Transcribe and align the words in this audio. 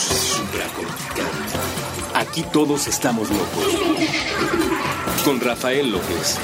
supracortical. 0.00 1.26
Aquí 2.14 2.42
todos 2.52 2.86
estamos 2.86 3.30
locos. 3.30 3.64
Con 5.24 5.40
Rafael 5.40 5.90
López. 5.90 6.38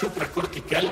Supracortical, 0.00 0.90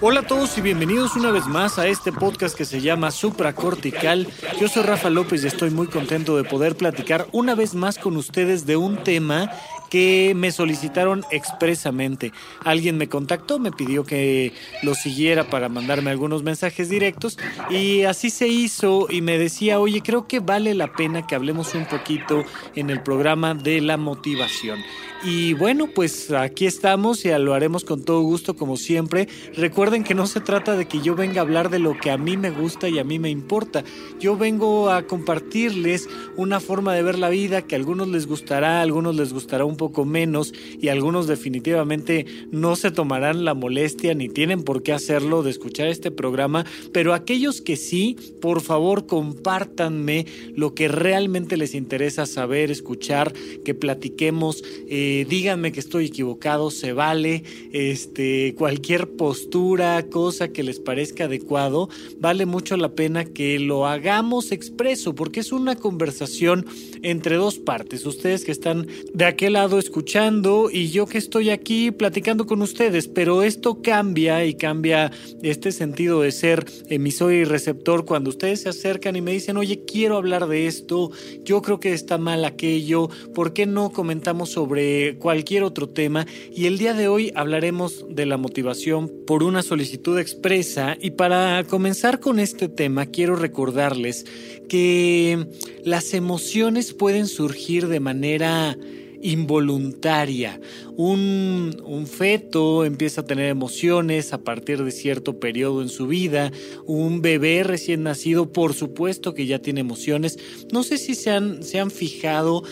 Hola 0.00 0.20
a 0.20 0.26
todos 0.26 0.58
y 0.58 0.60
bienvenidos 0.60 1.16
una 1.16 1.30
vez 1.30 1.46
más 1.46 1.78
a 1.78 1.86
este 1.86 2.12
podcast 2.12 2.54
que 2.54 2.66
se 2.66 2.82
llama 2.82 3.10
Supracortical. 3.10 4.28
Yo 4.60 4.68
soy 4.68 4.82
Rafa 4.82 5.08
López 5.08 5.42
y 5.42 5.46
estoy 5.46 5.70
muy 5.70 5.86
contento 5.86 6.36
de 6.36 6.44
poder 6.44 6.76
platicar 6.76 7.26
una 7.32 7.54
vez 7.54 7.74
más 7.74 7.98
con 7.98 8.18
ustedes 8.18 8.66
de 8.66 8.76
un 8.76 8.98
tema 8.98 9.50
que 9.94 10.32
me 10.34 10.50
solicitaron 10.50 11.22
expresamente. 11.30 12.32
Alguien 12.64 12.96
me 12.96 13.08
contactó, 13.08 13.60
me 13.60 13.70
pidió 13.70 14.02
que 14.02 14.52
lo 14.82 14.96
siguiera 14.96 15.48
para 15.48 15.68
mandarme 15.68 16.10
algunos 16.10 16.42
mensajes 16.42 16.88
directos 16.88 17.38
y 17.70 18.02
así 18.02 18.30
se 18.30 18.48
hizo 18.48 19.06
y 19.08 19.20
me 19.20 19.38
decía, 19.38 19.78
oye, 19.78 20.02
creo 20.02 20.26
que 20.26 20.40
vale 20.40 20.74
la 20.74 20.92
pena 20.94 21.28
que 21.28 21.36
hablemos 21.36 21.76
un 21.76 21.86
poquito 21.86 22.44
en 22.74 22.90
el 22.90 23.02
programa 23.04 23.54
de 23.54 23.80
la 23.82 23.96
motivación. 23.96 24.80
Y 25.26 25.54
bueno, 25.54 25.86
pues 25.86 26.30
aquí 26.32 26.66
estamos 26.66 27.24
y 27.24 27.30
lo 27.38 27.54
haremos 27.54 27.84
con 27.84 28.04
todo 28.04 28.20
gusto 28.20 28.56
como 28.56 28.76
siempre. 28.76 29.26
Recuerden 29.56 30.04
que 30.04 30.14
no 30.14 30.26
se 30.26 30.40
trata 30.40 30.76
de 30.76 30.86
que 30.86 31.00
yo 31.00 31.14
venga 31.14 31.40
a 31.40 31.44
hablar 31.44 31.70
de 31.70 31.78
lo 31.78 31.96
que 31.96 32.10
a 32.10 32.18
mí 32.18 32.36
me 32.36 32.50
gusta 32.50 32.90
y 32.90 32.98
a 32.98 33.04
mí 33.04 33.18
me 33.18 33.30
importa. 33.30 33.84
Yo 34.20 34.36
vengo 34.36 34.90
a 34.90 35.06
compartirles 35.06 36.10
una 36.36 36.60
forma 36.60 36.92
de 36.92 37.02
ver 37.02 37.18
la 37.18 37.30
vida 37.30 37.62
que 37.62 37.74
a 37.74 37.78
algunos 37.78 38.08
les 38.08 38.26
gustará, 38.26 38.80
a 38.80 38.82
algunos 38.82 39.16
les 39.16 39.32
gustará 39.32 39.64
un 39.64 39.78
poco 39.78 39.83
menos 40.04 40.52
y 40.80 40.88
algunos 40.88 41.26
definitivamente 41.26 42.26
no 42.50 42.76
se 42.76 42.90
tomarán 42.90 43.44
la 43.44 43.54
molestia 43.54 44.14
ni 44.14 44.28
tienen 44.28 44.62
por 44.62 44.82
qué 44.82 44.92
hacerlo 44.92 45.42
de 45.42 45.50
escuchar 45.50 45.88
este 45.88 46.10
programa. 46.10 46.64
Pero 46.92 47.14
aquellos 47.14 47.60
que 47.60 47.76
sí, 47.76 48.16
por 48.40 48.60
favor 48.60 49.06
compártanme 49.06 50.26
lo 50.54 50.74
que 50.74 50.88
realmente 50.88 51.56
les 51.56 51.74
interesa 51.74 52.26
saber, 52.26 52.70
escuchar, 52.70 53.32
que 53.64 53.74
platiquemos. 53.74 54.62
Eh, 54.88 55.26
díganme 55.28 55.72
que 55.72 55.80
estoy 55.80 56.06
equivocado, 56.06 56.70
se 56.70 56.92
vale, 56.92 57.42
este, 57.72 58.54
cualquier 58.56 59.08
postura, 59.10 60.06
cosa 60.08 60.48
que 60.48 60.62
les 60.62 60.80
parezca 60.80 61.24
adecuado, 61.24 61.88
vale 62.18 62.46
mucho 62.46 62.76
la 62.76 62.94
pena 62.94 63.24
que 63.24 63.58
lo 63.58 63.86
hagamos 63.86 64.52
expreso, 64.52 65.14
porque 65.14 65.40
es 65.40 65.52
una 65.52 65.76
conversación 65.76 66.66
entre 67.02 67.36
dos 67.36 67.58
partes, 67.58 68.06
ustedes 68.06 68.44
que 68.44 68.52
están 68.52 68.86
de 69.12 69.24
aquel 69.24 69.54
lado 69.54 69.73
escuchando 69.78 70.70
y 70.70 70.90
yo 70.90 71.06
que 71.06 71.18
estoy 71.18 71.50
aquí 71.50 71.90
platicando 71.90 72.46
con 72.46 72.62
ustedes, 72.62 73.08
pero 73.08 73.42
esto 73.42 73.82
cambia 73.82 74.44
y 74.44 74.54
cambia 74.54 75.10
este 75.42 75.72
sentido 75.72 76.22
de 76.22 76.32
ser 76.32 76.64
emisor 76.88 77.32
y 77.32 77.44
receptor 77.44 78.04
cuando 78.04 78.30
ustedes 78.30 78.62
se 78.62 78.68
acercan 78.68 79.16
y 79.16 79.20
me 79.20 79.32
dicen, 79.32 79.56
oye, 79.56 79.84
quiero 79.84 80.16
hablar 80.16 80.46
de 80.48 80.66
esto, 80.66 81.10
yo 81.44 81.62
creo 81.62 81.80
que 81.80 81.92
está 81.92 82.18
mal 82.18 82.44
aquello, 82.44 83.08
¿por 83.34 83.52
qué 83.52 83.66
no 83.66 83.90
comentamos 83.90 84.50
sobre 84.50 85.16
cualquier 85.18 85.62
otro 85.62 85.88
tema 85.88 86.26
y 86.54 86.66
el 86.66 86.78
día 86.78 86.94
de 86.94 87.08
hoy 87.08 87.32
hablaremos 87.34 88.04
de 88.08 88.26
la 88.26 88.36
motivación 88.36 89.10
por 89.26 89.42
una 89.42 89.62
solicitud 89.62 90.18
expresa. 90.18 90.96
Y 91.00 91.12
para 91.12 91.64
comenzar 91.64 92.20
con 92.20 92.38
este 92.38 92.68
tema 92.68 93.06
quiero 93.06 93.36
recordarles 93.36 94.26
que 94.68 95.46
las 95.84 96.14
emociones 96.14 96.92
pueden 96.92 97.26
surgir 97.26 97.88
de 97.88 98.00
manera 98.00 98.76
involuntaria. 99.24 100.60
Un, 100.96 101.82
un, 101.82 102.06
feto 102.06 102.84
empieza 102.84 103.22
a 103.22 103.24
tener 103.24 103.48
emociones 103.48 104.34
a 104.34 104.44
partir 104.44 104.84
de 104.84 104.90
cierto 104.90 105.40
periodo 105.40 105.80
en 105.80 105.88
su 105.88 106.06
vida. 106.06 106.52
Un 106.84 107.22
bebé 107.22 107.64
recién 107.64 108.02
nacido, 108.02 108.52
por 108.52 108.74
supuesto 108.74 109.32
que 109.32 109.46
ya 109.46 109.60
tiene 109.60 109.80
emociones. 109.80 110.38
No 110.72 110.82
sé 110.82 110.98
si 110.98 111.14
se 111.14 111.30
han, 111.30 111.62
se 111.62 111.80
han 111.80 111.90
fijado, 111.90 112.64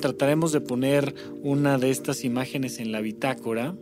trataremos 0.00 0.52
de 0.52 0.60
poner 0.60 1.14
una 1.42 1.78
de 1.78 1.90
estas 1.90 2.24
imágenes 2.24 2.78
en 2.78 2.92
la 2.92 3.00
bitácora 3.00 3.74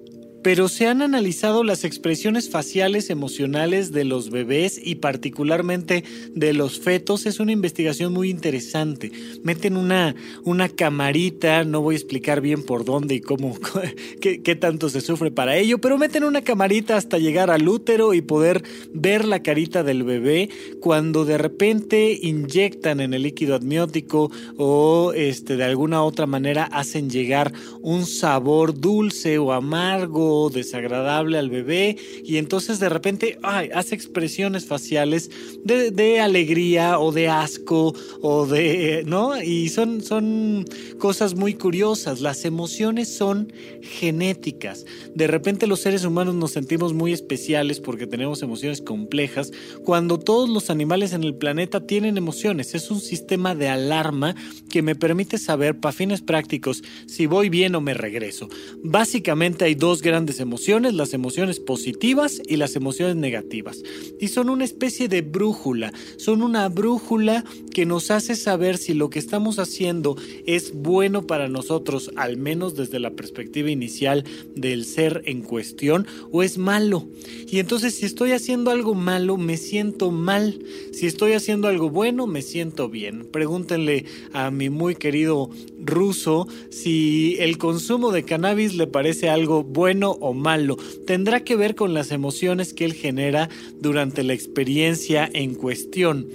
pero 0.43 0.69
se 0.69 0.87
han 0.87 1.03
analizado 1.03 1.65
las 1.65 1.85
expresiones 1.85 2.51
faciales 2.51 3.11
emocionales 3.11 3.93
de 3.93 4.05
los 4.05 4.31
bebés 4.31 4.81
y 4.83 4.97
particularmente 4.97 6.05
de 6.35 6.53
los 6.53 6.81
fetos. 6.81 7.27
Es 7.27 7.41
una 7.41 7.53
investigación 7.53 8.13
muy 8.13 8.31
interesante. 8.31 9.13
Meten 9.43 9.77
una, 9.77 10.15
una 10.45 10.69
camarita, 10.69 11.65
no 11.65 11.83
voy 11.83 11.95
a 11.95 11.99
explicar 11.99 12.41
bien 12.41 12.63
por 12.63 12.85
dónde 12.85 13.17
y 13.17 13.21
cómo, 13.21 13.57
qué, 14.21 14.43
qué 14.43 14.57
tanto 14.57 14.89
se 14.89 15.01
sufre 15.01 15.31
para 15.31 15.57
ello, 15.57 15.79
pero 15.79 15.99
meten 15.99 16.25
una 16.25 16.43
camarita 16.43 16.97
hasta 16.97 17.19
llegar 17.19 17.51
al 17.51 17.69
útero 17.69 18.15
y 18.15 18.23
poder 18.23 18.63
ver 18.93 19.25
la 19.27 19.43
carita 19.43 19.83
del 19.83 20.05
bebé 20.05 20.49
cuando 20.81 21.25
de 21.25 21.39
repente 21.39 22.19
inyectan 22.21 23.01
en 23.01 23.15
el 23.15 23.23
líquido 23.23 23.57
amniótico 23.57 24.31
o 24.57 25.13
este, 25.15 25.57
de 25.57 25.65
alguna 25.65 26.03
otra 26.03 26.27
manera 26.27 26.65
hacen 26.65 27.11
llegar 27.11 27.53
un 27.83 28.07
sabor 28.07 28.79
dulce 28.79 29.39
o 29.39 29.53
amargo 29.53 30.30
desagradable 30.53 31.39
al 31.39 31.51
bebé 31.51 31.97
y 32.25 32.37
entonces 32.37 32.79
de 32.81 32.89
repente 32.89 33.39
hace 33.43 33.95
expresiones 33.95 34.67
faciales 34.67 35.31
de, 35.65 36.21
alegría 36.21 36.99
o 36.99 37.13
de 37.13 37.29
asco 37.29 37.95
o 38.21 38.47
de, 38.47 39.03
¿no? 39.07 39.41
Y 39.41 39.69
son, 39.69 40.03
son 40.03 40.65
cosas 40.99 41.35
muy 41.35 41.55
curiosas. 41.55 42.21
Las 42.21 42.45
emociones 42.45 43.15
son 43.15 43.53
genéticas. 43.83 44.85
De 45.15 45.27
repente 45.27 45.67
los 45.67 45.81
seres 45.81 46.05
humanos 46.05 46.35
nos 46.35 46.53
sentimos 46.53 46.93
muy 46.93 47.13
especiales 47.13 47.81
porque 47.81 48.07
tenemos 48.07 48.43
emociones 48.43 48.81
complejas 48.81 49.51
cuando 49.85 50.19
todos 50.19 50.49
los 50.49 50.71
animales 50.71 51.13
en 51.13 51.25
el 51.25 51.35
planeta 51.35 51.87
tienen 51.87 52.17
emociones. 52.17 52.75
Es 52.75 52.91
un 52.91 53.01
sistema 53.01 53.55
de 53.55 53.69
alarma 53.69 54.35
que 54.71 54.83
me 54.83 54.95
permite 54.95 55.39
saber, 55.39 55.79
para 55.79 55.93
fines 55.93 56.21
prácticos, 56.21 56.83
si 57.07 57.27
voy 57.27 57.49
bien 57.49 57.75
o 57.75 57.81
me 57.81 57.95
regreso. 57.95 58.49
Básicamente 58.83 59.65
hay 59.65 59.75
dos 59.75 60.03
grandes 60.03 60.20
emociones, 60.41 60.95
las 60.95 61.15
emociones 61.15 61.61
positivas 61.61 62.43
y 62.47 62.57
las 62.57 62.77
emociones 62.77 63.17
negativas. 63.17 63.83
Y 64.21 64.29
son 64.29 64.51
una 64.51 64.65
especie 64.65 65.09
de 65.09 65.23
brújula, 65.23 65.93
son 66.17 66.43
una 66.43 66.69
brújula 66.69 67.45
que 67.73 67.87
nos 67.87 68.11
hace 68.11 68.37
saber 68.37 68.79
si 68.79 68.95
lo 68.95 69.11
que 69.11 69.19
estamos 69.19 69.59
haciendo 69.59 70.17
es 70.47 70.73
bueno 70.75 71.27
para 71.27 71.49
nosotros, 71.49 72.11
al 72.17 72.37
menos 72.37 72.77
desde 72.77 72.99
la 72.99 73.11
perspectiva 73.11 73.71
inicial 73.71 74.25
del 74.55 74.85
ser 74.85 75.23
en 75.27 75.43
cuestión, 75.43 76.07
o 76.31 76.43
es 76.43 76.59
malo. 76.59 77.09
Y 77.49 77.59
entonces 77.59 77.95
si 77.95 78.07
estoy 78.07 78.33
haciendo 78.33 78.71
algo 78.71 78.95
malo, 78.95 79.37
me 79.37 79.57
siento 79.57 80.11
mal. 80.11 80.59
Si 80.93 81.07
estoy 81.07 81.33
haciendo 81.33 81.69
algo 81.69 81.91
bueno, 81.91 82.27
me 82.27 82.43
siento 82.43 82.89
bien. 82.89 83.27
Pregúntenle 83.31 84.05
a 84.33 84.51
mi 84.51 84.71
muy 84.71 84.95
querido 84.97 85.51
ruso 85.83 86.47
si 86.71 87.37
el 87.39 87.59
consumo 87.59 88.13
de 88.13 88.25
cannabis 88.25 88.75
le 88.75 88.87
parece 88.87 89.29
algo 89.29 89.63
bueno 89.63 90.10
o 90.13 90.35
malo, 90.35 90.77
tendrá 91.07 91.45
que 91.45 91.57
ver 91.57 91.75
con 91.75 91.95
las 91.95 92.11
emociones 92.11 92.73
que 92.75 92.85
él 92.85 92.95
genera 92.95 93.49
durante 93.81 94.23
la 94.23 94.35
experiencia 94.35 95.29
en 95.33 95.55
cuestión. 95.55 96.29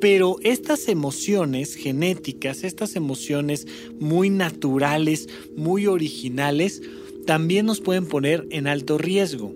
Pero 0.00 0.36
estas 0.42 0.88
emociones 0.88 1.74
genéticas, 1.74 2.64
estas 2.64 2.96
emociones 2.96 3.66
muy 4.00 4.30
naturales, 4.30 5.28
muy 5.56 5.86
originales, 5.86 6.82
también 7.26 7.66
nos 7.66 7.80
pueden 7.80 8.06
poner 8.06 8.46
en 8.50 8.66
alto 8.66 8.98
riesgo. 8.98 9.54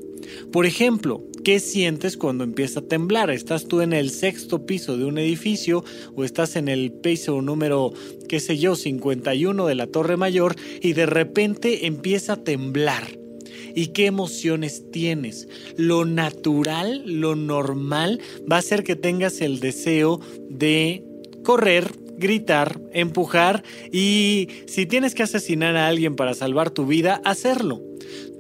Por 0.53 0.67
ejemplo, 0.67 1.25
¿qué 1.45 1.61
sientes 1.61 2.17
cuando 2.17 2.45
empieza 2.45 2.81
a 2.81 2.89
temblar? 2.89 3.31
¿Estás 3.31 3.67
tú 3.67 3.81
en 3.81 3.93
el 3.93 4.11
sexto 4.11 4.67
piso 4.67 4.97
de 4.97 5.05
un 5.05 5.19
edificio 5.19 5.85
o 6.15 6.25
estás 6.25 6.57
en 6.57 6.69
el 6.69 6.93
piso 6.93 7.41
número, 7.43 7.93
qué 8.29 8.41
sé 8.41 8.59
yo, 8.59 8.77
51 8.77 9.67
de 9.67 9.75
la 9.75 9.87
Torre 9.87 10.17
Mayor 10.17 10.57
y 10.81 10.93
de 10.93 11.07
repente 11.07 11.87
empieza 11.87 12.35
a 12.35 12.45
temblar? 12.45 13.26
Y 13.77 13.89
qué 13.89 14.07
emociones 14.07 14.91
tienes. 14.91 15.47
Lo 15.77 16.05
natural, 16.05 17.03
lo 17.07 17.37
normal 17.37 18.21
va 18.51 18.57
a 18.57 18.63
ser 18.63 18.83
que 18.83 18.97
tengas 18.97 19.41
el 19.41 19.61
deseo 19.61 20.21
de 20.51 21.05
correr, 21.45 21.93
gritar, 22.17 22.81
empujar 22.93 23.63
y 23.93 24.49
si 24.67 24.87
tienes 24.87 25.15
que 25.15 25.23
asesinar 25.23 25.77
a 25.77 25.87
alguien 25.87 26.17
para 26.17 26.35
salvar 26.35 26.71
tu 26.71 26.87
vida, 26.87 27.21
hacerlo 27.25 27.81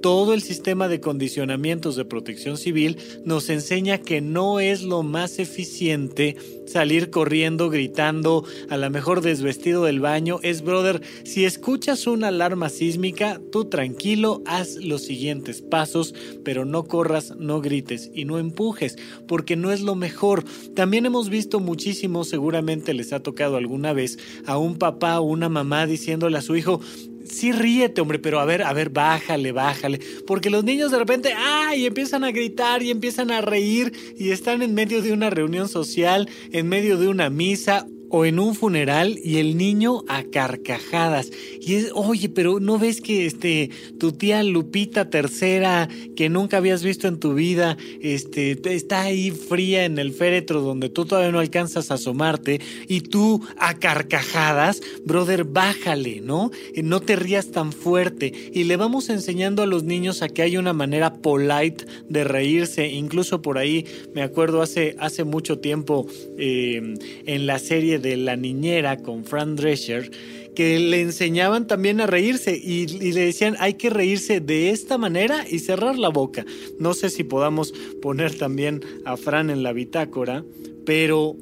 todo 0.00 0.34
el 0.34 0.42
sistema 0.42 0.88
de 0.88 1.00
condicionamientos 1.00 1.96
de 1.96 2.04
protección 2.04 2.56
civil 2.56 2.98
nos 3.24 3.48
enseña 3.50 3.98
que 3.98 4.20
no 4.20 4.60
es 4.60 4.82
lo 4.82 5.02
más 5.02 5.38
eficiente 5.38 6.36
salir 6.66 7.10
corriendo, 7.10 7.70
gritando, 7.70 8.44
a 8.68 8.76
lo 8.76 8.90
mejor 8.90 9.20
desvestido 9.20 9.84
del 9.84 10.00
baño. 10.00 10.40
Es, 10.42 10.62
brother, 10.62 11.00
si 11.24 11.44
escuchas 11.44 12.06
una 12.06 12.28
alarma 12.28 12.68
sísmica, 12.68 13.40
tú 13.52 13.66
tranquilo, 13.66 14.42
haz 14.46 14.76
los 14.76 15.02
siguientes 15.02 15.62
pasos, 15.62 16.14
pero 16.44 16.64
no 16.64 16.84
corras, 16.84 17.34
no 17.38 17.60
grites 17.60 18.10
y 18.12 18.24
no 18.24 18.38
empujes, 18.38 18.96
porque 19.26 19.56
no 19.56 19.72
es 19.72 19.80
lo 19.80 19.94
mejor. 19.94 20.44
También 20.74 21.06
hemos 21.06 21.30
visto 21.30 21.60
muchísimo, 21.60 22.24
seguramente 22.24 22.94
les 22.94 23.12
ha 23.12 23.20
tocado 23.20 23.56
alguna 23.56 23.92
vez, 23.92 24.18
a 24.46 24.58
un 24.58 24.76
papá 24.76 25.20
o 25.20 25.24
una 25.24 25.48
mamá 25.48 25.86
diciéndole 25.86 26.38
a 26.38 26.42
su 26.42 26.56
hijo, 26.56 26.80
sí 27.28 27.52
ríete, 27.52 28.00
hombre, 28.00 28.18
pero 28.18 28.40
a 28.40 28.44
ver, 28.44 28.62
a 28.62 28.72
ver, 28.72 28.90
bájale, 28.90 29.52
bájale. 29.52 30.00
Porque 30.26 30.50
los 30.50 30.64
niños 30.64 30.90
de 30.90 30.98
repente, 30.98 31.32
¡ay! 31.36 31.86
empiezan 31.86 32.24
a 32.24 32.30
gritar 32.30 32.82
y 32.82 32.90
empiezan 32.90 33.30
a 33.30 33.40
reír 33.40 33.92
y 34.16 34.30
están 34.30 34.62
en 34.62 34.74
medio 34.74 35.02
de 35.02 35.12
una 35.12 35.30
reunión 35.30 35.68
social, 35.68 36.28
en 36.52 36.68
medio 36.68 36.98
de 36.98 37.08
una 37.08 37.30
misa 37.30 37.86
o 38.10 38.24
en 38.24 38.38
un 38.38 38.54
funeral 38.54 39.18
y 39.22 39.38
el 39.38 39.56
niño 39.56 40.04
a 40.08 40.24
carcajadas. 40.24 41.30
Y 41.60 41.74
es, 41.74 41.90
oye, 41.94 42.28
pero 42.28 42.60
¿no 42.60 42.78
ves 42.78 43.00
que 43.00 43.26
este, 43.26 43.70
tu 43.98 44.12
tía 44.12 44.42
Lupita 44.42 45.10
tercera, 45.10 45.88
que 46.14 46.28
nunca 46.28 46.58
habías 46.58 46.82
visto 46.82 47.08
en 47.08 47.18
tu 47.18 47.34
vida, 47.34 47.76
este, 48.00 48.58
está 48.74 49.02
ahí 49.02 49.30
fría 49.30 49.84
en 49.84 49.98
el 49.98 50.12
féretro 50.12 50.60
donde 50.60 50.88
tú 50.88 51.04
todavía 51.04 51.32
no 51.32 51.40
alcanzas 51.40 51.90
a 51.90 51.94
asomarte 51.94 52.60
y 52.88 53.00
tú 53.00 53.42
a 53.58 53.74
carcajadas, 53.74 54.80
brother, 55.04 55.44
bájale, 55.44 56.20
¿no? 56.20 56.50
No 56.82 57.00
te 57.00 57.16
rías 57.16 57.50
tan 57.50 57.72
fuerte. 57.72 58.32
Y 58.52 58.64
le 58.64 58.76
vamos 58.76 59.08
enseñando 59.08 59.62
a 59.62 59.66
los 59.66 59.84
niños 59.84 60.22
a 60.22 60.28
que 60.28 60.42
hay 60.42 60.56
una 60.56 60.72
manera 60.72 61.14
polite 61.14 61.84
de 62.08 62.24
reírse. 62.24 62.88
Incluso 62.88 63.42
por 63.42 63.58
ahí, 63.58 63.84
me 64.14 64.22
acuerdo 64.22 64.62
hace, 64.62 64.96
hace 64.98 65.24
mucho 65.24 65.58
tiempo 65.58 66.06
eh, 66.38 66.94
en 67.26 67.46
la 67.46 67.58
serie 67.58 67.95
de 67.98 68.16
La 68.16 68.36
Niñera 68.36 68.98
con 68.98 69.24
Fran 69.24 69.56
Drescher, 69.56 70.10
que 70.54 70.78
le 70.78 71.02
enseñaban 71.02 71.66
también 71.66 72.00
a 72.00 72.06
reírse 72.06 72.56
y, 72.56 72.86
le 72.86 73.20
decían 73.20 73.56
hay 73.58 73.74
que 73.74 73.90
reírse 73.90 74.40
de 74.40 74.70
esta 74.70 74.98
manera 74.98 75.44
y 75.48 75.58
cerrar 75.58 75.98
la 75.98 76.08
boca. 76.08 76.44
No 76.78 76.94
sé 76.94 77.10
si 77.10 77.24
podamos 77.24 77.72
poner 78.00 78.36
también 78.36 78.82
a 79.04 79.16
Fran 79.16 79.50
en 79.50 79.62
la 79.62 79.72
bitácora, 79.72 80.44
pero 80.84 81.36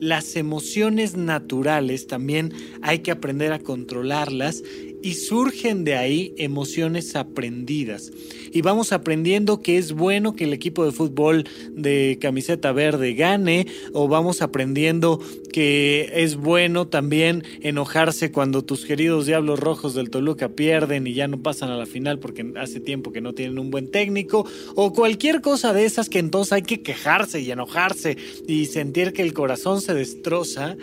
las 0.00 0.36
emociones 0.36 1.16
naturales 1.16 2.06
también 2.06 2.54
hay 2.80 3.00
que 3.00 3.10
aprender 3.10 3.52
a 3.52 3.58
controlarlas 3.58 4.62
y 5.02 5.14
surgen 5.14 5.84
de 5.84 5.96
ahí 5.96 6.34
emociones 6.36 7.16
aprendidas. 7.16 8.12
Y 8.52 8.62
vamos 8.62 8.92
aprendiendo 8.92 9.62
que 9.62 9.78
es 9.78 9.92
bueno 9.92 10.34
que 10.34 10.44
el 10.44 10.52
equipo 10.52 10.84
de 10.84 10.92
fútbol 10.92 11.44
de 11.72 12.18
camiseta 12.20 12.72
verde 12.72 13.14
gane 13.14 13.66
o 13.92 14.08
vamos 14.08 14.42
aprendiendo 14.42 15.20
que 15.52 16.10
es 16.14 16.36
bueno 16.36 16.86
también 16.86 17.44
enojarse 17.62 18.30
cuando 18.30 18.62
tus 18.62 18.84
queridos 18.84 19.26
Diablos 19.26 19.58
Rojos 19.58 19.94
del 19.94 20.10
Toluca 20.10 20.50
pierden 20.50 21.06
y 21.06 21.14
ya 21.14 21.28
no 21.28 21.42
pasan 21.42 21.70
a 21.70 21.76
la 21.76 21.86
final 21.86 22.18
porque 22.18 22.52
hace 22.56 22.80
tiempo 22.80 23.12
que 23.12 23.20
no 23.20 23.34
tienen 23.34 23.58
un 23.58 23.70
buen 23.70 23.90
técnico 23.90 24.46
o 24.74 24.92
cualquier 24.92 25.40
cosa 25.40 25.72
de 25.72 25.84
esas 25.84 26.08
que 26.08 26.18
entonces 26.18 26.52
hay 26.52 26.62
que 26.62 26.82
quejarse 26.82 27.40
y 27.40 27.50
enojarse 27.50 28.16
y 28.46 28.66
sentir 28.66 29.12
que 29.12 29.22
el 29.22 29.32
corazón 29.32 29.80
se 29.80 29.94
destroza 29.94 30.76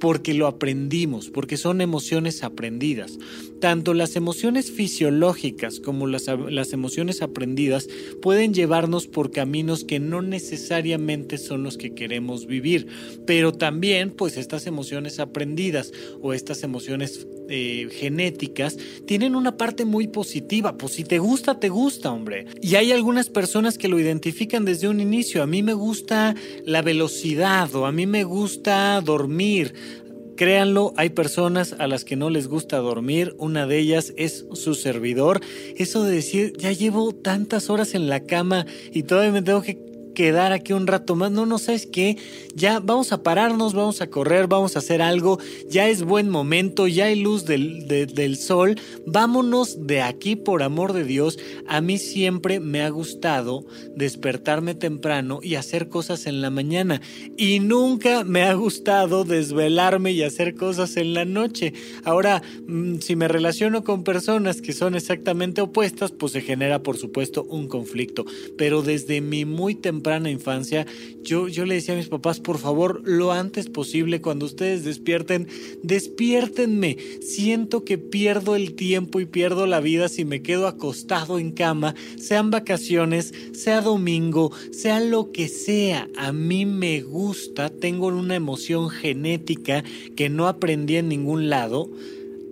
porque 0.00 0.34
lo 0.34 0.46
aprendimos, 0.46 1.30
porque 1.30 1.56
son 1.56 1.80
emociones 1.80 2.42
aprendidas. 2.42 3.18
Tanto 3.60 3.92
las 3.92 4.16
emociones 4.16 4.70
fisiológicas 4.70 5.80
como 5.80 6.06
las, 6.06 6.26
las, 6.48 6.72
emociones 6.72 7.20
aprendidas 7.20 7.88
pueden 8.22 8.54
llevarnos 8.54 9.06
por 9.06 9.30
caminos 9.30 9.84
que 9.84 10.00
no 10.00 10.22
necesariamente 10.22 11.36
son 11.36 11.62
los 11.62 11.76
que 11.76 11.94
queremos 11.94 12.46
vivir, 12.46 12.86
pero 13.26 13.52
también 13.52 14.10
pues 14.10 14.38
estas 14.38 14.66
emociones 14.66 15.20
aprendidas 15.20 15.92
o 16.22 16.32
estas 16.32 16.62
emociones 16.62 17.26
eh, 17.52 17.88
genéticas 17.90 18.78
tienen 19.08 19.34
una 19.34 19.56
parte 19.56 19.84
muy 19.84 20.06
positiva. 20.06 20.78
Pues 20.78 20.92
si 20.92 21.02
te 21.02 21.18
gusta, 21.18 21.58
te 21.58 21.68
gusta, 21.68 22.12
hombre. 22.12 22.46
Y 22.62 22.76
hay 22.76 22.92
algunas 22.92 23.28
personas 23.28 23.76
que 23.76 23.88
lo 23.88 23.98
identifican 23.98 24.64
desde 24.64 24.86
un 24.86 25.00
inicio. 25.00 25.42
A 25.42 25.48
mí 25.48 25.60
me 25.64 25.74
gusta 25.74 26.36
la 26.64 26.80
velocidad 26.80 27.74
o 27.74 27.86
a 27.86 27.92
mí 27.92 28.06
me 28.06 28.22
gusta 28.22 29.00
dormir. 29.04 29.74
Créanlo, 30.40 30.94
hay 30.96 31.10
personas 31.10 31.76
a 31.78 31.86
las 31.86 32.06
que 32.06 32.16
no 32.16 32.30
les 32.30 32.48
gusta 32.48 32.78
dormir, 32.78 33.34
una 33.36 33.66
de 33.66 33.76
ellas 33.76 34.14
es 34.16 34.46
su 34.54 34.72
servidor. 34.72 35.42
Eso 35.76 36.02
de 36.02 36.14
decir, 36.14 36.54
ya 36.56 36.72
llevo 36.72 37.12
tantas 37.12 37.68
horas 37.68 37.94
en 37.94 38.08
la 38.08 38.20
cama 38.20 38.64
y 38.90 39.02
todavía 39.02 39.32
me 39.32 39.42
tengo 39.42 39.60
que 39.60 39.89
quedar 40.14 40.52
aquí 40.52 40.72
un 40.72 40.86
rato 40.86 41.16
más. 41.16 41.30
No, 41.30 41.46
no 41.46 41.58
sabes 41.58 41.86
qué. 41.86 42.16
Ya 42.54 42.80
vamos 42.80 43.12
a 43.12 43.22
pararnos, 43.22 43.74
vamos 43.74 44.00
a 44.00 44.08
correr, 44.08 44.46
vamos 44.48 44.76
a 44.76 44.80
hacer 44.80 45.02
algo. 45.02 45.38
Ya 45.68 45.88
es 45.88 46.02
buen 46.02 46.28
momento, 46.28 46.86
ya 46.86 47.06
hay 47.06 47.20
luz 47.20 47.44
del, 47.44 47.86
del 47.86 48.36
sol. 48.36 48.76
Vámonos 49.06 49.86
de 49.86 50.02
aquí, 50.02 50.36
por 50.36 50.62
amor 50.62 50.92
de 50.92 51.04
Dios. 51.04 51.38
A 51.66 51.80
mí 51.80 51.98
siempre 51.98 52.60
me 52.60 52.82
ha 52.82 52.88
gustado 52.88 53.64
despertarme 53.94 54.74
temprano 54.74 55.40
y 55.42 55.54
hacer 55.54 55.88
cosas 55.88 56.26
en 56.26 56.40
la 56.40 56.50
mañana. 56.50 57.00
Y 57.36 57.60
nunca 57.60 58.24
me 58.24 58.42
ha 58.42 58.54
gustado 58.54 59.24
desvelarme 59.24 60.12
y 60.12 60.22
hacer 60.22 60.54
cosas 60.54 60.96
en 60.96 61.14
la 61.14 61.24
noche. 61.24 61.72
Ahora, 62.04 62.42
mm, 62.66 62.98
si 62.98 63.16
me 63.16 63.28
relaciono 63.28 63.84
con 63.84 64.04
personas 64.04 64.60
que 64.60 64.72
son 64.72 64.94
exactamente 64.94 65.60
opuestas, 65.60 66.12
pues 66.12 66.32
se 66.32 66.40
genera, 66.40 66.82
por 66.82 66.96
supuesto, 66.96 67.44
un 67.44 67.68
conflicto. 67.68 68.24
Pero 68.58 68.82
desde 68.82 69.20
mi 69.20 69.44
muy 69.44 69.74
temprano 69.74 70.00
temprana 70.10 70.30
infancia, 70.30 70.86
yo, 71.22 71.46
yo 71.46 71.64
le 71.64 71.76
decía 71.76 71.94
a 71.94 71.96
mis 71.96 72.08
papás, 72.08 72.40
por 72.40 72.58
favor, 72.58 73.00
lo 73.04 73.30
antes 73.30 73.68
posible, 73.68 74.20
cuando 74.20 74.46
ustedes 74.46 74.82
despierten, 74.82 75.46
despiértenme. 75.84 76.96
Siento 77.20 77.84
que 77.84 77.96
pierdo 77.96 78.56
el 78.56 78.74
tiempo 78.74 79.20
y 79.20 79.26
pierdo 79.26 79.66
la 79.66 79.78
vida 79.78 80.08
si 80.08 80.24
me 80.24 80.42
quedo 80.42 80.66
acostado 80.66 81.38
en 81.38 81.52
cama, 81.52 81.94
sean 82.18 82.50
vacaciones, 82.50 83.32
sea 83.52 83.82
domingo, 83.82 84.50
sea 84.72 84.98
lo 84.98 85.30
que 85.30 85.46
sea. 85.46 86.08
A 86.16 86.32
mí 86.32 86.66
me 86.66 87.02
gusta, 87.02 87.68
tengo 87.68 88.08
una 88.08 88.34
emoción 88.34 88.90
genética 88.90 89.84
que 90.16 90.28
no 90.28 90.48
aprendí 90.48 90.96
en 90.96 91.08
ningún 91.08 91.50
lado 91.50 91.88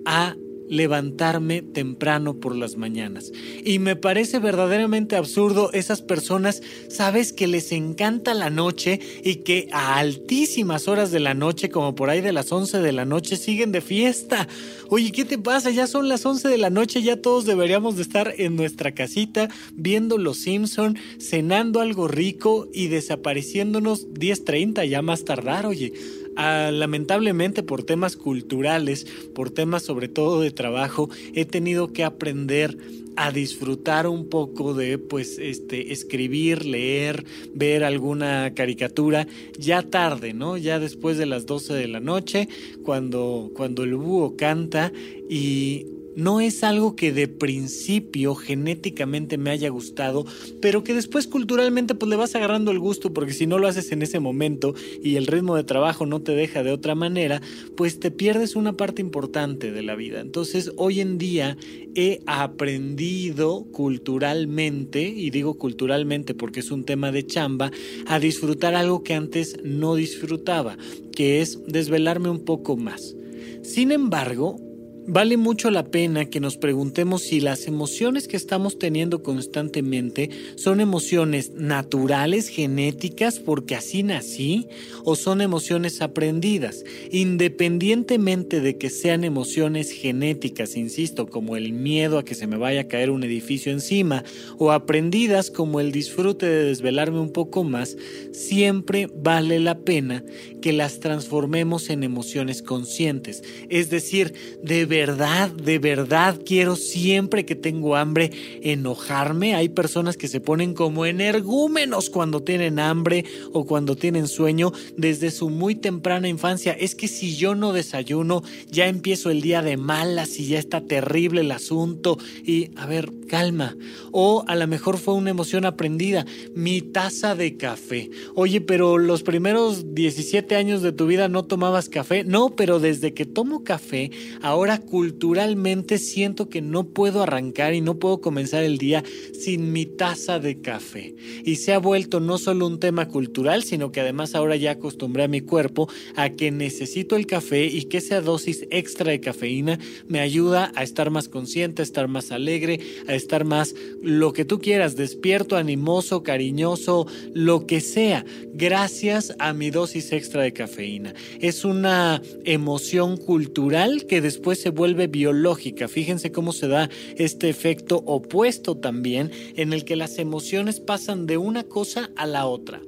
a 0.05 0.37
levantarme 0.69 1.63
temprano 1.63 2.35
por 2.41 2.55
las 2.55 2.77
mañanas. 2.77 3.33
Y 3.65 3.79
me 3.79 3.97
parece 3.97 4.39
verdaderamente 4.39 5.17
absurdo 5.17 5.71
esas 5.73 6.03
personas, 6.03 6.63
sabes, 6.89 7.33
que 7.33 7.47
les 7.47 7.73
encanta 7.73 8.35
la 8.35 8.51
noche 8.51 9.01
y 9.23 9.37
que 9.37 9.69
a 9.73 9.99
altísimas 9.99 10.89
horas 10.89 11.11
de 11.11 11.21
la 11.21 11.35
noche, 11.35 11.71
como 11.71 11.95
por 11.95 12.11
ahí 12.11 12.21
de 12.21 12.33
las 12.33 12.53
11 12.53 12.81
de 12.81 12.93
la 12.93 13.05
noche, 13.05 13.37
siguen 13.37 13.73
de 13.73 13.81
fiesta. 13.81 14.49
Oye, 14.89 15.13
¿qué 15.13 15.25
te 15.25 15.39
pasa? 15.39 15.71
Ya 15.71 15.87
son 15.87 16.09
las 16.09 16.25
11 16.25 16.49
de 16.49 16.59
la 16.59 16.71
noche, 16.71 17.03
ya 17.03 17.21
todos 17.21 17.45
deberíamos 17.45 17.97
de 17.97 18.03
estar 18.03 18.35
en 18.39 18.57
nuestra 18.57 18.93
casita 18.93 19.49
viendo 19.75 20.19
Los 20.19 20.39
Simpson, 20.39 20.99
cenando 21.19 21.81
algo 21.81 22.09
rico 22.09 22.69
y 22.73 22.89
desapareciéndonos 22.89 24.09
10.30 24.09 24.89
ya 24.89 25.03
más 25.03 25.25
tardar, 25.25 25.67
oye. 25.67 25.93
Ah, 26.41 26.71
lamentablemente 26.73 27.65
por 27.65 27.83
temas 27.83 28.15
culturales, 28.15 29.09
por 29.35 29.51
temas 29.51 29.83
sobre 29.83 30.07
todo 30.07 30.41
de 30.41 30.53
trabajo, 30.53 31.11
he 31.35 31.45
tenido 31.45 31.93
que 31.93 32.05
aprender 32.05 32.79
a 33.17 33.33
disfrutar 33.33 34.07
un 34.07 34.29
poco 34.29 34.73
de 34.73 34.99
pues 34.99 35.41
este 35.41 35.93
escribir, 35.93 36.65
leer, 36.65 37.25
ver 37.55 37.83
alguna 37.83 38.55
caricatura 38.55 39.27
ya 39.59 39.83
tarde, 39.83 40.33
¿no? 40.33 40.57
Ya 40.57 40.79
después 40.79 41.19
de 41.19 41.27
las 41.27 41.45
12 41.45 41.75
de 41.75 41.89
la 41.89 41.99
noche, 41.99 42.49
cuando 42.85 43.51
cuando 43.57 43.83
el 43.83 43.97
búho 43.97 44.37
canta 44.37 44.93
y 45.29 45.87
no 46.19 46.41
es 46.41 46.65
algo 46.65 46.97
que 46.97 47.13
de 47.13 47.29
principio 47.29 48.35
genéticamente 48.35 49.39
me 49.39 49.51
haya 49.51 49.69
gustado, 49.69 50.27
pero 50.61 50.83
que 50.83 50.93
después 50.93 51.29
culturalmente 51.29 51.95
pues 51.95 52.11
le 52.11 52.17
vas 52.17 52.35
agarrando 52.35 52.73
el 52.73 52.81
gusto 52.81 53.13
porque 53.13 53.33
si 53.33 53.47
no 53.47 53.57
lo 53.57 53.69
haces 53.69 53.93
en 53.93 54.03
ese 54.03 54.19
momento 54.19 54.75
y 55.01 55.15
el 55.15 55.29
ritmo 55.29 55.55
de 55.55 55.63
trabajo 55.63 56.07
no 56.07 56.21
te 56.21 56.33
deja 56.33 56.65
de 56.65 56.73
otra 56.73 56.97
manera, 56.97 57.41
pues 57.77 58.01
te 58.01 58.11
pierdes 58.11 58.57
una 58.57 58.77
parte 58.77 59.01
importante 59.01 59.71
de 59.71 59.83
la 59.85 59.95
vida. 59.95 60.19
Entonces 60.19 60.73
hoy 60.77 61.01
en 61.01 61.19
día 61.19 61.57
he 61.95 62.21
aprendido 62.27 63.67
culturalmente, 63.71 65.03
y 65.03 65.31
digo 65.31 65.55
culturalmente 65.55 66.35
porque 66.35 66.61
es 66.61 66.73
un 66.73 66.83
tema 66.83 67.13
de 67.13 67.27
chamba, 67.27 67.71
a 68.07 68.19
disfrutar 68.19 68.75
algo 68.75 69.05
que 69.05 69.15
antes 69.15 69.57
no 69.63 69.95
disfrutaba, 69.95 70.79
que 71.15 71.43
es 71.43 71.65
desvelarme 71.69 72.29
un 72.29 72.45
poco 72.45 72.77
más. 72.77 73.15
Sin 73.63 73.93
embargo, 73.93 74.68
Vale 75.11 75.39
mucho 75.39 75.71
la 75.71 75.85
pena 75.85 76.27
que 76.27 76.39
nos 76.39 76.59
preguntemos 76.59 77.23
si 77.23 77.41
las 77.41 77.67
emociones 77.67 78.29
que 78.29 78.37
estamos 78.37 78.79
teniendo 78.79 79.23
constantemente 79.23 80.29
son 80.57 80.83
emociones 80.83 81.53
naturales, 81.55 82.49
genéticas, 82.49 83.41
porque 83.41 83.75
así 83.75 84.03
nací, 84.03 84.69
o 85.05 85.17
son 85.17 85.41
emociones 85.41 86.03
aprendidas. 86.03 86.85
Independientemente 87.11 88.61
de 88.61 88.77
que 88.77 88.91
sean 88.91 89.25
emociones 89.25 89.93
genéticas, 89.93 90.77
insisto, 90.77 91.27
como 91.27 91.57
el 91.57 91.73
miedo 91.73 92.19
a 92.19 92.25
que 92.27 92.35
se 92.35 92.47
me 92.47 92.59
vaya 92.59 92.83
a 92.83 92.89
caer 92.89 93.09
un 93.09 93.25
edificio 93.25 93.73
encima, 93.73 94.25
o 94.59 94.73
aprendidas 94.73 95.51
como 95.51 95.81
el 95.81 95.91
disfrute 95.91 96.45
de 96.45 96.65
desvelarme 96.65 97.19
un 97.19 97.33
poco 97.33 97.65
más, 97.65 97.97
siempre 98.33 99.09
vale 99.17 99.59
la 99.59 99.79
pena 99.79 100.23
que 100.61 100.75
las 100.75 101.01
transformemos 101.01 101.89
en 101.89 102.03
emociones 102.03 102.61
conscientes. 102.61 103.43
Es 103.71 103.89
decir, 103.89 104.35
de 104.63 104.98
verdad, 104.99 105.51
de 105.51 105.79
verdad 105.79 106.41
quiero 106.45 106.75
siempre 106.75 107.47
que 107.47 107.55
tengo 107.55 107.95
hambre 107.95 108.33
enojarme. 108.63 109.55
Hay 109.55 109.69
personas 109.69 110.17
que 110.17 110.27
se 110.27 110.41
ponen 110.41 110.75
como 110.75 111.07
energúmenos 111.07 112.11
cuando 112.11 112.43
tienen 112.43 112.81
hambre 112.81 113.25
o 113.53 113.65
cuando 113.65 113.95
tienen 113.95 114.27
sueño 114.27 114.73
desde 114.97 115.31
su 115.31 115.51
muy 115.51 115.77
temprana 115.77 116.27
infancia. 116.27 116.73
Es 116.73 116.97
que 116.97 117.07
si 117.07 117.37
yo 117.37 117.55
no 117.55 117.73
desayuno, 117.73 118.43
ya 118.73 118.89
empiezo 118.89 119.31
el 119.31 119.41
día 119.41 119.63
de 119.63 119.77
malas 119.77 120.41
y 120.41 120.49
ya 120.49 120.59
está 120.59 120.81
terrible 120.81 121.43
el 121.43 121.53
asunto. 121.53 122.19
Y 122.45 122.73
a 122.75 122.87
ver, 122.87 123.13
calma. 123.29 123.77
O 124.11 124.45
a 124.49 124.57
lo 124.57 124.67
mejor 124.67 124.99
fue 124.99 125.15
una 125.15 125.31
emoción 125.31 125.65
aprendida. 125.65 126.27
Mi 126.57 126.83
taza 126.83 127.37
de 127.37 127.57
café. 127.57 128.11
Oye, 128.35 128.61
pero 128.61 128.99
los 128.99 129.23
primeros 129.23 129.95
17 129.95 130.57
años 130.57 130.83
de 130.83 130.91
tu 130.91 131.07
vida 131.07 131.29
no 131.29 131.45
tomabas 131.45 131.89
café. 131.89 132.25
No, 132.25 132.57
pero 132.57 132.81
desde 132.81 133.15
que 133.15 133.27
tomo 133.27 133.63
café, 133.63 134.11
ahora 134.43 134.79
culturalmente 134.89 135.99
siento 135.99 136.49
que 136.49 136.63
no 136.63 136.85
puedo 136.85 137.23
arrancar 137.23 137.75
y 137.75 137.81
no 137.81 137.99
puedo 137.99 138.21
comenzar 138.21 138.65
el 138.65 138.79
día 138.79 139.05
sin 139.39 139.73
mi 139.73 139.85
taza 139.87 140.39
de 140.39 140.61
café. 140.61 141.15
Y 141.45 141.57
se 141.57 141.73
ha 141.73 141.79
vuelto 141.79 142.21
no 142.21 142.39
solo 142.39 142.67
un 142.67 142.81
tema 142.81 143.09
cultural, 143.09 143.63
sino 143.65 143.93
que 143.93 144.01
además 144.01 144.35
ahora 144.35 144.57
ya 144.57 144.73
acostumbré 144.73 145.25
a 145.25 145.29
mi 145.29 145.41
cuerpo 145.41 145.89
a 146.17 146.31
que 146.31 146.51
necesito 146.51 147.17
el 147.17 147.27
café 147.27 147.67
y 147.67 147.85
que 147.85 147.99
esa 147.99 148.21
dosis 148.21 148.67
extra 148.71 149.11
de 149.11 149.21
cafeína 149.21 149.79
me 150.07 150.21
ayuda 150.21 150.73
a 150.75 150.83
estar 150.83 151.11
más 151.11 151.29
consciente, 151.29 151.83
a 151.83 151.85
estar 151.85 152.09
más 152.09 152.33
alegre, 152.33 152.81
a 153.07 153.15
estar 153.15 153.45
más 153.45 153.75
lo 154.03 154.33
que 154.33 154.45
tú 154.45 154.59
quieras, 154.59 154.97
despierto, 154.97 155.57
animoso, 155.57 156.23
cariñoso, 156.23 157.07
lo 157.35 157.67
que 157.67 157.81
sea, 157.81 158.25
gracias 158.55 159.35
a 159.39 159.53
mi 159.53 159.71
dosis 159.71 160.13
extra 160.13 160.43
de 160.43 160.53
cafeína. 160.53 161.15
Es 161.41 161.65
una 161.65 162.23
emoción 162.45 163.17
cultural 163.17 164.07
que 164.07 164.21
después 164.21 164.61
se 164.61 164.71
vuelve 164.79 165.09
biológica. 165.09 165.89
Fíjense 165.89 166.33
cómo 166.33 166.53
se 166.53 166.69
da 166.69 166.89
este 167.17 167.51
efecto 167.51 167.97
opuesto 168.07 168.77
también, 168.77 169.31
en 169.57 169.75
el 169.75 169.85
que 169.85 169.97
las 169.97 170.19
emociones 170.19 170.81
pasan 170.81 171.27
de 171.27 171.37
una 171.37 171.65
cosa 171.65 172.11
a 172.17 172.27
la 172.27 172.47
otra. 172.47 172.81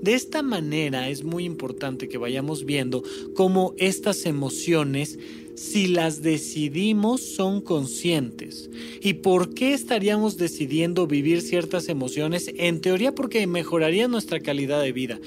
De 0.00 0.14
esta 0.14 0.42
manera 0.42 1.08
es 1.08 1.22
muy 1.22 1.44
importante 1.44 2.08
que 2.08 2.18
vayamos 2.18 2.64
viendo 2.64 3.02
cómo 3.34 3.74
estas 3.76 4.24
emociones 4.24 5.18
si 5.54 5.86
las 5.86 6.22
decidimos 6.22 7.20
son 7.20 7.60
conscientes. 7.60 8.70
¿Y 9.00 9.14
por 9.14 9.54
qué 9.54 9.74
estaríamos 9.74 10.36
decidiendo 10.36 11.06
vivir 11.06 11.42
ciertas 11.42 11.88
emociones? 11.88 12.50
En 12.56 12.80
teoría 12.80 13.14
porque 13.14 13.46
mejoraría 13.46 14.08
nuestra 14.08 14.40
calidad 14.40 14.82
de 14.82 14.92
vida. 14.92 15.20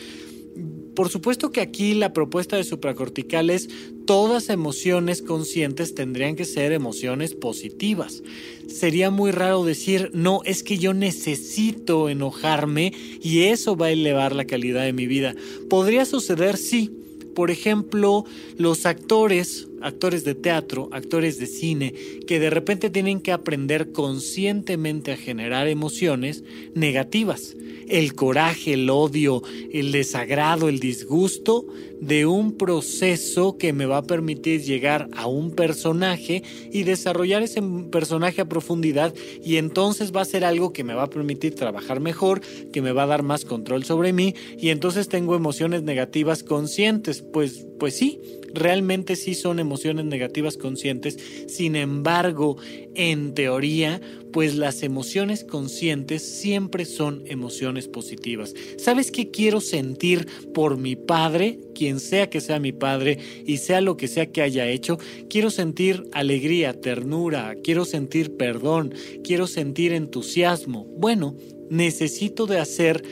Por 0.98 1.10
supuesto 1.10 1.51
que 1.51 1.62
aquí 1.62 1.94
la 1.94 2.12
propuesta 2.12 2.56
de 2.56 2.63
supracortical 2.63 3.51
es 3.51 3.70
todas 4.08 4.50
emociones 4.50 5.22
conscientes 5.22 5.94
tendrían 5.94 6.36
que 6.36 6.44
ser 6.44 6.72
emociones 6.72 7.36
positivas. 7.36 8.24
Sería 8.68 9.12
muy 9.12 9.30
raro 9.30 9.63
decir, 9.63 10.10
no, 10.16 10.42
es 10.44 10.63
que 10.63 10.80
yo 10.80 10.96
necesito 10.96 12.10
enojarme 12.10 12.94
y 13.22 13.44
eso 13.44 13.77
va 13.77 13.86
a 13.86 13.92
elevar 13.92 14.34
la 14.34 14.46
calidad 14.46 14.86
de 14.86 14.94
mi 14.94 15.06
vida. 15.06 15.36
Podría 15.70 16.04
suceder, 16.04 16.58
sí. 16.58 16.89
Por 17.36 17.51
ejemplo, 17.51 18.25
los 18.58 18.88
actores 18.88 19.68
actores 19.81 20.24
de 20.24 20.36
teatro, 20.36 20.89
actores 20.91 21.38
de 21.39 21.48
cine, 21.48 21.93
que 22.27 22.39
de 22.39 22.50
repente 22.50 22.89
tienen 22.89 23.22
que 23.22 23.31
aprender 23.31 23.91
conscientemente 23.91 25.12
a 25.12 25.17
generar 25.17 25.67
emociones 25.67 26.43
negativas. 26.74 27.55
El 27.88 28.15
coraje, 28.15 28.74
el 28.74 28.89
odio, 28.89 29.43
el 29.72 29.91
desagrado, 29.91 30.67
el 30.67 30.79
disgusto 30.79 31.65
de 32.01 32.25
un 32.25 32.57
proceso 32.57 33.57
que 33.57 33.74
me 33.74 33.86
va 33.86 33.98
a 33.98 34.03
permitir 34.03 34.62
llegar 34.62 35.10
a 35.15 35.27
un 35.27 35.51
personaje 35.51 36.43
y 36.72 36.84
desarrollar 36.84 37.41
ese 37.43 37.62
personaje 37.91 38.41
a 38.41 38.50
profundidad 38.50 39.13
y 39.43 39.57
entonces 39.57 40.15
va 40.15 40.22
a 40.22 40.25
ser 40.25 40.46
algo 40.46 40.74
que 40.74 40.84
me 40.84 40.93
va 40.93 41.03
a 41.03 41.10
permitir 41.10 41.55
trabajar 41.55 42.00
mejor, 42.00 42.41
que 42.72 42.81
me 42.81 42.91
va 42.91 43.03
a 43.03 43.07
dar 43.07 43.24
más 43.24 43.46
control 43.46 43.84
sobre 43.84 44.13
mí 44.13 44.36
y 44.60 44.69
entonces 44.69 45.07
tengo 45.07 45.36
emociones 45.36 45.84
negativas 45.84 46.43
conscientes. 46.43 47.22
Pues, 47.22 47.65
pues 47.79 47.96
sí, 47.96 48.19
realmente 48.57 49.15
sí 49.15 49.33
son 49.33 49.59
emociones 49.59 50.05
negativas 50.05 50.57
conscientes, 50.57 51.17
sin 51.47 51.75
embargo, 51.75 52.57
en 52.95 53.33
teoría, 53.33 54.01
pues 54.31 54.55
las 54.55 54.83
emociones 54.83 55.43
conscientes 55.43 56.21
siempre 56.21 56.85
son 56.85 57.23
emociones 57.27 57.87
positivas. 57.87 58.53
¿Sabes 58.77 59.11
qué 59.11 59.31
quiero 59.31 59.61
sentir 59.61 60.27
por 60.53 60.77
mi 60.77 60.95
padre? 60.95 61.59
Quien 61.73 61.99
sea 61.99 62.29
que 62.29 62.41
sea 62.41 62.59
mi 62.59 62.71
padre 62.71 63.17
y 63.45 63.57
sea 63.57 63.81
lo 63.81 63.97
que 63.97 64.07
sea 64.07 64.31
que 64.31 64.41
haya 64.41 64.67
hecho, 64.67 64.97
quiero 65.29 65.49
sentir 65.49 66.03
alegría, 66.11 66.79
ternura, 66.79 67.55
quiero 67.63 67.85
sentir 67.85 68.35
perdón, 68.35 68.93
quiero 69.23 69.47
sentir 69.47 69.93
entusiasmo. 69.93 70.85
Bueno, 70.97 71.35
necesito 71.69 72.45
de 72.45 72.59
hacer 72.59 73.03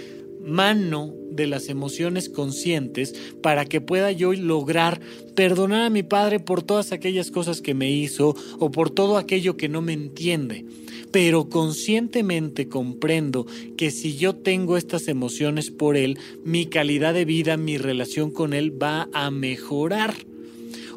mano 0.42 1.14
de 1.36 1.48
las 1.48 1.70
emociones 1.70 2.30
conscientes 2.30 3.14
para 3.42 3.66
que 3.66 3.82
pueda 3.82 4.12
yo 4.12 4.34
lograr 4.34 5.00
perdonar 5.36 5.84
a 5.84 5.90
mi 5.90 6.04
padre 6.04 6.40
por 6.40 6.64
todas 6.64 6.92
aquellas 6.92 7.32
cosas 7.32 7.62
que 7.62 7.74
me 7.74 7.92
hizo 7.92 8.36
o 8.60 8.72
por 8.72 8.90
todo 8.90 9.18
aquello 9.18 9.58
que 9.58 9.70
no 9.70 9.82
me 9.82 9.94
entiende. 9.94 10.66
Pero 11.12 11.50
conscientemente 11.50 12.68
comprendo 12.68 13.46
que 13.78 13.92
si 13.92 14.18
yo 14.18 14.36
tengo 14.36 14.76
estas 14.78 15.08
emociones 15.08 15.72
por 15.72 15.96
él, 15.96 16.18
mi 16.44 16.66
calidad 16.66 17.14
de 17.14 17.26
vida, 17.26 17.58
mi 17.58 17.78
relación 17.78 18.32
con 18.32 18.54
él 18.54 18.82
va 18.82 19.08
a 19.14 19.32
mejorar. 19.32 20.14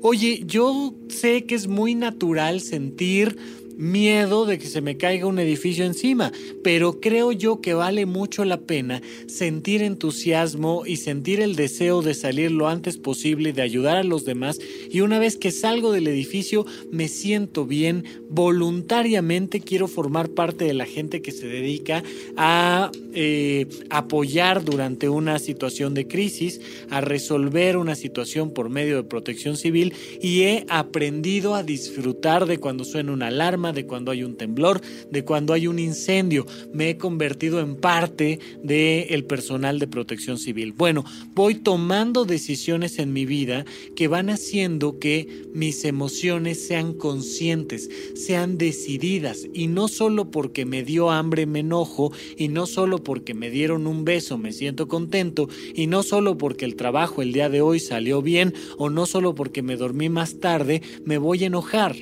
Oye, 0.01 0.43
yo 0.47 0.95
sé 1.09 1.45
que 1.45 1.55
es 1.55 1.67
muy 1.67 1.95
natural 1.95 2.61
sentir 2.61 3.37
miedo 3.79 4.45
de 4.45 4.59
que 4.59 4.67
se 4.67 4.81
me 4.81 4.97
caiga 4.97 5.27
un 5.27 5.39
edificio 5.39 5.85
encima, 5.85 6.33
pero 6.63 7.01
creo 7.01 7.33
yo 7.33 7.61
que 7.61 7.75
vale 7.75 8.05
mucho 8.07 8.45
la 8.45 8.61
pena 8.61 9.01
sentir 9.29 9.83
entusiasmo 9.83 10.85
y 10.85 10.97
sentir 10.97 11.41
el 11.41 11.55
deseo 11.55 12.03
de 12.03 12.15
salir 12.15 12.51
lo 12.51 12.69
antes 12.69 12.99
posible, 12.99 13.53
de 13.53 13.63
ayudar 13.63 13.97
a 13.97 14.03
los 14.03 14.25
demás 14.25 14.59
y 14.91 15.01
una 15.01 15.19
vez 15.21 15.37
que 15.37 15.53
salgo 15.53 15.93
del 15.93 16.09
edificio 16.09 16.67
me 16.91 17.09
siento 17.09 17.67
bien, 17.67 18.05
voluntariamente 18.29 19.61
quiero 19.61 19.87
formar 19.87 20.31
parte 20.31 20.65
de 20.65 20.75
la 20.75 20.85
gente 20.85 21.23
que 21.23 21.31
se 21.31 21.47
dedica 21.47 22.03
a 22.37 22.91
eh, 23.15 23.67
apoyar 23.91 24.65
durante 24.65 25.09
una 25.09 25.39
situación 25.39 25.95
de 25.95 26.09
crisis, 26.09 26.61
a 26.91 27.01
resolver 27.01 27.77
una 27.77 27.95
situación 27.95 28.51
por 28.53 28.71
medio 28.71 28.97
de 28.97 29.05
protección 29.05 29.57
civil 29.57 29.95
y 30.21 30.43
he 30.43 30.67
aprendido 30.69 31.55
a 31.55 31.63
disfrutar 31.63 32.47
de 32.47 32.59
cuando 32.59 32.85
suena 32.85 33.13
una 33.13 33.29
alarma, 33.29 33.68
de 33.73 33.87
cuando 33.87 34.11
hay 34.11 34.25
un 34.25 34.37
temblor, 34.37 34.81
de 35.11 35.25
cuando 35.25 35.53
hay 35.53 35.67
un 35.67 35.79
incendio. 35.79 36.47
Me 36.73 36.91
he 36.91 36.99
convertido 36.99 37.61
en 37.61 37.77
parte 37.77 38.39
del 38.63 39.25
personal 39.25 39.79
de 39.79 39.87
protección 39.87 40.39
civil. 40.39 40.73
Bueno, 40.73 41.05
voy 41.35 41.57
tomando 41.57 42.25
decisiones 42.25 42.99
en 42.99 43.13
mi 43.13 43.27
vida 43.27 43.65
que 43.97 44.09
van 44.09 44.31
haciendo 44.31 44.99
que 44.99 45.47
mis 45.55 45.85
emociones 45.85 46.67
sean 46.67 46.95
conscientes, 46.95 47.89
sean 48.15 48.59
decididas 48.59 49.47
y 49.53 49.67
no 49.67 49.89
solo 49.89 50.31
porque 50.31 50.65
me 50.65 50.83
dio 50.83 51.11
hambre 51.11 51.47
me 51.47 51.61
enojo 51.61 52.13
y 52.37 52.49
no 52.49 52.67
solo 52.67 53.03
porque 53.03 53.35
me 53.35 53.51
dieron 53.51 53.87
un 53.87 54.05
beso 54.05 54.39
me 54.39 54.53
siento 54.53 54.89
contento 54.89 55.49
y 55.75 55.87
no 55.87 56.03
solo 56.03 56.39
porque 56.39 56.65
el 56.65 56.77
trabajo 56.77 57.23
el 57.23 57.33
día 57.33 57.49
de 57.49 57.61
hoy 57.61 57.81
salió 57.81 58.23
bien 58.23 58.55
o 58.77 58.91
no 58.91 59.07
solo 59.07 59.35
porque 59.35 59.63
me 59.63 59.77
dormí 59.77 60.09
más 60.09 60.39
tarde 60.41 60.83
me 61.05 61.19
voy 61.19 61.45
a 61.45 61.49
enojar 61.49 61.97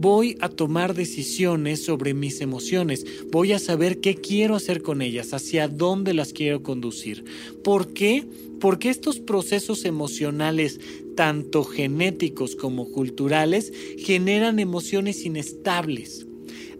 voy 0.00 0.36
a 0.40 0.48
tomar 0.48 0.94
decisiones 0.94 1.84
sobre 1.84 2.14
mis 2.14 2.40
emociones, 2.40 3.04
voy 3.32 3.52
a 3.52 3.58
saber 3.58 4.00
qué 4.00 4.14
quiero 4.14 4.54
hacer 4.54 4.80
con 4.80 5.02
ellas, 5.02 5.34
hacia 5.34 5.66
dónde 5.66 6.14
las 6.14 6.32
quiero 6.32 6.62
conducir. 6.62 7.24
¿Por 7.64 7.92
qué? 7.92 8.24
Porque 8.60 8.90
estos 8.90 9.18
procesos 9.18 9.84
emocionales, 9.84 10.80
tanto 11.16 11.64
genéticos 11.64 12.54
como 12.54 12.92
culturales, 12.92 13.72
generan 13.98 14.60
emociones 14.60 15.24
inestables 15.24 16.27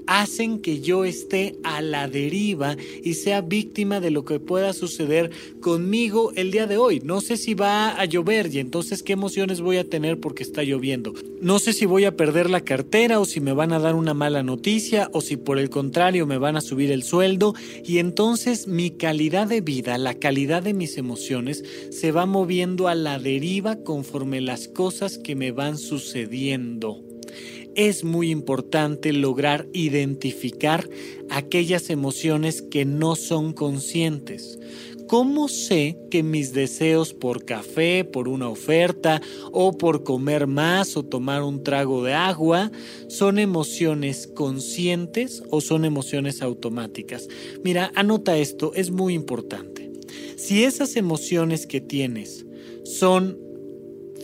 hacen 0.09 0.59
que 0.61 0.81
yo 0.81 1.05
esté 1.05 1.57
a 1.63 1.83
la 1.83 2.09
deriva 2.09 2.77
y 3.05 3.15
sea 3.15 3.43
víctima 3.43 4.01
de 4.01 4.11
lo 4.11 4.25
que 4.25 4.41
pueda 4.41 4.73
suceder 4.73 5.31
conmigo 5.61 6.33
el 6.35 6.51
día 6.51 6.67
de 6.67 6.79
hoy. 6.79 7.01
No 7.05 7.21
sé 7.21 7.37
si 7.37 7.53
va 7.53 7.91
a 7.91 8.05
llover 8.07 8.53
y 8.53 8.59
entonces 8.59 9.03
qué 9.03 9.13
emociones 9.13 9.61
voy 9.61 9.77
a 9.77 9.89
tener 9.89 10.19
porque 10.19 10.43
está 10.43 10.63
lloviendo. 10.63 11.13
No 11.43 11.59
sé 11.59 11.75
si 11.75 11.85
voy 11.85 12.07
a 12.07 12.17
perder 12.17 12.49
la 12.49 12.63
cartera 12.63 13.21
o 13.21 13.27
si 13.27 13.41
me 13.41 13.53
van 13.53 13.73
a 13.73 13.79
dar 13.79 13.95
una 13.95 14.15
mala 14.15 14.43
noticia 14.43 15.11
o 15.13 15.21
si 15.21 15.37
por 15.37 15.59
el 15.59 15.69
contrario 15.69 16.27
me 16.27 16.39
van 16.39 16.57
a 16.57 16.63
subir 16.63 16.91
el 16.91 17.03
sueldo 17.03 17.55
y 17.85 17.99
entonces 17.99 18.67
mi 18.67 18.91
calidad 18.91 19.47
de 19.47 19.61
vida, 19.61 19.99
la 19.99 20.15
calidad 20.15 20.63
de 20.63 20.73
mis 20.73 20.97
emociones 20.97 21.63
se 21.91 22.13
va 22.13 22.25
moviendo 22.25 22.89
a 22.89 22.95
la 22.95 23.19
deriva 23.19 23.77
conforme 23.77 24.41
las 24.41 24.69
cosas 24.69 25.19
que 25.19 25.37
me 25.37 25.53
van 25.53 25.77
sucediendo 25.77 27.08
es 27.75 28.05
muy 28.05 28.31
importante 28.31 29.13
lograr 29.13 29.69
identificar 29.73 30.89
aquellas 31.31 31.91
emociones 31.91 32.63
que 32.63 32.85
no 32.85 33.17
son 33.17 33.53
conscientes. 33.53 34.59
¿Cómo 35.09 35.49
sé 35.49 35.99
que 36.11 36.23
mis 36.23 36.53
deseos 36.53 37.15
por 37.15 37.47
café, 37.47 38.05
por 38.05 38.29
una 38.29 38.51
oferta 38.51 39.23
o 39.53 39.79
por 39.79 40.05
comer 40.05 40.47
más 40.47 40.99
o 40.99 41.03
tomar 41.03 41.43
un 41.43 41.63
trago 41.63 42.05
de 42.05 42.13
agua 42.13 42.71
son 43.09 43.39
emociones 43.39 44.27
conscientes 44.27 45.43
o 45.49 45.63
son 45.63 45.87
emociones 45.87 46.43
automáticas? 46.43 47.27
Mira, 47.65 47.91
anota 47.95 48.37
esto, 48.37 48.73
es 48.75 48.91
muy 48.91 49.15
importante. 49.15 49.91
Si 50.37 50.65
esas 50.65 50.95
emociones 50.95 51.67
que 51.67 51.81
tienes 51.81 52.45
son 52.85 53.48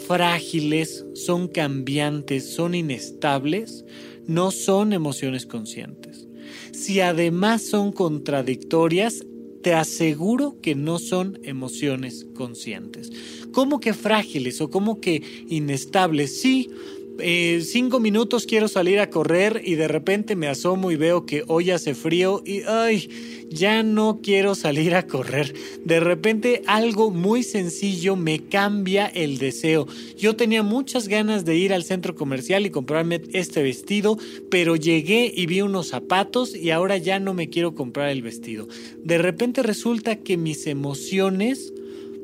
frágiles, 0.07 1.05
son 1.15 1.49
cambiantes, 1.49 2.55
son 2.55 2.75
inestables, 2.75 3.85
no 4.27 4.51
son 4.51 4.93
emociones 4.93 5.47
conscientes. 5.47 6.27
Si 6.73 7.01
además 7.01 7.63
son 7.63 7.93
contradictorias, 7.93 9.25
te 9.63 9.73
aseguro 9.73 10.59
que 10.61 10.75
no 10.75 10.99
son 10.99 11.39
emociones 11.43 12.27
conscientes. 12.35 13.11
¿Cómo 13.53 13.81
que 13.81 13.95
frágiles 13.95 14.61
o 14.61 14.69
como 14.69 15.01
que 15.01 15.23
inestables? 15.49 16.41
Sí, 16.41 16.69
eh, 17.19 17.63
cinco 17.65 18.01
minutos 18.01 18.45
quiero 18.45 18.67
salir 18.67 18.99
a 18.99 19.09
correr 19.09 19.63
y 19.65 19.77
de 19.77 19.87
repente 19.87 20.35
me 20.35 20.49
asomo 20.49 20.91
y 20.91 20.97
veo 20.97 21.27
que 21.27 21.45
hoy 21.47 21.71
hace 21.71 21.95
frío 21.95 22.43
y 22.45 22.63
ay, 22.63 23.09
ya 23.51 23.85
no 23.85 24.21
quiero 24.21 24.55
salir 24.55 24.95
a 24.97 25.07
correr. 25.07 25.55
De 25.85 26.01
repente 26.01 26.63
algo 26.67 27.11
muy 27.11 27.45
sencillo 27.45 28.17
me 28.17 28.41
cambia 28.41 29.07
el 29.07 29.39
deseo. 29.39 29.87
Yo 30.19 30.35
tenía 30.35 30.63
muchas 30.65 31.07
ganas 31.07 31.45
de 31.45 31.57
ir 31.57 31.73
al 31.73 31.85
centro 31.85 32.17
comercial 32.17 32.67
y 32.67 32.71
comprarme 32.71 33.21
este 33.33 33.63
vestido, 33.63 34.19
pero 34.51 34.75
llegué 34.75 35.33
y 35.35 35.47
vi 35.47 35.61
unos 35.61 35.89
zapatos 35.89 36.57
y 36.57 36.71
ahora 36.71 36.97
ya 36.97 37.21
no 37.21 37.33
me 37.33 37.49
quiero 37.49 37.75
comprar 37.75 38.09
el 38.09 38.23
vestido. 38.23 38.67
De 38.99 39.19
repente 39.19 39.63
resulta 39.63 40.17
que 40.17 40.37
mis 40.37 40.67
emociones 40.67 41.73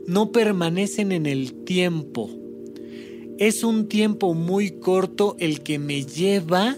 no 0.06 0.32
permanecen 0.32 1.12
en 1.12 1.26
el 1.26 1.52
tiempo 1.64 2.39
es 3.40 3.64
un 3.64 3.88
tiempo 3.88 4.34
muy 4.34 4.70
corto 4.70 5.34
el 5.38 5.62
que 5.62 5.78
me 5.78 6.04
lleva 6.04 6.76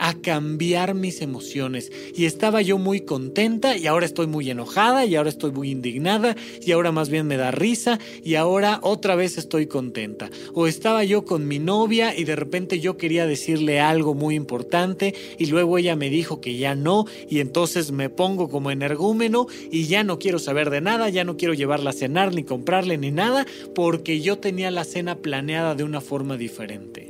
a 0.00 0.14
cambiar 0.14 0.94
mis 0.94 1.20
emociones. 1.20 1.92
Y 2.16 2.24
estaba 2.24 2.62
yo 2.62 2.78
muy 2.78 3.02
contenta 3.02 3.76
y 3.76 3.86
ahora 3.86 4.06
estoy 4.06 4.26
muy 4.26 4.50
enojada 4.50 5.04
y 5.04 5.14
ahora 5.14 5.28
estoy 5.28 5.52
muy 5.52 5.70
indignada 5.70 6.34
y 6.64 6.72
ahora 6.72 6.90
más 6.90 7.10
bien 7.10 7.26
me 7.26 7.36
da 7.36 7.50
risa 7.50 8.00
y 8.24 8.34
ahora 8.34 8.80
otra 8.82 9.14
vez 9.14 9.36
estoy 9.36 9.66
contenta. 9.66 10.30
O 10.54 10.66
estaba 10.66 11.04
yo 11.04 11.24
con 11.26 11.46
mi 11.46 11.58
novia 11.58 12.16
y 12.16 12.24
de 12.24 12.34
repente 12.34 12.80
yo 12.80 12.96
quería 12.96 13.26
decirle 13.26 13.78
algo 13.78 14.14
muy 14.14 14.34
importante 14.34 15.14
y 15.38 15.46
luego 15.46 15.76
ella 15.76 15.96
me 15.96 16.08
dijo 16.08 16.40
que 16.40 16.56
ya 16.56 16.74
no 16.74 17.04
y 17.28 17.40
entonces 17.40 17.92
me 17.92 18.08
pongo 18.08 18.48
como 18.48 18.70
energúmeno 18.70 19.46
y 19.70 19.84
ya 19.84 20.02
no 20.02 20.18
quiero 20.18 20.38
saber 20.38 20.70
de 20.70 20.80
nada, 20.80 21.10
ya 21.10 21.24
no 21.24 21.36
quiero 21.36 21.52
llevarla 21.52 21.90
a 21.90 21.92
cenar 21.92 22.34
ni 22.34 22.42
comprarle 22.42 22.96
ni 22.96 23.10
nada 23.10 23.46
porque 23.74 24.22
yo 24.22 24.38
tenía 24.38 24.70
la 24.70 24.84
cena 24.84 25.18
planeada 25.18 25.74
de 25.74 25.84
una 25.84 26.00
forma 26.00 26.38
diferente. 26.38 27.09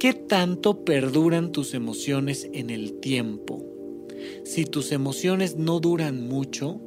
¿Qué 0.00 0.14
tanto 0.14 0.82
perduran 0.86 1.52
tus 1.52 1.74
emociones 1.74 2.48
en 2.54 2.70
el 2.70 3.00
tiempo? 3.00 3.62
Si 4.46 4.64
tus 4.64 4.92
emociones 4.92 5.56
no 5.56 5.78
duran 5.78 6.26
mucho, 6.26 6.80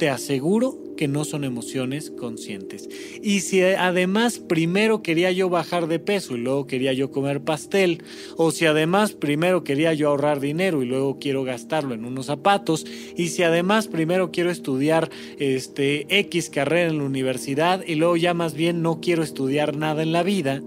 te 0.00 0.10
aseguro 0.10 0.76
que 0.96 1.06
no 1.06 1.24
son 1.24 1.44
emociones 1.44 2.10
conscientes. 2.10 2.88
Y 3.22 3.42
si 3.42 3.62
además 3.62 4.40
primero 4.40 5.00
quería 5.00 5.30
yo 5.30 5.48
bajar 5.48 5.86
de 5.86 6.00
peso 6.00 6.34
y 6.34 6.40
luego 6.40 6.66
quería 6.66 6.92
yo 6.92 7.12
comer 7.12 7.40
pastel, 7.40 8.02
o 8.36 8.50
si 8.50 8.66
además 8.66 9.12
primero 9.12 9.62
quería 9.62 9.94
yo 9.94 10.08
ahorrar 10.08 10.40
dinero 10.40 10.82
y 10.82 10.86
luego 10.86 11.20
quiero 11.20 11.44
gastarlo 11.44 11.94
en 11.94 12.04
unos 12.04 12.26
zapatos, 12.26 12.84
y 13.16 13.28
si 13.28 13.44
además 13.44 13.86
primero 13.86 14.32
quiero 14.32 14.50
estudiar 14.50 15.08
este 15.38 16.04
X 16.18 16.50
carrera 16.50 16.90
en 16.90 16.98
la 16.98 17.04
universidad 17.04 17.84
y 17.86 17.94
luego 17.94 18.16
ya 18.16 18.34
más 18.34 18.54
bien 18.54 18.82
no 18.82 19.00
quiero 19.00 19.22
estudiar 19.22 19.76
nada 19.76 20.02
en 20.02 20.10
la 20.10 20.24
vida, 20.24 20.64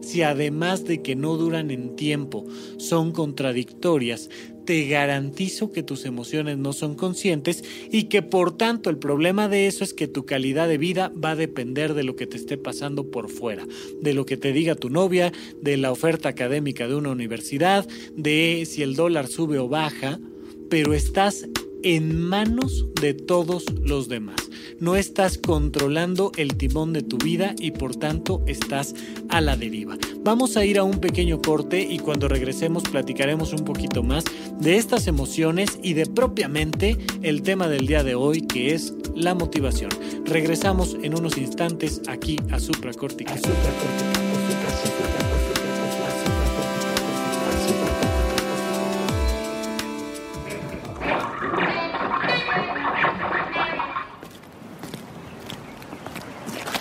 si 0.00 0.22
además 0.22 0.84
de 0.84 1.02
que 1.02 1.16
no 1.16 1.36
duran 1.36 1.70
en 1.70 1.96
tiempo, 1.96 2.44
son 2.76 3.12
contradictorias, 3.12 4.30
te 4.68 4.86
garantizo 4.86 5.72
que 5.72 5.82
tus 5.82 6.04
emociones 6.04 6.58
no 6.58 6.74
son 6.74 6.94
conscientes 6.94 7.64
y 7.90 8.04
que 8.04 8.20
por 8.20 8.54
tanto 8.54 8.90
el 8.90 8.98
problema 8.98 9.48
de 9.48 9.66
eso 9.66 9.82
es 9.82 9.94
que 9.94 10.08
tu 10.08 10.26
calidad 10.26 10.68
de 10.68 10.76
vida 10.76 11.10
va 11.24 11.30
a 11.30 11.36
depender 11.36 11.94
de 11.94 12.04
lo 12.04 12.16
que 12.16 12.26
te 12.26 12.36
esté 12.36 12.58
pasando 12.58 13.10
por 13.10 13.30
fuera, 13.30 13.66
de 14.02 14.12
lo 14.12 14.26
que 14.26 14.36
te 14.36 14.52
diga 14.52 14.74
tu 14.74 14.90
novia, 14.90 15.32
de 15.62 15.78
la 15.78 15.90
oferta 15.90 16.28
académica 16.28 16.86
de 16.86 16.96
una 16.96 17.10
universidad, 17.10 17.88
de 18.14 18.64
si 18.66 18.82
el 18.82 18.94
dólar 18.94 19.28
sube 19.28 19.58
o 19.58 19.70
baja, 19.70 20.20
pero 20.68 20.92
estás 20.92 21.48
en 21.82 22.20
manos 22.20 22.86
de 23.00 23.14
todos 23.14 23.64
los 23.82 24.08
demás. 24.08 24.36
No 24.80 24.96
estás 24.96 25.38
controlando 25.38 26.32
el 26.36 26.56
timón 26.56 26.92
de 26.92 27.02
tu 27.02 27.18
vida 27.18 27.54
y 27.58 27.72
por 27.72 27.96
tanto 27.96 28.42
estás 28.46 28.94
a 29.28 29.40
la 29.40 29.56
deriva. 29.56 29.96
Vamos 30.22 30.56
a 30.56 30.64
ir 30.64 30.78
a 30.78 30.84
un 30.84 31.00
pequeño 31.00 31.40
corte 31.40 31.80
y 31.80 31.98
cuando 31.98 32.28
regresemos 32.28 32.82
platicaremos 32.84 33.52
un 33.52 33.64
poquito 33.64 34.02
más 34.02 34.24
de 34.60 34.76
estas 34.76 35.06
emociones 35.06 35.78
y 35.82 35.94
de 35.94 36.06
propiamente 36.06 36.96
el 37.22 37.42
tema 37.42 37.68
del 37.68 37.86
día 37.86 38.02
de 38.04 38.14
hoy 38.14 38.42
que 38.42 38.74
es 38.74 38.94
la 39.14 39.34
motivación. 39.34 39.90
Regresamos 40.24 40.96
en 41.02 41.18
unos 41.18 41.38
instantes 41.38 42.02
aquí 42.08 42.36
a 42.50 42.60
Supracortical. 42.60 43.40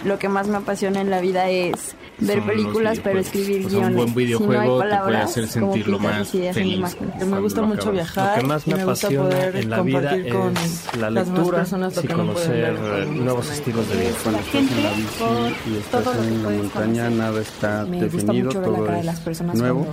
Lo 0.04 0.20
que 0.20 0.30
más 0.30 0.48
me 0.48 0.58
apasiona 0.58 1.02
en 1.02 1.10
la 1.10 1.22
vida 1.22 1.50
es 1.50 1.96
ver 2.20 2.42
películas, 2.44 3.00
pero 3.04 3.20
escribir 3.20 3.68
guiones. 3.68 3.90
Un 3.90 3.96
buen 3.96 4.16
videojuego 4.16 4.82
si 4.82 4.90
te 4.90 4.98
puede 4.98 5.18
hacer 5.18 5.48
sentirlo 5.48 6.00
más 6.00 6.30
feliz. 6.30 6.98
Me 7.26 7.40
gusta 7.40 7.62
mucho 7.62 7.92
viajar. 7.92 8.38
Lo 8.38 8.42
que 8.42 8.48
más 8.48 8.68
me, 8.68 8.82
apasiona 8.82 9.46
en 9.46 9.70
la 9.70 9.82
vida 9.82 10.16
es 10.16 10.96
la 10.98 11.10
lectura 11.10 11.66
y 12.04 12.08
conocer 12.08 13.08
nuevos 13.10 13.50
estilos 13.50 13.90
de 13.90 13.96
vida. 13.98 14.12
Cuando 14.24 14.40
estás 14.40 14.72
en 14.72 14.84
la 14.84 14.92
bici 14.92 15.72
y 15.72 15.78
estás 15.78 16.28
en 16.28 16.44
la 16.44 16.50
montaña, 16.50 17.10
nada 17.10 17.42
está 17.42 17.86
definido, 17.86 18.50
todo 18.50 18.88
es 18.88 19.54
nuevo 19.54 19.88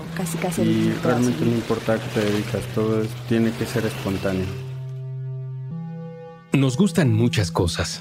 y 0.59 0.93
realmente 1.03 1.45
no 1.45 1.53
importa 1.53 1.95
a 1.95 1.97
qué 1.97 2.09
te 2.15 2.21
dedicas, 2.21 2.63
todo 2.75 3.03
tiene 3.29 3.51
que 3.53 3.67
ser 3.67 3.87
espontáneo. 3.87 4.47
Nos 6.53 6.77
gustan 6.77 7.13
muchas 7.13 7.51
cosas 7.51 8.01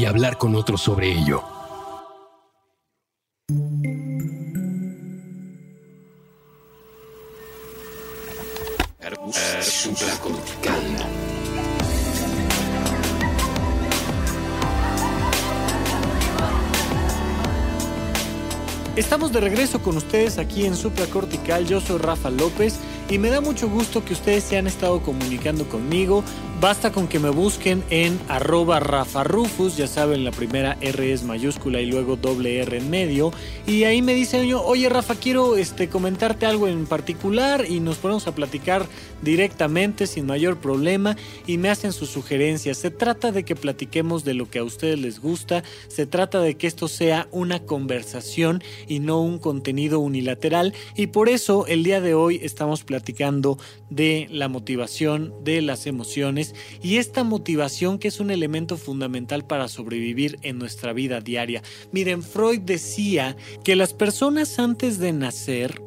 y 0.00 0.06
hablar 0.06 0.38
con 0.38 0.54
otros 0.54 0.80
sobre 0.80 1.12
ello. 1.12 1.42
Estamos 18.96 19.32
de 19.32 19.40
regreso 19.40 19.82
con 19.82 19.98
ustedes 19.98 20.38
aquí 20.38 20.64
en 20.64 20.76
Supracortical. 20.76 21.66
Yo 21.66 21.82
soy 21.82 21.98
Rafa 21.98 22.30
López 22.30 22.78
y 23.10 23.18
me 23.18 23.28
da 23.28 23.40
mucho 23.40 23.68
gusto 23.68 24.04
que 24.04 24.12
ustedes 24.12 24.44
se 24.44 24.56
han 24.56 24.68
estado 24.68 25.02
comunicando 25.02 25.68
conmigo. 25.68 26.22
Basta 26.60 26.92
con 26.92 27.08
que 27.08 27.18
me 27.18 27.30
busquen 27.30 27.82
en 27.88 28.20
arroba 28.28 28.80
Rafa 28.80 29.24
Rufus, 29.24 29.78
ya 29.78 29.86
saben, 29.86 30.24
la 30.24 30.30
primera 30.30 30.76
R 30.82 31.10
es 31.10 31.24
mayúscula 31.24 31.80
y 31.80 31.86
luego 31.86 32.16
doble 32.16 32.58
R 32.60 32.76
en 32.76 32.90
medio. 32.90 33.32
Y 33.66 33.84
ahí 33.84 34.02
me 34.02 34.14
dicen, 34.14 34.52
oye 34.54 34.88
Rafa, 34.90 35.14
quiero 35.14 35.56
este, 35.56 35.88
comentarte 35.88 36.44
algo 36.44 36.68
en 36.68 36.84
particular 36.84 37.64
y 37.66 37.80
nos 37.80 37.96
ponemos 37.96 38.26
a 38.26 38.34
platicar 38.34 38.86
directamente 39.22 40.06
sin 40.06 40.26
mayor 40.26 40.58
problema 40.58 41.16
y 41.46 41.56
me 41.56 41.70
hacen 41.70 41.92
sus 41.92 42.10
sugerencias. 42.10 42.76
Se 42.76 42.90
trata 42.90 43.32
de 43.32 43.42
que 43.42 43.56
platiquemos 43.56 44.22
de 44.22 44.34
lo 44.34 44.50
que 44.50 44.58
a 44.58 44.64
ustedes 44.64 44.98
les 44.98 45.18
gusta, 45.18 45.64
se 45.88 46.04
trata 46.04 46.40
de 46.40 46.56
que 46.58 46.66
esto 46.66 46.88
sea 46.88 47.26
una 47.30 47.60
conversación 47.60 48.62
y 48.86 48.98
no 49.00 49.22
un 49.22 49.38
contenido 49.38 49.98
unilateral 49.98 50.74
y 50.94 51.06
por 51.06 51.30
eso 51.30 51.66
el 51.66 51.84
día 51.84 52.02
de 52.02 52.12
hoy 52.12 52.38
estamos 52.42 52.84
platicando 52.84 52.99
de 53.90 54.28
la 54.30 54.48
motivación, 54.48 55.34
de 55.42 55.62
las 55.62 55.86
emociones 55.86 56.54
y 56.82 56.96
esta 56.96 57.24
motivación 57.24 57.98
que 57.98 58.08
es 58.08 58.20
un 58.20 58.30
elemento 58.30 58.76
fundamental 58.76 59.46
para 59.46 59.68
sobrevivir 59.68 60.38
en 60.42 60.58
nuestra 60.58 60.92
vida 60.92 61.20
diaria. 61.20 61.62
Miren, 61.92 62.22
Freud 62.22 62.60
decía 62.60 63.36
que 63.64 63.76
las 63.76 63.94
personas 63.94 64.58
antes 64.58 64.98
de 64.98 65.12
nacer 65.12 65.82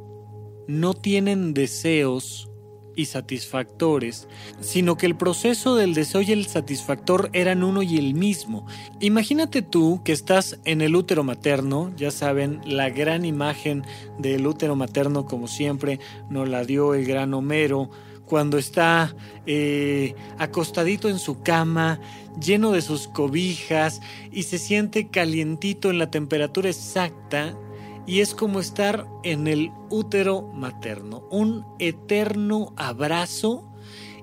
no 0.67 0.93
tienen 0.93 1.53
deseos 1.53 2.49
y 2.95 3.05
satisfactores, 3.05 4.27
sino 4.59 4.97
que 4.97 5.05
el 5.05 5.15
proceso 5.15 5.75
del 5.75 5.93
deseo 5.93 6.21
y 6.21 6.31
el 6.31 6.45
satisfactor 6.45 7.29
eran 7.33 7.63
uno 7.63 7.83
y 7.83 7.97
el 7.97 8.13
mismo. 8.13 8.65
Imagínate 8.99 9.61
tú 9.61 10.01
que 10.03 10.11
estás 10.11 10.59
en 10.65 10.81
el 10.81 10.95
útero 10.95 11.23
materno, 11.23 11.91
ya 11.95 12.11
saben, 12.11 12.61
la 12.65 12.89
gran 12.89 13.25
imagen 13.25 13.83
del 14.19 14.45
útero 14.47 14.75
materno 14.75 15.25
como 15.25 15.47
siempre 15.47 15.99
nos 16.29 16.47
la 16.49 16.63
dio 16.63 16.93
el 16.93 17.05
gran 17.05 17.33
Homero, 17.33 17.89
cuando 18.25 18.57
está 18.57 19.15
eh, 19.45 20.15
acostadito 20.37 21.09
en 21.09 21.19
su 21.19 21.41
cama, 21.41 21.99
lleno 22.39 22.71
de 22.71 22.81
sus 22.81 23.07
cobijas 23.07 24.01
y 24.31 24.43
se 24.43 24.57
siente 24.57 25.09
calientito 25.09 25.89
en 25.89 25.99
la 25.99 26.09
temperatura 26.09 26.69
exacta 26.69 27.55
y 28.05 28.19
es 28.21 28.35
como 28.35 28.59
estar 28.59 29.07
en 29.23 29.47
el 29.47 29.71
útero 29.89 30.41
materno, 30.53 31.23
un 31.29 31.65
eterno 31.79 32.73
abrazo 32.75 33.69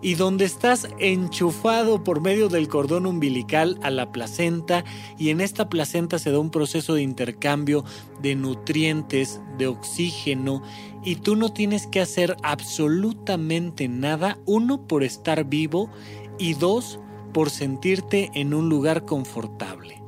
y 0.02 0.14
donde 0.14 0.44
estás 0.44 0.88
enchufado 0.98 2.02
por 2.02 2.20
medio 2.20 2.48
del 2.48 2.68
cordón 2.68 3.06
umbilical 3.06 3.78
a 3.82 3.90
la 3.90 4.12
placenta 4.12 4.84
y 5.18 5.30
en 5.30 5.40
esta 5.40 5.68
placenta 5.68 6.18
se 6.18 6.30
da 6.30 6.38
un 6.38 6.50
proceso 6.50 6.94
de 6.94 7.02
intercambio 7.02 7.84
de 8.22 8.34
nutrientes, 8.34 9.40
de 9.58 9.66
oxígeno 9.66 10.62
y 11.04 11.16
tú 11.16 11.36
no 11.36 11.52
tienes 11.52 11.86
que 11.86 12.00
hacer 12.00 12.36
absolutamente 12.42 13.88
nada, 13.88 14.38
uno 14.46 14.86
por 14.86 15.02
estar 15.02 15.44
vivo 15.44 15.90
y 16.38 16.54
dos 16.54 16.98
por 17.32 17.50
sentirte 17.50 18.30
en 18.34 18.54
un 18.54 18.68
lugar 18.68 19.04
confortable. 19.04 19.99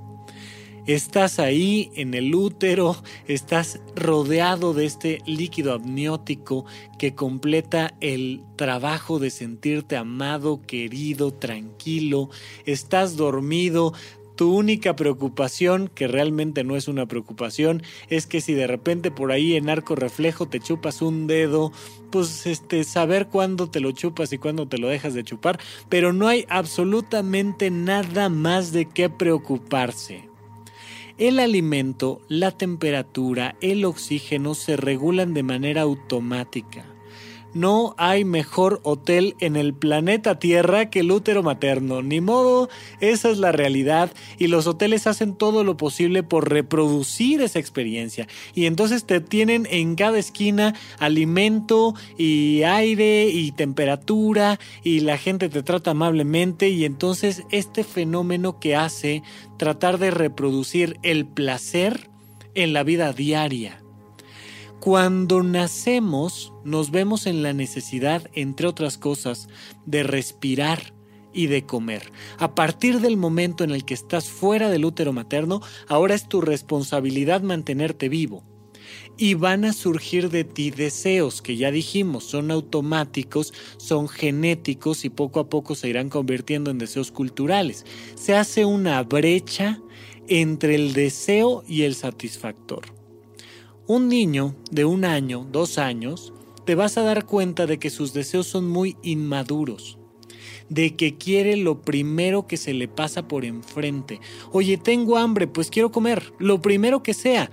Estás 0.87 1.39
ahí 1.39 1.93
en 1.95 2.13
el 2.13 2.35
útero, 2.35 2.97
estás 3.29 3.81
rodeado 3.95 4.75
de 4.75 4.85
este 4.85 5.23
líquido 5.27 5.75
amniótico 5.75 6.65
que 6.99 7.15
completa 7.15 7.95
el 8.01 8.43
trabajo 8.57 9.21
de 9.21 9.31
sentirte 9.31 9.97
amado, 9.97 10.61
querido, 10.67 11.33
tranquilo, 11.33 12.31
estás 12.67 13.17
dormido, 13.17 13.93
tu 14.35 14.57
única 14.57 14.97
preocupación, 14.97 15.87
que 15.87 16.09
realmente 16.09 16.65
no 16.65 16.75
es 16.75 16.89
una 16.89 17.07
preocupación, 17.07 17.85
es 18.09 18.27
que 18.27 18.41
si 18.41 18.53
de 18.53 18.67
repente 18.67 19.13
por 19.13 19.31
ahí 19.31 19.55
en 19.55 19.71
arco 19.71 19.95
reflejo 19.95 20.49
te 20.49 20.59
chupas 20.59 21.01
un 21.01 21.29
dedo, 21.29 21.71
pues 22.11 22.45
este 22.47 22.83
saber 22.83 23.29
cuándo 23.29 23.71
te 23.71 23.79
lo 23.79 23.93
chupas 23.93 24.33
y 24.33 24.39
cuándo 24.39 24.67
te 24.67 24.79
lo 24.79 24.89
dejas 24.89 25.15
de 25.15 25.23
chupar, 25.23 25.61
pero 25.89 26.13
no 26.13 26.27
hay 26.27 26.45
absolutamente 26.49 27.71
nada 27.71 28.29
más 28.29 28.73
de 28.73 28.87
qué 28.87 29.09
preocuparse. 29.09 30.32
El 31.23 31.39
alimento, 31.39 32.21
la 32.27 32.51
temperatura, 32.51 33.55
el 33.61 33.85
oxígeno 33.85 34.57
se 34.57 34.77
regulan 34.77 35.35
de 35.35 35.45
manera 35.45 35.83
automática. 35.83 36.85
No 37.55 37.95
hay 37.99 38.25
mejor 38.25 38.81
hotel 38.83 39.37
en 39.41 39.57
el 39.57 39.75
planeta 39.75 40.39
Tierra 40.39 40.89
que 40.89 41.01
el 41.01 41.13
útero 41.13 41.43
materno. 41.43 42.01
Ni 42.01 42.21
modo, 42.21 42.71
esa 43.01 43.31
es 43.31 43.39
la 43.39 43.53
realidad 43.53 44.11
y 44.39 44.47
los 44.47 44.67
hoteles 44.67 45.07
hacen 45.07 45.35
todo 45.35 45.63
lo 45.63 45.77
posible 45.77 46.23
por 46.23 46.51
reproducir 46.51 47.43
esa 47.43 47.59
experiencia. 47.59 48.27
Y 48.55 48.67
entonces 48.67 49.05
te 49.05 49.21
tienen 49.21 49.67
en 49.71 49.97
cada 49.97 50.19
esquina 50.19 50.75
alimento 50.99 51.95
y 52.17 52.63
aire 52.63 53.29
y 53.29 53.53
temperatura 53.53 54.59
y 54.83 55.01
la 55.01 55.19
gente 55.19 55.49
te 55.49 55.63
trata 55.63 55.91
amablemente 55.91 56.71
y 56.71 56.85
entonces 56.85 57.43
este 57.51 57.85
fenómeno 57.85 58.59
que 58.59 58.77
hace 58.77 59.23
tratar 59.59 59.99
de 59.99 60.11
reproducir 60.11 60.99
el 61.03 61.27
placer 61.27 62.09
en 62.55 62.73
la 62.73 62.83
vida 62.83 63.13
diaria 63.13 63.82
cuando 64.83 65.45
nacemos 65.45 66.53
nos 66.65 66.91
vemos 66.91 67.29
en 67.29 67.45
la 67.45 67.53
necesidad, 67.53 68.29
entre 68.33 68.67
otras 68.67 68.99
cosas, 68.99 69.47
de 69.87 70.03
respirar 70.03 70.93
y 71.33 71.47
de 71.47 71.65
comer. 71.65 72.11
A 72.39 72.57
partir 72.57 72.99
del 72.99 73.17
momento 73.17 73.63
en 73.63 73.71
el 73.71 73.85
que 73.85 73.95
estás 73.95 74.29
fuera 74.29 74.71
del 74.71 74.85
útero 74.85 75.13
materno, 75.13 75.61
ahora 75.87 76.17
es 76.17 76.29
tu 76.29 76.41
responsabilidad 76.41 77.43
mantenerte 77.43 78.09
vivo. 78.09 78.43
Y 79.17 79.35
van 79.35 79.65
a 79.65 79.73
surgir 79.73 80.31
de 80.31 80.43
ti 80.43 80.73
deseos 80.73 81.43
que 81.43 81.57
ya 81.57 81.71
dijimos, 81.71 82.25
son 82.25 82.51
automáticos, 82.51 83.55
son 83.77 84.09
genéticos 84.09 85.05
y 85.05 85.11
poco 85.11 85.39
a 85.39 85.49
poco 85.49 85.77
se 85.77 85.91
irán 85.91 86.09
convirtiendo 86.09 86.73
en 86.73 86.79
deseos 86.79 87.13
culturales. 87.13 87.87
Se 88.17 88.35
hace 88.35 88.65
una 88.65 89.01
brecha 89.05 89.81
entre 90.27 90.75
el 90.75 90.93
deseo 90.93 91.63
y 91.69 91.83
el 91.83 91.95
satisfactor. 91.95 93.02
Un 93.89 94.09
niño 94.09 94.55
de 94.71 94.85
un 94.85 95.05
año, 95.05 95.45
dos 95.51 95.77
años, 95.77 96.33
te 96.65 96.77
vas 96.77 96.97
a 96.97 97.03
dar 97.03 97.27
cuenta 97.27 97.67
de 97.67 97.81
que 97.81 97.91
sus 97.91 98.13
deseos 98.13 98.47
son 98.47 98.69
muy 98.69 98.97
inmaduros, 99.03 99.99
de 100.69 100.95
que 100.95 101.17
quiere 101.17 101.57
lo 101.57 101.83
primero 101.83 102.47
que 102.47 102.57
se 102.57 102.75
le 102.75 102.87
pasa 102.87 103.27
por 103.27 103.45
enfrente. 103.45 104.21
Oye, 104.53 104.77
tengo 104.77 105.19
hambre, 105.19 105.49
pues 105.49 105.69
quiero 105.69 105.91
comer, 105.91 106.33
lo 106.39 106.63
primero 106.63 107.03
que 107.03 107.13
sea 107.13 107.51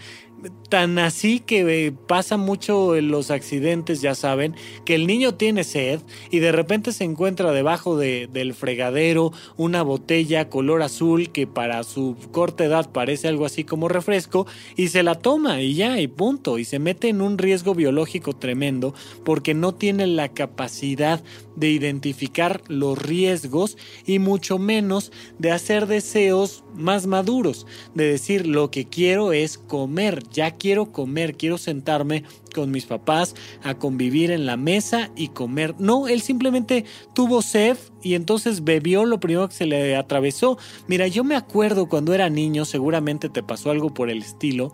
tan 0.70 1.00
así 1.00 1.40
que 1.40 1.88
eh, 1.88 1.92
pasa 1.92 2.38
mucho 2.38 2.96
en 2.96 3.10
los 3.10 3.32
accidentes, 3.32 4.02
ya 4.02 4.16
saben, 4.16 4.56
que 4.86 4.96
el 4.96 5.08
niño 5.08 5.36
tiene 5.36 5.64
sed 5.64 6.02
y 6.32 6.40
de 6.40 6.52
repente 6.52 6.92
se 6.92 7.04
encuentra 7.04 7.52
debajo 7.52 7.98
del 7.98 8.54
fregadero 8.54 9.32
una 9.58 9.82
botella 9.82 10.50
color 10.50 10.82
azul 10.84 11.32
que 11.32 11.48
para 11.48 11.84
su 11.84 12.16
corta 12.32 12.66
edad 12.66 12.92
parece 12.92 13.28
algo 13.28 13.46
así 13.46 13.64
como 13.64 13.88
refresco 13.88 14.46
y 14.76 14.90
se 14.90 15.04
la 15.04 15.16
toma 15.16 15.62
y 15.62 15.74
ya, 15.74 16.00
y 16.00 16.08
punto, 16.08 16.60
y 16.60 16.66
se 16.66 16.80
mete 16.80 17.10
en 17.10 17.22
un 17.22 17.38
riesgo 17.38 17.74
biológico 17.74 18.34
tremendo 18.34 18.94
porque 19.24 19.54
no 19.54 19.74
tiene 19.74 20.08
la 20.08 20.30
capacidad 20.30 21.24
de 21.56 21.70
identificar 21.70 22.62
los 22.68 22.98
riesgos 22.98 23.78
y 24.06 24.20
mucho 24.20 24.60
menos 24.60 25.12
de 25.38 25.52
hacer 25.52 25.88
deseos 25.88 26.64
más 26.76 27.06
maduros, 27.06 27.68
de 27.94 28.06
decir 28.06 28.48
lo 28.48 28.72
que 28.72 28.88
quiero 28.88 29.34
es 29.34 29.58
comer, 29.58 30.24
ya 30.32 30.52
quiero 30.52 30.92
comer, 30.92 31.36
quiero 31.36 31.58
sentarme 31.58 32.24
con 32.54 32.72
mis 32.72 32.86
papás 32.86 33.36
a 33.64 33.76
convivir 33.76 34.32
en 34.32 34.46
la 34.46 34.58
mesa 34.58 35.10
y 35.16 35.30
comer. 35.30 35.76
No, 35.80 36.08
él 36.08 36.22
simplemente 36.22 36.86
tuvo 37.14 37.42
sed 37.42 37.78
y 38.02 38.16
entonces 38.16 38.64
bebió 38.64 39.06
lo 39.06 39.20
primero 39.20 39.48
que 39.48 39.56
se 39.56 39.66
le 39.66 39.96
atravesó. 39.96 40.58
Mira, 40.88 41.08
yo 41.08 41.24
me 41.24 41.36
acuerdo 41.36 41.88
cuando 41.88 42.14
era 42.14 42.30
niño, 42.30 42.66
seguramente 42.66 43.30
te 43.30 43.44
pasó 43.44 43.72
algo 43.72 43.94
por 43.94 44.10
el 44.10 44.20
estilo, 44.20 44.74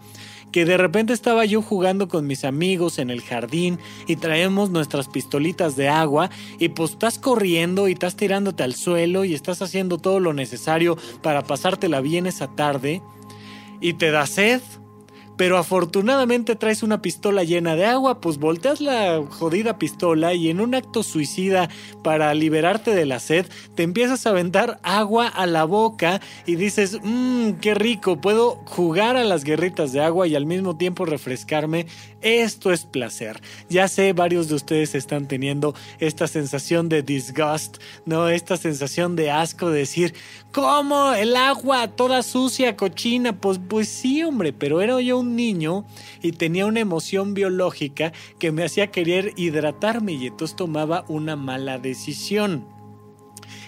que 0.52 0.66
de 0.66 0.78
repente 0.78 1.12
estaba 1.12 1.46
yo 1.46 1.62
jugando 1.62 2.08
con 2.08 2.28
mis 2.28 2.46
amigos 2.46 3.00
en 3.00 3.10
el 3.10 3.22
jardín 3.22 3.78
y 4.08 4.16
traemos 4.16 4.70
nuestras 4.70 5.10
pistolitas 5.10 5.76
de 5.76 5.90
agua 5.90 6.30
y 6.60 6.70
pues 6.70 6.92
estás 6.92 7.20
corriendo 7.20 7.88
y 7.88 7.94
estás 7.94 8.16
tirándote 8.16 8.64
al 8.64 8.74
suelo 8.74 9.26
y 9.26 9.34
estás 9.34 9.62
haciendo 9.62 9.98
todo 9.98 10.20
lo 10.20 10.34
necesario 10.34 10.98
para 11.22 11.44
pasártela 11.44 12.00
bien 12.00 12.26
esa 12.26 12.56
tarde 12.56 13.02
y 13.82 13.94
te 13.94 14.12
da 14.12 14.26
sed 14.28 14.62
pero 15.38 15.58
afortunadamente 15.58 16.56
traes 16.56 16.84
una 16.84 17.02
pistola 17.02 17.44
llena 17.44 17.76
de 17.76 17.86
agua, 17.86 18.22
pues 18.22 18.38
volteas 18.38 18.82
la 18.82 19.24
jodida 19.30 19.78
pistola 19.78 20.34
y 20.34 20.50
en 20.50 20.62
un 20.62 20.76
acto 20.76 21.04
suicida 21.04 21.70
para 22.04 22.34
liberarte 22.34 22.96
de 22.96 23.06
la 23.06 23.20
sed, 23.20 23.46
te 23.76 23.84
empiezas 23.84 24.26
a 24.26 24.30
aventar 24.30 24.80
agua 24.84 25.28
a 25.28 25.46
la 25.46 25.64
boca 25.64 26.22
y 26.46 26.56
dices, 26.56 27.00
mmm, 27.04 27.54
qué 27.62 27.74
rico, 27.74 28.22
puedo 28.22 28.62
jugar 28.66 29.18
a 29.18 29.24
las 29.24 29.44
guerritas 29.44 29.92
de 29.92 30.02
agua 30.02 30.28
y 30.28 30.36
al 30.36 30.46
mismo 30.46 30.78
tiempo 30.78 31.06
refrescarme. 31.06 31.88
Esto 32.22 32.72
es 32.72 32.86
placer. 32.86 33.40
Ya 33.70 33.88
sé, 33.88 34.14
varios 34.14 34.48
de 34.48 34.56
ustedes 34.56 34.96
están 34.96 35.28
teniendo 35.28 35.76
esta 36.00 36.28
sensación 36.28 36.90
de 36.90 37.04
disgust, 37.04 37.78
¿no? 38.06 38.30
Esta 38.30 38.58
sensación 38.58 39.16
de 39.16 39.30
asco 39.30 39.70
de 39.70 39.80
decir, 39.80 40.16
¿cómo? 40.52 41.14
El 41.14 41.36
agua 41.36 41.90
toda 41.90 42.24
sucia, 42.24 42.76
cochina. 42.76 43.40
Pues, 43.40 43.60
pues 43.68 43.90
sí, 43.90 44.24
hombre, 44.24 44.54
pero 44.54 44.82
era 44.82 45.00
yo 45.02 45.25
un 45.26 45.36
niño 45.36 45.86
y 46.22 46.32
tenía 46.34 46.66
una 46.66 46.80
emoción 46.80 47.34
biológica 47.34 48.14
que 48.40 48.52
me 48.52 48.64
hacía 48.64 48.92
querer 48.92 49.34
hidratarme 49.36 50.14
y 50.14 50.28
entonces 50.28 50.56
tomaba 50.56 51.06
una 51.08 51.36
mala 51.36 51.80
decisión. 51.80 52.68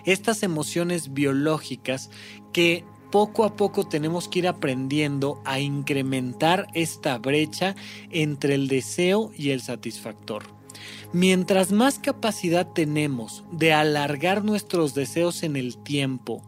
Estas 0.06 0.43
emociones 0.43 1.13
biológicas 1.13 2.10
que 2.54 2.86
poco 3.12 3.43
a 3.43 3.56
poco 3.56 3.88
tenemos 3.88 4.28
que 4.28 4.39
ir 4.39 4.48
aprendiendo 4.48 5.41
a 5.46 5.60
incrementar 5.60 6.67
esta 6.74 7.17
brecha 7.17 7.76
entre 8.12 8.56
el 8.56 8.67
deseo 8.67 9.32
y 9.36 9.52
el 9.52 9.62
satisfactor. 9.62 10.43
Mientras 11.13 11.72
más 11.72 12.00
capacidad 12.00 12.72
tenemos 12.74 13.43
de 13.52 13.74
alargar 13.74 14.43
nuestros 14.43 14.93
deseos 14.93 15.43
en 15.43 15.56
el 15.56 15.78
tiempo 15.78 16.43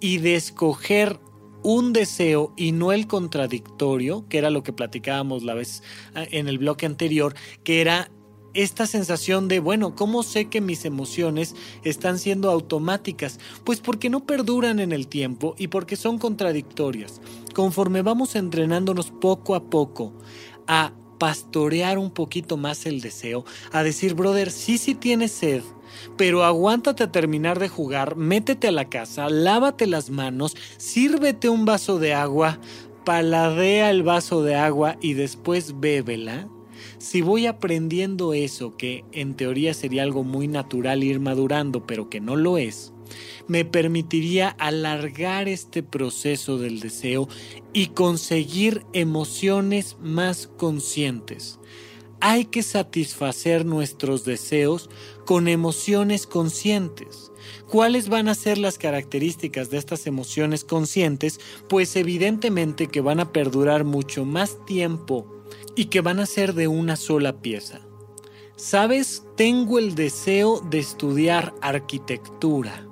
y 0.00 0.18
de 0.18 0.36
escoger 0.36 1.20
un 1.62 1.92
deseo 1.92 2.52
y 2.56 2.72
no 2.72 2.92
el 2.92 3.06
contradictorio, 3.06 4.26
que 4.28 4.38
era 4.38 4.50
lo 4.50 4.62
que 4.62 4.72
platicábamos 4.72 5.42
la 5.42 5.54
vez 5.54 5.82
ah, 6.14 6.24
en 6.30 6.48
el 6.48 6.58
bloque 6.58 6.86
anterior, 6.86 7.34
que 7.64 7.80
era 7.80 8.10
esta 8.52 8.86
sensación 8.86 9.48
de, 9.48 9.60
bueno, 9.60 9.94
¿cómo 9.94 10.22
sé 10.22 10.46
que 10.46 10.60
mis 10.60 10.84
emociones 10.84 11.54
están 11.84 12.18
siendo 12.18 12.50
automáticas? 12.50 13.38
Pues 13.64 13.80
porque 13.80 14.10
no 14.10 14.26
perduran 14.26 14.80
en 14.80 14.92
el 14.92 15.06
tiempo 15.06 15.54
y 15.58 15.68
porque 15.68 15.96
son 15.96 16.18
contradictorias. 16.18 17.20
Conforme 17.54 18.02
vamos 18.02 18.34
entrenándonos 18.34 19.10
poco 19.10 19.54
a 19.54 19.70
poco 19.70 20.12
a 20.66 20.92
pastorear 21.18 21.98
un 21.98 22.10
poquito 22.10 22.56
más 22.56 22.86
el 22.86 23.02
deseo, 23.02 23.44
a 23.72 23.82
decir, 23.82 24.14
brother, 24.14 24.50
sí, 24.50 24.78
sí 24.78 24.94
tienes 24.94 25.32
sed, 25.32 25.62
pero 26.16 26.44
aguántate 26.44 27.04
a 27.04 27.12
terminar 27.12 27.58
de 27.58 27.68
jugar, 27.68 28.16
métete 28.16 28.68
a 28.68 28.72
la 28.72 28.88
casa, 28.88 29.28
lávate 29.28 29.86
las 29.86 30.10
manos, 30.10 30.56
sírvete 30.76 31.48
un 31.48 31.64
vaso 31.64 31.98
de 31.98 32.14
agua, 32.14 32.58
paladea 33.04 33.90
el 33.90 34.02
vaso 34.02 34.42
de 34.42 34.54
agua 34.54 34.96
y 35.00 35.14
después 35.14 35.80
bébela 35.80 36.48
si 36.98 37.22
voy 37.22 37.46
aprendiendo 37.46 38.34
eso, 38.34 38.76
que 38.76 39.04
en 39.12 39.34
teoría 39.34 39.74
sería 39.74 40.02
algo 40.02 40.22
muy 40.22 40.48
natural 40.48 41.02
ir 41.02 41.20
madurando, 41.20 41.86
pero 41.86 42.10
que 42.10 42.20
no 42.20 42.36
lo 42.36 42.58
es, 42.58 42.92
me 43.48 43.64
permitiría 43.64 44.48
alargar 44.50 45.48
este 45.48 45.82
proceso 45.82 46.58
del 46.58 46.80
deseo 46.80 47.28
y 47.72 47.88
conseguir 47.88 48.84
emociones 48.92 49.96
más 50.00 50.48
conscientes. 50.56 51.58
Hay 52.20 52.44
que 52.44 52.62
satisfacer 52.62 53.64
nuestros 53.64 54.26
deseos 54.26 54.90
con 55.30 55.46
emociones 55.46 56.26
conscientes. 56.26 57.30
¿Cuáles 57.68 58.08
van 58.08 58.28
a 58.28 58.34
ser 58.34 58.58
las 58.58 58.78
características 58.78 59.70
de 59.70 59.78
estas 59.78 60.08
emociones 60.08 60.64
conscientes? 60.64 61.38
Pues 61.68 61.94
evidentemente 61.94 62.88
que 62.88 63.00
van 63.00 63.20
a 63.20 63.30
perdurar 63.30 63.84
mucho 63.84 64.24
más 64.24 64.58
tiempo 64.66 65.44
y 65.76 65.84
que 65.84 66.00
van 66.00 66.18
a 66.18 66.26
ser 66.26 66.54
de 66.54 66.66
una 66.66 66.96
sola 66.96 67.40
pieza. 67.40 67.78
Sabes, 68.56 69.22
tengo 69.36 69.78
el 69.78 69.94
deseo 69.94 70.62
de 70.68 70.80
estudiar 70.80 71.54
arquitectura. 71.62 72.88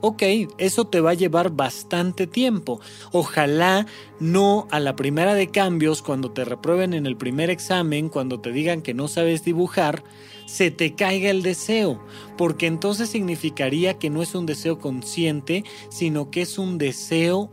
Ok, 0.00 0.22
eso 0.56 0.86
te 0.86 1.02
va 1.02 1.10
a 1.10 1.14
llevar 1.14 1.50
bastante 1.50 2.26
tiempo. 2.26 2.80
Ojalá 3.12 3.86
no 4.20 4.68
a 4.70 4.80
la 4.80 4.96
primera 4.96 5.34
de 5.34 5.50
cambios, 5.50 6.00
cuando 6.00 6.30
te 6.30 6.46
reprueben 6.46 6.94
en 6.94 7.04
el 7.04 7.18
primer 7.18 7.50
examen, 7.50 8.08
cuando 8.08 8.40
te 8.40 8.52
digan 8.52 8.80
que 8.80 8.94
no 8.94 9.06
sabes 9.06 9.44
dibujar, 9.44 10.02
se 10.46 10.70
te 10.70 10.94
caiga 10.94 11.30
el 11.30 11.42
deseo, 11.42 12.00
porque 12.36 12.66
entonces 12.66 13.08
significaría 13.08 13.98
que 13.98 14.10
no 14.10 14.22
es 14.22 14.34
un 14.34 14.46
deseo 14.46 14.78
consciente, 14.78 15.64
sino 15.88 16.30
que 16.30 16.42
es 16.42 16.58
un 16.58 16.78
deseo 16.78 17.50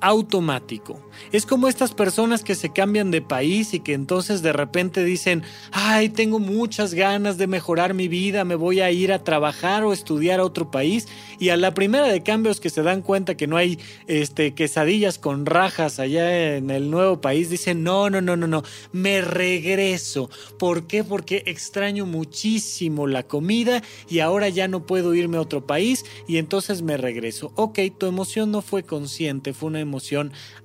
automático. 0.00 1.00
Es 1.32 1.46
como 1.46 1.68
estas 1.68 1.92
personas 1.92 2.44
que 2.44 2.54
se 2.54 2.72
cambian 2.72 3.10
de 3.10 3.22
país 3.22 3.74
y 3.74 3.80
que 3.80 3.94
entonces 3.94 4.42
de 4.42 4.52
repente 4.52 5.04
dicen, 5.04 5.42
ay, 5.72 6.08
tengo 6.08 6.38
muchas 6.38 6.94
ganas 6.94 7.38
de 7.38 7.46
mejorar 7.46 7.94
mi 7.94 8.08
vida, 8.08 8.44
me 8.44 8.54
voy 8.54 8.80
a 8.80 8.90
ir 8.90 9.12
a 9.12 9.24
trabajar 9.24 9.84
o 9.84 9.92
estudiar 9.92 10.40
a 10.40 10.44
otro 10.44 10.70
país 10.70 11.08
y 11.38 11.48
a 11.48 11.56
la 11.56 11.74
primera 11.74 12.06
de 12.06 12.22
cambios 12.22 12.60
que 12.60 12.70
se 12.70 12.82
dan 12.82 13.02
cuenta 13.02 13.36
que 13.36 13.46
no 13.46 13.56
hay 13.56 13.78
este, 14.06 14.54
quesadillas 14.54 15.18
con 15.18 15.46
rajas 15.46 15.98
allá 15.98 16.56
en 16.56 16.70
el 16.70 16.90
nuevo 16.90 17.20
país, 17.20 17.50
dicen, 17.50 17.82
no, 17.82 18.10
no, 18.10 18.20
no, 18.20 18.36
no, 18.36 18.46
no, 18.46 18.62
me 18.92 19.20
regreso. 19.20 20.30
¿Por 20.58 20.86
qué? 20.86 21.04
Porque 21.04 21.42
extraño 21.46 22.06
muchísimo 22.06 23.06
la 23.06 23.22
comida 23.22 23.82
y 24.08 24.20
ahora 24.20 24.48
ya 24.48 24.68
no 24.68 24.86
puedo 24.86 25.14
irme 25.14 25.38
a 25.38 25.42
otro 25.42 25.66
país 25.66 26.04
y 26.28 26.38
entonces 26.38 26.82
me 26.82 26.96
regreso. 26.96 27.52
Ok, 27.56 27.80
tu 27.98 28.06
emoción 28.06 28.50
no 28.50 28.62
fue 28.62 28.82
consciente, 28.82 29.52
fue 29.52 29.68
una 29.68 29.80
emoción 29.80 29.95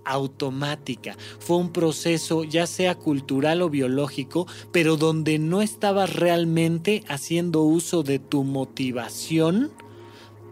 automática. 0.06 1.18
Fue 1.40 1.58
un 1.58 1.72
proceso 1.72 2.44
ya 2.44 2.68
sea 2.68 2.96
cultural 2.96 3.62
o 3.62 3.70
biológico, 3.70 4.48
pero 4.72 4.98
donde 4.98 5.40
no 5.40 5.62
estabas 5.62 6.16
realmente 6.16 7.04
haciendo 7.08 7.62
uso 7.62 8.04
de 8.04 8.20
tu 8.20 8.44
motivación 8.44 9.72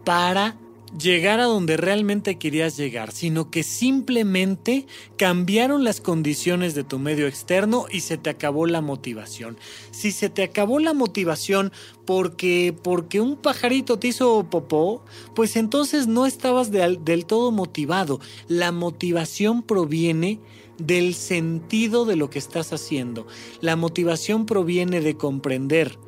para 0.04 0.56
llegar 0.98 1.40
a 1.40 1.44
donde 1.44 1.76
realmente 1.76 2.38
querías 2.38 2.76
llegar, 2.76 3.12
sino 3.12 3.50
que 3.50 3.62
simplemente 3.62 4.86
cambiaron 5.16 5.84
las 5.84 6.00
condiciones 6.00 6.74
de 6.74 6.84
tu 6.84 6.98
medio 6.98 7.26
externo 7.26 7.86
y 7.90 8.00
se 8.00 8.16
te 8.16 8.30
acabó 8.30 8.66
la 8.66 8.80
motivación. 8.80 9.56
Si 9.92 10.12
se 10.12 10.28
te 10.30 10.42
acabó 10.42 10.78
la 10.78 10.94
motivación 10.94 11.72
porque, 12.04 12.74
porque 12.82 13.20
un 13.20 13.36
pajarito 13.36 13.98
te 13.98 14.08
hizo 14.08 14.48
popó, 14.50 15.04
pues 15.34 15.56
entonces 15.56 16.06
no 16.06 16.26
estabas 16.26 16.70
del 16.70 17.26
todo 17.26 17.52
motivado. 17.52 18.20
La 18.48 18.72
motivación 18.72 19.62
proviene 19.62 20.40
del 20.78 21.14
sentido 21.14 22.04
de 22.04 22.16
lo 22.16 22.30
que 22.30 22.38
estás 22.38 22.72
haciendo. 22.72 23.26
La 23.60 23.76
motivación 23.76 24.46
proviene 24.46 25.00
de 25.00 25.16
comprender 25.16 25.98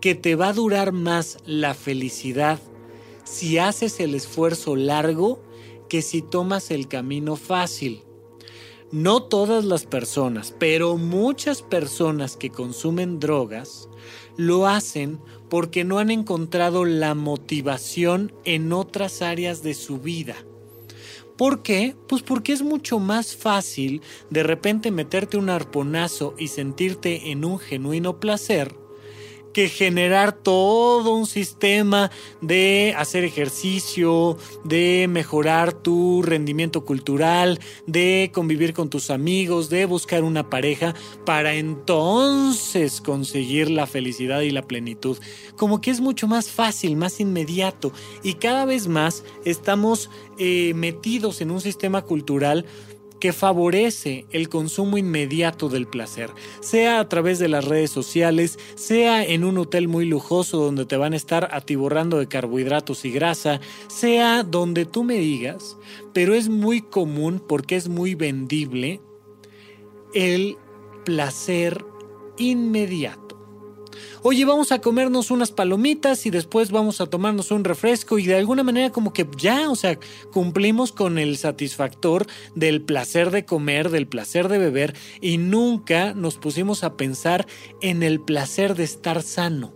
que 0.00 0.14
te 0.14 0.34
va 0.34 0.48
a 0.48 0.52
durar 0.54 0.92
más 0.92 1.38
la 1.44 1.74
felicidad 1.74 2.60
si 3.30 3.58
haces 3.58 4.00
el 4.00 4.16
esfuerzo 4.16 4.74
largo 4.74 5.40
que 5.88 6.02
si 6.02 6.20
tomas 6.20 6.72
el 6.72 6.88
camino 6.88 7.36
fácil. 7.36 8.02
No 8.90 9.22
todas 9.22 9.64
las 9.64 9.86
personas, 9.86 10.52
pero 10.58 10.96
muchas 10.96 11.62
personas 11.62 12.36
que 12.36 12.50
consumen 12.50 13.20
drogas 13.20 13.88
lo 14.36 14.66
hacen 14.66 15.20
porque 15.48 15.84
no 15.84 16.00
han 16.00 16.10
encontrado 16.10 16.84
la 16.84 17.14
motivación 17.14 18.32
en 18.44 18.72
otras 18.72 19.22
áreas 19.22 19.62
de 19.62 19.74
su 19.74 19.98
vida. 19.98 20.34
¿Por 21.36 21.62
qué? 21.62 21.94
Pues 22.08 22.22
porque 22.22 22.52
es 22.52 22.62
mucho 22.62 22.98
más 22.98 23.36
fácil 23.36 24.02
de 24.28 24.42
repente 24.42 24.90
meterte 24.90 25.36
un 25.36 25.50
arponazo 25.50 26.34
y 26.36 26.48
sentirte 26.48 27.30
en 27.30 27.44
un 27.44 27.60
genuino 27.60 28.18
placer 28.18 28.79
que 29.52 29.68
generar 29.68 30.32
todo 30.32 31.14
un 31.14 31.26
sistema 31.26 32.10
de 32.40 32.94
hacer 32.96 33.24
ejercicio, 33.24 34.36
de 34.64 35.06
mejorar 35.08 35.72
tu 35.72 36.22
rendimiento 36.22 36.84
cultural, 36.84 37.58
de 37.86 38.30
convivir 38.32 38.74
con 38.74 38.90
tus 38.90 39.10
amigos, 39.10 39.70
de 39.70 39.86
buscar 39.86 40.24
una 40.24 40.48
pareja 40.48 40.94
para 41.24 41.54
entonces 41.54 43.00
conseguir 43.00 43.70
la 43.70 43.86
felicidad 43.86 44.40
y 44.40 44.50
la 44.50 44.62
plenitud. 44.62 45.18
Como 45.56 45.80
que 45.80 45.90
es 45.90 46.00
mucho 46.00 46.26
más 46.26 46.50
fácil, 46.50 46.96
más 46.96 47.20
inmediato 47.20 47.92
y 48.22 48.34
cada 48.34 48.64
vez 48.64 48.86
más 48.86 49.24
estamos 49.44 50.10
eh, 50.38 50.72
metidos 50.74 51.40
en 51.40 51.50
un 51.50 51.60
sistema 51.60 52.02
cultural 52.02 52.64
que 53.20 53.32
favorece 53.32 54.26
el 54.30 54.48
consumo 54.48 54.98
inmediato 54.98 55.68
del 55.68 55.86
placer, 55.86 56.30
sea 56.60 57.00
a 57.00 57.08
través 57.08 57.38
de 57.38 57.48
las 57.48 57.66
redes 57.66 57.90
sociales, 57.90 58.58
sea 58.74 59.22
en 59.24 59.44
un 59.44 59.58
hotel 59.58 59.86
muy 59.88 60.06
lujoso 60.06 60.56
donde 60.56 60.86
te 60.86 60.96
van 60.96 61.12
a 61.12 61.16
estar 61.16 61.48
atiborrando 61.52 62.18
de 62.18 62.26
carbohidratos 62.26 63.04
y 63.04 63.10
grasa, 63.10 63.60
sea 63.88 64.42
donde 64.42 64.86
tú 64.86 65.04
me 65.04 65.18
digas, 65.18 65.76
pero 66.12 66.34
es 66.34 66.48
muy 66.48 66.80
común 66.80 67.42
porque 67.46 67.76
es 67.76 67.88
muy 67.88 68.14
vendible 68.14 69.00
el 70.14 70.56
placer 71.04 71.84
inmediato. 72.38 73.29
Oye, 74.22 74.44
vamos 74.44 74.72
a 74.72 74.80
comernos 74.80 75.30
unas 75.30 75.50
palomitas 75.50 76.26
y 76.26 76.30
después 76.30 76.70
vamos 76.70 77.00
a 77.00 77.06
tomarnos 77.06 77.50
un 77.50 77.64
refresco 77.64 78.18
y 78.18 78.26
de 78.26 78.36
alguna 78.36 78.62
manera 78.62 78.90
como 78.90 79.12
que 79.12 79.26
ya, 79.38 79.70
o 79.70 79.76
sea, 79.76 79.98
cumplimos 80.32 80.92
con 80.92 81.18
el 81.18 81.36
satisfactor 81.36 82.26
del 82.54 82.82
placer 82.82 83.30
de 83.30 83.44
comer, 83.44 83.90
del 83.90 84.06
placer 84.06 84.48
de 84.48 84.58
beber 84.58 84.94
y 85.20 85.38
nunca 85.38 86.14
nos 86.14 86.36
pusimos 86.36 86.84
a 86.84 86.96
pensar 86.96 87.46
en 87.80 88.02
el 88.02 88.20
placer 88.20 88.74
de 88.74 88.84
estar 88.84 89.22
sano. 89.22 89.74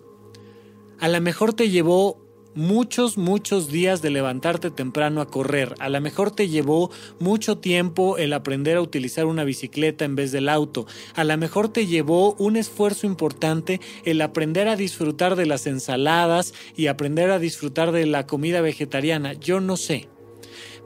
A 1.00 1.08
lo 1.08 1.20
mejor 1.20 1.52
te 1.54 1.70
llevó 1.70 2.23
muchos, 2.54 3.18
muchos 3.18 3.68
días 3.68 4.02
de 4.02 4.10
levantarte 4.10 4.70
temprano 4.70 5.20
a 5.20 5.28
correr. 5.28 5.74
A 5.78 5.88
lo 5.88 6.00
mejor 6.00 6.30
te 6.30 6.48
llevó 6.48 6.90
mucho 7.18 7.58
tiempo 7.58 8.16
el 8.18 8.32
aprender 8.32 8.76
a 8.76 8.82
utilizar 8.82 9.26
una 9.26 9.44
bicicleta 9.44 10.04
en 10.04 10.16
vez 10.16 10.32
del 10.32 10.48
auto. 10.48 10.86
A 11.14 11.24
lo 11.24 11.36
mejor 11.36 11.68
te 11.68 11.86
llevó 11.86 12.34
un 12.34 12.56
esfuerzo 12.56 13.06
importante 13.06 13.80
el 14.04 14.20
aprender 14.20 14.68
a 14.68 14.76
disfrutar 14.76 15.36
de 15.36 15.46
las 15.46 15.66
ensaladas 15.66 16.54
y 16.76 16.86
aprender 16.86 17.30
a 17.30 17.38
disfrutar 17.38 17.92
de 17.92 18.06
la 18.06 18.26
comida 18.26 18.60
vegetariana. 18.60 19.32
Yo 19.34 19.60
no 19.60 19.76
sé. 19.76 20.08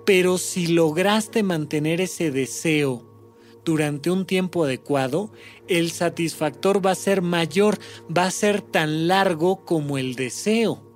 Pero 0.04 0.38
si 0.38 0.68
lograste 0.68 1.42
mantener 1.42 2.00
ese 2.00 2.30
deseo 2.30 3.04
durante 3.62 4.10
un 4.10 4.24
tiempo 4.24 4.64
adecuado, 4.64 5.30
el 5.66 5.90
satisfactor 5.90 6.84
va 6.84 6.92
a 6.92 6.94
ser 6.94 7.20
mayor, 7.20 7.78
va 8.16 8.24
a 8.24 8.30
ser 8.30 8.62
tan 8.62 9.06
largo 9.06 9.66
como 9.66 9.98
el 9.98 10.14
deseo 10.14 10.87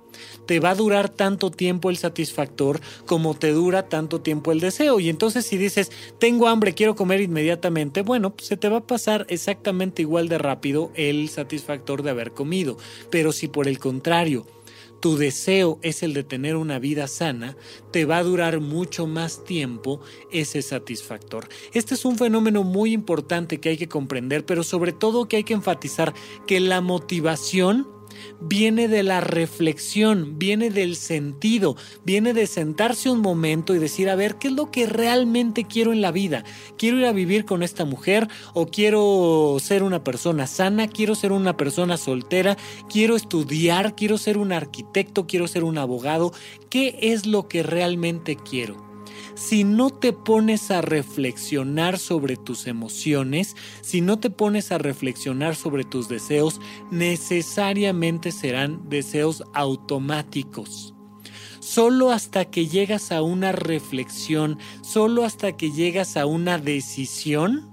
te 0.45 0.59
va 0.59 0.71
a 0.71 0.75
durar 0.75 1.09
tanto 1.09 1.51
tiempo 1.51 1.89
el 1.89 1.97
satisfactor 1.97 2.81
como 3.05 3.33
te 3.33 3.51
dura 3.51 3.89
tanto 3.89 4.21
tiempo 4.21 4.51
el 4.51 4.59
deseo. 4.59 4.99
Y 4.99 5.09
entonces 5.09 5.45
si 5.45 5.57
dices, 5.57 5.91
tengo 6.19 6.47
hambre, 6.47 6.73
quiero 6.73 6.95
comer 6.95 7.21
inmediatamente, 7.21 8.01
bueno, 8.01 8.35
pues 8.35 8.47
se 8.47 8.57
te 8.57 8.69
va 8.69 8.77
a 8.77 8.87
pasar 8.87 9.25
exactamente 9.29 10.01
igual 10.01 10.29
de 10.29 10.37
rápido 10.37 10.91
el 10.95 11.29
satisfactor 11.29 12.03
de 12.03 12.11
haber 12.11 12.31
comido. 12.31 12.77
Pero 13.09 13.31
si 13.31 13.47
por 13.47 13.67
el 13.67 13.79
contrario, 13.79 14.45
tu 15.03 15.17
deseo 15.17 15.79
es 15.81 16.01
el 16.01 16.13
de 16.13 16.23
tener 16.23 16.55
una 16.55 16.79
vida 16.79 17.07
sana, 17.09 17.57
te 17.91 18.05
va 18.05 18.19
a 18.19 18.23
durar 18.23 18.61
mucho 18.61 19.05
más 19.05 19.43
tiempo 19.43 19.99
ese 20.31 20.61
satisfactor. 20.61 21.49
Este 21.73 21.95
es 21.95 22.05
un 22.05 22.17
fenómeno 22.17 22.63
muy 22.63 22.93
importante 22.93 23.59
que 23.59 23.67
hay 23.67 23.75
que 23.75 23.89
comprender, 23.89 24.45
pero 24.45 24.63
sobre 24.63 24.93
todo 24.93 25.27
que 25.27 25.35
hay 25.35 25.43
que 25.43 25.55
enfatizar 25.55 26.13
que 26.47 26.61
la 26.61 26.79
motivación 26.79 27.85
viene 28.39 28.87
de 28.87 29.03
la 29.03 29.21
reflexión, 29.21 30.37
viene 30.37 30.69
del 30.69 30.95
sentido, 30.95 31.75
viene 32.05 32.33
de 32.33 32.47
sentarse 32.47 33.09
un 33.09 33.21
momento 33.21 33.73
y 33.75 33.79
decir, 33.79 34.09
a 34.09 34.15
ver, 34.15 34.35
¿qué 34.35 34.49
es 34.49 34.53
lo 34.53 34.71
que 34.71 34.85
realmente 34.85 35.65
quiero 35.65 35.93
en 35.93 36.01
la 36.01 36.11
vida? 36.11 36.43
¿Quiero 36.77 36.99
ir 36.99 37.05
a 37.05 37.11
vivir 37.11 37.45
con 37.45 37.63
esta 37.63 37.85
mujer 37.85 38.27
o 38.53 38.67
quiero 38.67 39.57
ser 39.59 39.83
una 39.83 40.03
persona 40.03 40.47
sana? 40.47 40.87
¿Quiero 40.87 41.15
ser 41.15 41.31
una 41.31 41.57
persona 41.57 41.97
soltera? 41.97 42.57
¿Quiero 42.89 43.15
estudiar? 43.15 43.95
¿Quiero 43.95 44.17
ser 44.17 44.37
un 44.37 44.51
arquitecto? 44.51 45.27
¿Quiero 45.27 45.47
ser 45.47 45.63
un 45.63 45.77
abogado? 45.77 46.33
¿Qué 46.69 46.97
es 47.01 47.25
lo 47.25 47.47
que 47.47 47.63
realmente 47.63 48.35
quiero? 48.35 48.92
Si 49.35 49.63
no 49.63 49.89
te 49.89 50.13
pones 50.13 50.71
a 50.71 50.81
reflexionar 50.81 51.97
sobre 51.97 52.35
tus 52.35 52.67
emociones, 52.67 53.55
si 53.81 54.01
no 54.01 54.19
te 54.19 54.29
pones 54.29 54.71
a 54.71 54.77
reflexionar 54.77 55.55
sobre 55.55 55.83
tus 55.83 56.07
deseos, 56.07 56.61
necesariamente 56.91 58.31
serán 58.31 58.89
deseos 58.89 59.43
automáticos. 59.53 60.93
Solo 61.59 62.11
hasta 62.11 62.45
que 62.45 62.67
llegas 62.67 63.11
a 63.11 63.21
una 63.21 63.51
reflexión, 63.53 64.59
solo 64.81 65.23
hasta 65.23 65.53
que 65.53 65.71
llegas 65.71 66.17
a 66.17 66.25
una 66.25 66.57
decisión, 66.57 67.72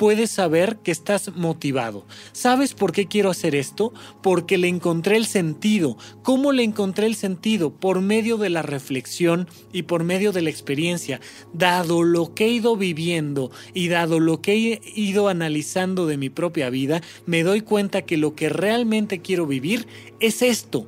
puedes 0.00 0.30
saber 0.30 0.78
que 0.78 0.92
estás 0.92 1.36
motivado. 1.36 2.06
¿Sabes 2.32 2.72
por 2.72 2.92
qué 2.92 3.06
quiero 3.06 3.28
hacer 3.28 3.54
esto? 3.54 3.92
Porque 4.22 4.56
le 4.56 4.66
encontré 4.66 5.18
el 5.18 5.26
sentido. 5.26 5.98
¿Cómo 6.22 6.52
le 6.52 6.62
encontré 6.62 7.04
el 7.04 7.14
sentido? 7.14 7.70
Por 7.74 8.00
medio 8.00 8.38
de 8.38 8.48
la 8.48 8.62
reflexión 8.62 9.46
y 9.74 9.82
por 9.82 10.02
medio 10.02 10.32
de 10.32 10.40
la 10.40 10.48
experiencia. 10.48 11.20
Dado 11.52 12.02
lo 12.02 12.32
que 12.32 12.46
he 12.46 12.48
ido 12.48 12.78
viviendo 12.78 13.50
y 13.74 13.88
dado 13.88 14.20
lo 14.20 14.40
que 14.40 14.54
he 14.54 14.80
ido 14.98 15.28
analizando 15.28 16.06
de 16.06 16.16
mi 16.16 16.30
propia 16.30 16.70
vida, 16.70 17.02
me 17.26 17.42
doy 17.42 17.60
cuenta 17.60 18.00
que 18.00 18.16
lo 18.16 18.34
que 18.34 18.48
realmente 18.48 19.20
quiero 19.20 19.46
vivir 19.46 19.86
es 20.18 20.40
esto 20.40 20.86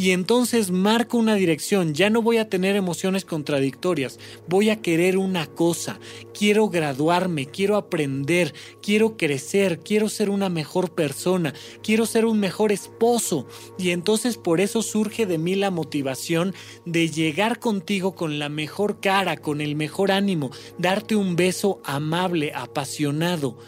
y 0.00 0.12
entonces 0.12 0.70
marco 0.70 1.18
una 1.18 1.34
dirección, 1.34 1.92
ya 1.92 2.08
no 2.08 2.22
voy 2.22 2.38
a 2.38 2.48
tener 2.48 2.74
emociones 2.74 3.26
contradictorias, 3.26 4.18
voy 4.48 4.70
a 4.70 4.80
querer 4.80 5.18
una 5.18 5.46
cosa, 5.46 6.00
quiero 6.32 6.70
graduarme, 6.70 7.44
quiero 7.44 7.76
aprender, 7.76 8.54
quiero 8.80 9.18
crecer, 9.18 9.80
quiero 9.80 10.08
ser 10.08 10.30
una 10.30 10.48
mejor 10.48 10.94
persona, 10.94 11.52
quiero 11.82 12.06
ser 12.06 12.24
un 12.24 12.40
mejor 12.40 12.72
esposo. 12.72 13.46
Y 13.76 13.90
entonces 13.90 14.38
por 14.38 14.62
eso 14.62 14.80
surge 14.80 15.26
de 15.26 15.36
mí 15.36 15.54
la 15.54 15.70
motivación 15.70 16.54
de 16.86 17.10
llegar 17.10 17.58
contigo 17.58 18.14
con 18.14 18.38
la 18.38 18.48
mejor 18.48 19.00
cara, 19.00 19.36
con 19.36 19.60
el 19.60 19.76
mejor 19.76 20.12
ánimo, 20.12 20.50
darte 20.78 21.14
un 21.14 21.36
beso 21.36 21.82
amable, 21.84 22.52
apasionado 22.54 23.58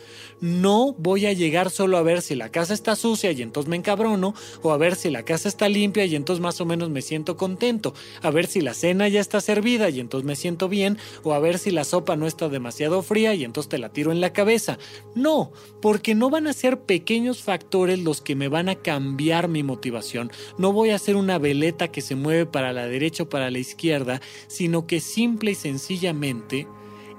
no 0.43 0.95
voy 0.99 1.27
a 1.27 1.33
llegar 1.33 1.71
solo 1.71 1.97
a 1.97 2.03
ver 2.03 2.21
si 2.21 2.35
la 2.35 2.51
casa 2.51 2.75
está 2.75 2.97
sucia 2.97 3.31
y 3.31 3.41
entonces 3.43 3.71
me 3.71 3.77
encabrono, 3.77 4.35
o 4.61 4.73
a 4.73 4.77
ver 4.77 4.97
si 4.97 5.09
la 5.09 5.23
casa 5.23 5.49
está 5.49 5.69
limpia 5.69 6.05
y 6.05 6.17
entonces 6.17 6.43
más 6.43 6.61
o 6.61 6.67
menos 6.67 6.91
me 6.91 7.01
siento 7.01 7.37
contento, 7.37 7.95
a 8.21 8.31
ver 8.31 8.49
si 8.49 8.61
la 8.61 8.75
cena 8.75 9.09
ya 9.09 9.21
está 9.21 9.41
servida 9.41 9.89
y 9.89 10.01
entonces 10.01 10.27
me 10.27 10.35
siento 10.35 10.69
bien, 10.69 10.99
o 11.23 11.33
a 11.33 11.39
ver 11.39 11.59
si 11.59 11.71
la 11.71 11.85
sopa 11.85 12.17
no 12.17 12.27
está 12.27 12.49
demasiado 12.49 13.03
fría 13.03 13.35
y 13.35 13.45
entonces 13.45 13.71
te 13.71 13.79
la 13.79 13.91
tiro 13.91 14.11
en 14.11 14.21
la 14.21 14.33
cabeza. 14.33 14.79
No, 15.15 15.53
porque 15.81 16.17
no 16.17 16.29
van 16.29 16.49
a 16.49 16.53
ser 16.53 16.81
pequeños 16.81 17.43
factores 17.43 18.01
los 18.01 18.21
que 18.21 18.35
me 18.35 18.49
van 18.49 18.69
a 18.69 18.75
cambiar 18.75 19.47
mi 19.47 19.63
motivación. 19.63 20.33
No 20.59 20.73
voy 20.73 20.91
a 20.91 20.99
ser 20.99 21.15
una 21.15 21.39
veleta 21.39 21.89
que 21.89 22.01
se 22.01 22.17
mueve 22.17 22.47
para 22.47 22.73
la 22.73 22.87
derecha 22.87 23.23
o 23.23 23.29
para 23.29 23.51
la 23.53 23.61
izquierda, 23.61 24.21
sino 24.49 24.89
que 24.89 24.99
simple 24.99 25.53
y 25.53 25.55
sencillamente 25.55 26.67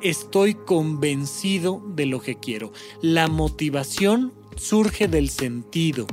estoy 0.04 0.54
convencido 0.54 1.82
de 1.96 2.06
lo 2.06 2.22
que 2.22 2.36
quiero. 2.36 2.72
La 3.02 3.28
motivación 3.28 4.34
surge 4.56 5.08
del 5.08 5.30
sentido 5.30 6.06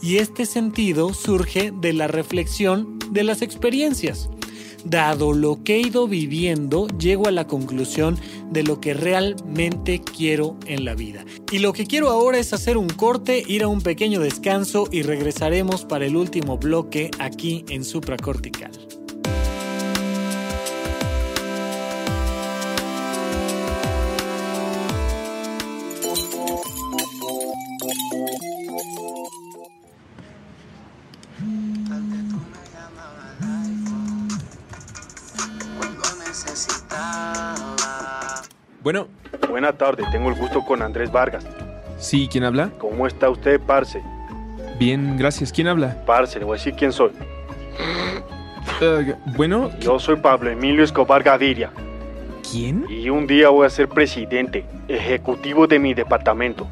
y 0.00 0.16
este 0.16 0.46
sentido 0.46 1.12
surge 1.12 1.72
de 1.72 1.92
la 1.92 2.06
reflexión 2.06 2.98
de 3.10 3.24
las 3.24 3.42
experiencias. 3.42 4.30
Dado 4.84 5.32
lo 5.32 5.62
que 5.62 5.76
he 5.76 5.80
ido 5.80 6.08
viviendo, 6.08 6.88
llego 6.98 7.28
a 7.28 7.30
la 7.30 7.46
conclusión 7.46 8.18
de 8.50 8.64
lo 8.64 8.80
que 8.80 8.94
realmente 8.94 10.00
quiero 10.00 10.56
en 10.66 10.84
la 10.84 10.94
vida. 10.94 11.24
Y 11.52 11.60
lo 11.60 11.72
que 11.72 11.86
quiero 11.86 12.10
ahora 12.10 12.38
es 12.38 12.52
hacer 12.52 12.76
un 12.76 12.88
corte, 12.88 13.44
ir 13.46 13.62
a 13.62 13.68
un 13.68 13.80
pequeño 13.80 14.20
descanso 14.20 14.88
y 14.90 15.02
regresaremos 15.02 15.84
para 15.84 16.06
el 16.06 16.16
último 16.16 16.58
bloque 16.58 17.12
aquí 17.20 17.64
en 17.68 17.84
supracortical. 17.84 18.72
Bueno. 38.82 39.06
Buena 39.48 39.72
tarde, 39.72 40.04
tengo 40.10 40.28
el 40.28 40.34
gusto 40.34 40.64
con 40.64 40.82
Andrés 40.82 41.12
Vargas. 41.12 41.46
Sí, 41.98 42.28
¿quién 42.30 42.44
habla? 42.44 42.70
¿Cómo 42.78 43.06
está 43.06 43.30
usted, 43.30 43.60
Parce? 43.60 44.02
Bien, 44.78 45.16
gracias. 45.16 45.52
¿Quién 45.52 45.68
habla? 45.68 46.02
Parce, 46.04 46.38
le 46.38 46.44
voy 46.44 46.54
a 46.54 46.58
decir 46.58 46.74
quién 46.74 46.92
soy. 46.92 47.12
Eh, 48.80 49.14
bueno. 49.36 49.70
Yo 49.78 49.98
soy 50.00 50.16
Pablo 50.16 50.50
Emilio 50.50 50.82
Escobar 50.82 51.22
Gaviria. 51.22 51.70
¿Quién? 52.50 52.86
Y 52.88 53.08
un 53.08 53.26
día 53.26 53.50
voy 53.50 53.66
a 53.66 53.70
ser 53.70 53.88
presidente, 53.88 54.64
ejecutivo 54.88 55.68
de 55.68 55.78
mi 55.78 55.94
departamento. 55.94 56.66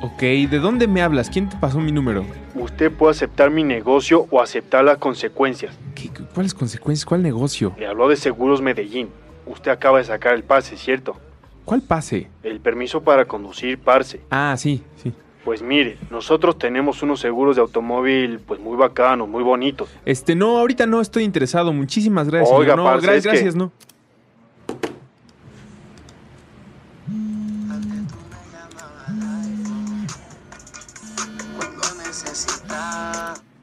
Ok, 0.00 0.20
¿de 0.20 0.58
dónde 0.58 0.86
me 0.86 1.02
hablas? 1.02 1.28
¿Quién 1.28 1.48
te 1.48 1.56
pasó 1.56 1.78
mi 1.80 1.92
número? 1.92 2.24
Usted 2.54 2.90
puede 2.90 3.10
aceptar 3.10 3.50
mi 3.50 3.64
negocio 3.64 4.26
o 4.30 4.40
aceptar 4.40 4.84
las 4.84 4.98
consecuencias. 4.98 5.76
¿Qué, 5.94 6.10
¿Cuáles 6.34 6.54
consecuencias? 6.54 7.04
¿Cuál 7.04 7.22
negocio? 7.22 7.74
Le 7.78 7.86
habló 7.86 8.08
de 8.08 8.16
Seguros 8.16 8.62
Medellín. 8.62 9.10
Usted 9.46 9.70
acaba 9.70 9.98
de 9.98 10.04
sacar 10.04 10.34
el 10.34 10.42
pase, 10.42 10.76
¿cierto? 10.76 11.16
¿Cuál 11.66 11.82
pase? 11.82 12.30
El 12.44 12.60
permiso 12.60 13.02
para 13.02 13.24
conducir, 13.24 13.80
parce. 13.80 14.20
Ah, 14.30 14.54
sí, 14.56 14.84
sí. 15.02 15.12
Pues 15.44 15.62
mire, 15.62 15.98
nosotros 16.12 16.56
tenemos 16.58 17.02
unos 17.02 17.18
seguros 17.18 17.56
de 17.56 17.62
automóvil 17.62 18.38
pues 18.38 18.60
muy 18.60 18.76
bacanos, 18.76 19.28
muy 19.28 19.42
bonitos. 19.42 19.88
Este, 20.04 20.36
no, 20.36 20.58
ahorita 20.58 20.86
no 20.86 21.00
estoy 21.00 21.24
interesado. 21.24 21.72
Muchísimas 21.72 22.30
gracias. 22.30 22.56
Oiga, 22.56 22.76
No, 22.76 22.84
gracias, 22.84 23.24
gracias, 23.24 23.56
no. 23.56 23.72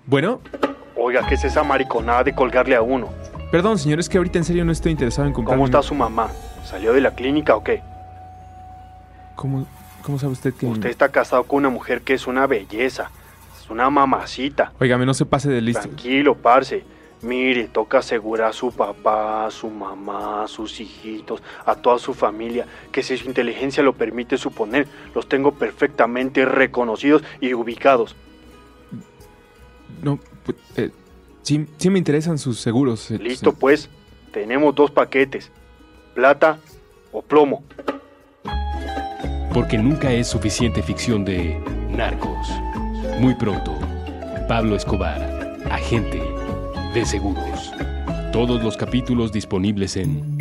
Bueno. 0.05 0.41
Oiga, 0.97 1.25
¿qué 1.25 1.35
es 1.35 1.45
esa 1.45 1.63
mariconada 1.63 2.25
de 2.25 2.35
colgarle 2.35 2.75
a 2.75 2.81
uno? 2.81 3.07
Perdón, 3.49 3.77
señor, 3.79 3.99
es 3.99 4.09
que 4.09 4.17
ahorita 4.17 4.39
en 4.39 4.43
serio 4.43 4.65
no 4.65 4.73
estoy 4.73 4.91
interesado 4.91 5.25
en 5.25 5.33
comprar. 5.33 5.55
¿Cómo 5.55 5.65
está 5.65 5.81
su 5.81 5.95
mamá? 5.95 6.27
¿Salió 6.65 6.91
de 6.91 6.99
la 6.99 7.15
clínica 7.15 7.55
o 7.55 7.63
qué? 7.63 7.81
¿Cómo, 9.35 9.67
cómo 10.01 10.19
sabe 10.19 10.33
usted 10.33 10.53
que.? 10.53 10.65
Usted 10.65 10.89
está 10.89 11.09
casado 11.09 11.43
con 11.43 11.59
una 11.59 11.69
mujer 11.69 12.01
que 12.01 12.13
es 12.13 12.27
una 12.27 12.47
belleza. 12.47 13.11
Es 13.61 13.69
una 13.69 13.89
mamacita. 13.89 14.73
Óigame, 14.79 15.05
no 15.05 15.13
se 15.13 15.25
pase 15.25 15.49
de 15.49 15.61
listo. 15.61 15.81
Tranquilo, 15.83 16.35
parce. 16.35 16.83
Mire, 17.21 17.69
toca 17.69 17.99
asegurar 17.99 18.49
a 18.49 18.53
su 18.53 18.73
papá, 18.73 19.45
a 19.45 19.51
su 19.51 19.69
mamá, 19.69 20.43
a 20.43 20.47
sus 20.49 20.81
hijitos, 20.81 21.41
a 21.65 21.75
toda 21.75 21.97
su 21.97 22.13
familia, 22.13 22.67
que 22.91 23.01
si 23.01 23.15
su 23.15 23.27
inteligencia 23.27 23.81
lo 23.81 23.93
permite 23.93 24.37
suponer, 24.37 24.89
los 25.15 25.29
tengo 25.29 25.53
perfectamente 25.53 26.43
reconocidos 26.43 27.23
y 27.39 27.53
ubicados. 27.53 28.17
No, 30.01 30.19
pues, 30.45 30.57
eh, 30.75 30.91
sí, 31.43 31.65
sí, 31.77 31.89
me 31.89 31.97
interesan 31.97 32.37
sus 32.37 32.59
seguros. 32.59 33.09
Eh, 33.09 33.17
Listo, 33.19 33.53
pues. 33.53 33.89
Tenemos 34.33 34.75
dos 34.75 34.91
paquetes, 34.91 35.51
plata 36.15 36.57
o 37.13 37.21
plomo. 37.21 37.63
Porque 39.53 39.77
nunca 39.77 40.11
es 40.11 40.27
suficiente 40.27 40.81
ficción 40.81 41.23
de 41.23 41.61
narcos. 41.89 42.49
Muy 43.19 43.35
pronto, 43.35 43.79
Pablo 44.47 44.75
Escobar, 44.75 45.57
agente 45.69 46.23
de 46.95 47.05
seguros. 47.05 47.71
Todos 48.31 48.63
los 48.63 48.75
capítulos 48.75 49.31
disponibles 49.31 49.95
en 49.95 50.32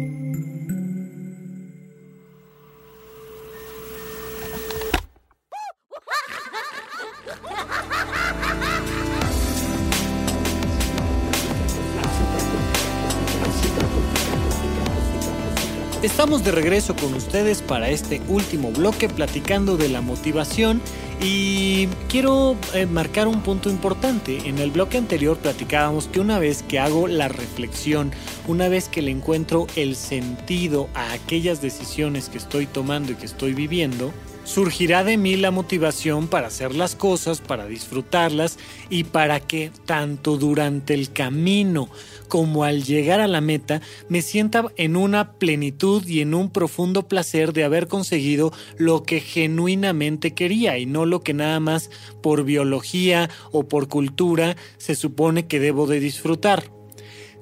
Estamos 16.02 16.42
de 16.42 16.50
regreso 16.50 16.96
con 16.96 17.14
ustedes 17.14 17.62
para 17.62 17.88
este 17.88 18.20
último 18.26 18.72
bloque 18.72 19.08
platicando 19.08 19.76
de 19.76 19.88
la 19.88 20.00
motivación 20.00 20.82
y 21.22 21.86
quiero 22.08 22.56
eh, 22.74 22.86
marcar 22.86 23.28
un 23.28 23.40
punto 23.44 23.70
importante. 23.70 24.48
En 24.48 24.58
el 24.58 24.72
bloque 24.72 24.98
anterior 24.98 25.38
platicábamos 25.38 26.08
que 26.08 26.18
una 26.18 26.40
vez 26.40 26.64
que 26.64 26.80
hago 26.80 27.06
la 27.06 27.28
reflexión, 27.28 28.10
una 28.48 28.66
vez 28.66 28.88
que 28.88 29.00
le 29.00 29.12
encuentro 29.12 29.68
el 29.76 29.94
sentido 29.94 30.88
a 30.94 31.12
aquellas 31.12 31.62
decisiones 31.62 32.28
que 32.28 32.38
estoy 32.38 32.66
tomando 32.66 33.12
y 33.12 33.14
que 33.14 33.26
estoy 33.26 33.54
viviendo, 33.54 34.12
surgirá 34.44 35.04
de 35.04 35.16
mí 35.16 35.36
la 35.36 35.50
motivación 35.50 36.28
para 36.28 36.48
hacer 36.48 36.74
las 36.74 36.94
cosas, 36.94 37.40
para 37.40 37.66
disfrutarlas 37.66 38.58
y 38.90 39.04
para 39.04 39.40
que 39.40 39.70
tanto 39.86 40.36
durante 40.36 40.94
el 40.94 41.12
camino 41.12 41.88
como 42.28 42.64
al 42.64 42.82
llegar 42.82 43.20
a 43.20 43.28
la 43.28 43.40
meta 43.40 43.82
me 44.08 44.22
sienta 44.22 44.64
en 44.76 44.96
una 44.96 45.32
plenitud 45.34 46.06
y 46.06 46.20
en 46.20 46.34
un 46.34 46.50
profundo 46.50 47.06
placer 47.08 47.52
de 47.52 47.64
haber 47.64 47.88
conseguido 47.88 48.52
lo 48.78 49.02
que 49.02 49.20
genuinamente 49.20 50.32
quería 50.34 50.78
y 50.78 50.86
no 50.86 51.06
lo 51.06 51.20
que 51.20 51.34
nada 51.34 51.60
más 51.60 51.90
por 52.22 52.44
biología 52.44 53.28
o 53.50 53.68
por 53.68 53.88
cultura 53.88 54.56
se 54.78 54.94
supone 54.94 55.46
que 55.46 55.60
debo 55.60 55.86
de 55.86 56.00
disfrutar. 56.00 56.81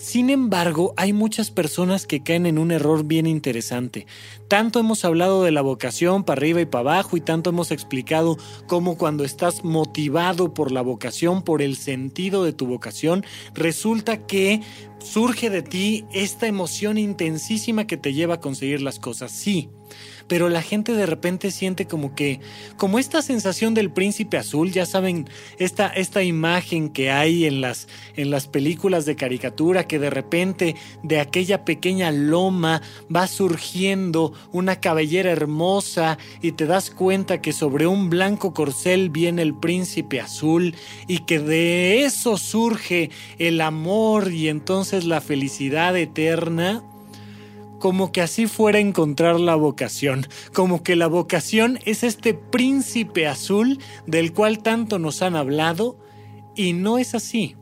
Sin 0.01 0.30
embargo, 0.30 0.94
hay 0.96 1.12
muchas 1.12 1.51
personas 1.51 2.07
que 2.07 2.22
caen 2.22 2.46
en 2.46 2.57
un 2.57 2.70
error 2.70 3.05
bien 3.05 3.26
interesante. 3.26 4.07
Tanto 4.48 4.80
hemos 4.80 5.05
hablado 5.05 5.42
de 5.42 5.51
la 5.51 5.61
vocación 5.61 6.24
para 6.24 6.38
arriba 6.38 6.62
y 6.62 6.64
para 6.64 6.94
abajo 6.94 7.18
y 7.18 7.20
tanto 7.20 7.51
hemos 7.51 7.70
explicado 7.70 8.38
cómo 8.66 8.96
cuando 8.96 9.24
estás 9.24 9.62
motivado 9.62 10.55
por 10.55 10.72
la 10.72 10.80
vocación, 10.80 11.42
por 11.42 11.61
el 11.61 11.76
sentido 11.76 12.44
de 12.44 12.55
tu 12.55 12.66
vocación, 12.66 13.26
resulta 13.53 14.26
que 14.26 14.62
surge 15.01 15.51
de 15.51 15.61
ti 15.61 16.07
esta 16.14 16.46
emoción 16.46 16.96
intensísima 16.96 17.86
que 17.86 17.98
te 17.98 18.14
lleva 18.14 18.36
a 18.36 18.40
conseguir 18.40 18.80
las 18.80 18.98
cosas. 18.98 19.30
Sí, 19.30 19.68
pero 20.31 20.49
la 20.49 20.62
gente 20.62 20.93
de 20.93 21.07
repente 21.07 21.51
siente 21.51 21.89
como 21.89 22.14
que, 22.14 22.39
como 22.76 23.01
esta 23.01 23.20
sensación 23.20 23.74
del 23.74 23.91
príncipe 23.91 24.39
azul, 24.39 24.70
ya 24.70 24.87
saben, 24.87 25.28
esta, 25.59 25.89
esta 25.89 26.22
imagen 26.22 26.89
que 26.91 27.11
hay 27.11 27.47
en 27.47 27.61
las, 27.61 27.89
en 28.14 28.31
las 28.31 28.47
películas 28.47 29.07
de 29.07 29.16
caricatura, 29.16 29.89
que 29.89 29.99
de 29.99 30.09
repente 30.09 30.76
de 31.03 31.18
aquella 31.18 31.64
pequeña 31.64 32.12
loma 32.12 32.81
va 33.12 33.26
surgiendo 33.26 34.33
una 34.53 34.76
cabellera 34.76 35.33
hermosa 35.33 36.16
y 36.41 36.53
te 36.53 36.66
das 36.66 36.93
cuenta 36.93 37.43
que 37.43 37.53
sobre 37.53 37.89
un 37.89 38.09
blanco 38.09 38.55
corcel 38.55 39.11
viene 39.11 39.43
el 39.43 39.57
príncipe 39.57 40.20
azul 40.20 40.76
y 41.09 41.24
que 41.24 41.41
de 41.41 42.05
eso 42.05 42.37
surge 42.37 43.11
el 43.39 43.61
amor 43.61 44.31
y 44.31 44.47
entonces 44.47 45.07
la 45.07 45.20
felicidad 45.20 45.97
eterna 45.97 46.85
como 47.81 48.12
que 48.12 48.20
así 48.20 48.47
fuera 48.47 48.78
a 48.78 48.83
encontrar 48.83 49.41
la 49.41 49.57
vocación, 49.57 50.28
como 50.53 50.85
que 50.85 50.95
la 50.95 51.09
vocación 51.09 51.81
es 51.85 52.05
este 52.05 52.35
príncipe 52.35 53.26
azul 53.26 53.81
del 54.07 54.33
cual 54.33 54.62
tanto 54.62 55.01
nos 55.01 55.22
han 55.22 55.35
hablado, 55.35 55.99
y 56.55 56.72
no 56.72 56.99
es 56.99 57.16
así. 57.16 57.57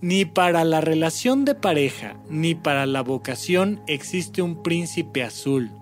Ni 0.00 0.24
para 0.24 0.64
la 0.64 0.80
relación 0.80 1.44
de 1.44 1.56
pareja, 1.56 2.16
ni 2.28 2.54
para 2.54 2.86
la 2.86 3.02
vocación 3.02 3.80
existe 3.88 4.42
un 4.42 4.62
príncipe 4.62 5.24
azul 5.24 5.72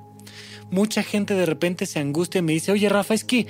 mucha 0.74 1.02
gente 1.02 1.34
de 1.34 1.46
repente 1.46 1.86
se 1.86 2.00
angustia 2.00 2.40
y 2.40 2.42
me 2.42 2.52
dice, 2.52 2.72
oye 2.72 2.88
Rafa, 2.88 3.14
es 3.14 3.24
que, 3.24 3.46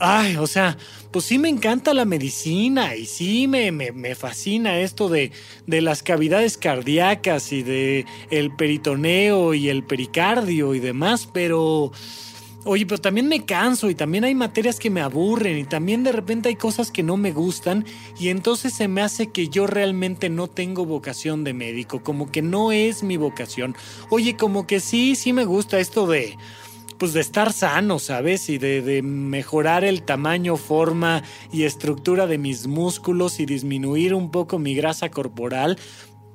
ay, 0.00 0.36
o 0.36 0.46
sea, 0.46 0.76
pues 1.10 1.24
sí 1.24 1.38
me 1.38 1.48
encanta 1.48 1.94
la 1.94 2.04
medicina 2.04 2.94
y 2.94 3.06
sí 3.06 3.48
me, 3.48 3.72
me, 3.72 4.14
fascina 4.14 4.78
esto 4.80 5.08
de, 5.08 5.32
de, 5.66 5.80
las 5.80 6.02
cavidades 6.02 6.56
cardíacas 6.56 7.52
y 7.52 7.62
de 7.62 8.06
el 8.30 8.54
peritoneo 8.54 9.54
y 9.54 9.68
el 9.68 9.84
pericardio 9.84 10.74
y 10.74 10.80
demás, 10.80 11.28
pero... 11.32 11.92
Oye, 12.64 12.84
pero 12.84 13.00
también 13.00 13.28
me 13.28 13.46
canso 13.46 13.88
y 13.88 13.94
también 13.94 14.24
hay 14.24 14.34
materias 14.34 14.78
que 14.78 14.90
me 14.90 15.00
aburren 15.00 15.56
y 15.56 15.64
también 15.64 16.02
de 16.02 16.12
repente 16.12 16.50
hay 16.50 16.56
cosas 16.56 16.90
que 16.90 17.04
no 17.04 17.16
me 17.16 17.32
gustan 17.32 17.86
y 18.18 18.28
entonces 18.28 18.74
se 18.74 18.88
me 18.88 19.00
hace 19.00 19.28
que 19.28 19.48
yo 19.48 19.66
realmente 19.66 20.28
no 20.28 20.48
tengo 20.48 20.84
vocación 20.84 21.44
de 21.44 21.54
médico, 21.54 22.02
como 22.02 22.30
que 22.30 22.42
no 22.42 22.72
es 22.72 23.02
mi 23.02 23.16
vocación. 23.16 23.74
Oye, 24.10 24.36
como 24.36 24.66
que 24.66 24.80
sí, 24.80 25.14
sí 25.14 25.32
me 25.32 25.46
gusta 25.46 25.78
esto 25.78 26.06
de 26.08 26.36
pues 26.98 27.12
de 27.12 27.20
estar 27.20 27.52
sano, 27.52 27.98
¿sabes? 27.98 28.48
Y 28.48 28.58
de, 28.58 28.82
de, 28.82 29.02
mejorar 29.02 29.84
el 29.84 30.02
tamaño, 30.02 30.56
forma 30.56 31.22
y 31.52 31.62
estructura 31.62 32.26
de 32.26 32.38
mis 32.38 32.66
músculos 32.66 33.40
y 33.40 33.46
disminuir 33.46 34.14
un 34.14 34.30
poco 34.30 34.58
mi 34.58 34.74
grasa 34.74 35.10
corporal. 35.10 35.78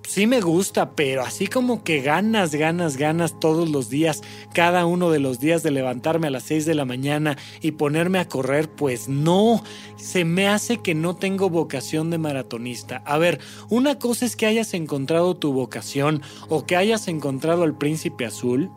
Sí 0.07 0.27
me 0.27 0.41
gusta, 0.41 0.91
pero 0.91 1.21
así 1.21 1.47
como 1.47 1.83
que 1.83 2.01
ganas, 2.01 2.53
ganas, 2.53 2.97
ganas 2.97 3.39
todos 3.39 3.69
los 3.69 3.89
días, 3.89 4.21
cada 4.53 4.85
uno 4.85 5.09
de 5.09 5.19
los 5.19 5.39
días 5.39 5.63
de 5.63 5.71
levantarme 5.71 6.27
a 6.27 6.29
las 6.29 6.43
6 6.43 6.65
de 6.65 6.75
la 6.75 6.83
mañana 6.83 7.37
y 7.61 7.71
ponerme 7.71 8.19
a 8.19 8.27
correr, 8.27 8.69
pues 8.69 9.07
no, 9.07 9.63
se 9.95 10.25
me 10.25 10.47
hace 10.49 10.77
que 10.79 10.93
no 10.93 11.15
tengo 11.15 11.49
vocación 11.49 12.09
de 12.09 12.17
maratonista. 12.17 13.01
A 13.05 13.17
ver, 13.17 13.39
una 13.69 13.97
cosa 13.97 14.25
es 14.25 14.35
que 14.35 14.45
hayas 14.45 14.73
encontrado 14.73 15.37
tu 15.37 15.53
vocación 15.53 16.21
o 16.49 16.65
que 16.65 16.75
hayas 16.75 17.07
encontrado 17.07 17.63
al 17.63 17.77
príncipe 17.77 18.25
azul, 18.25 18.71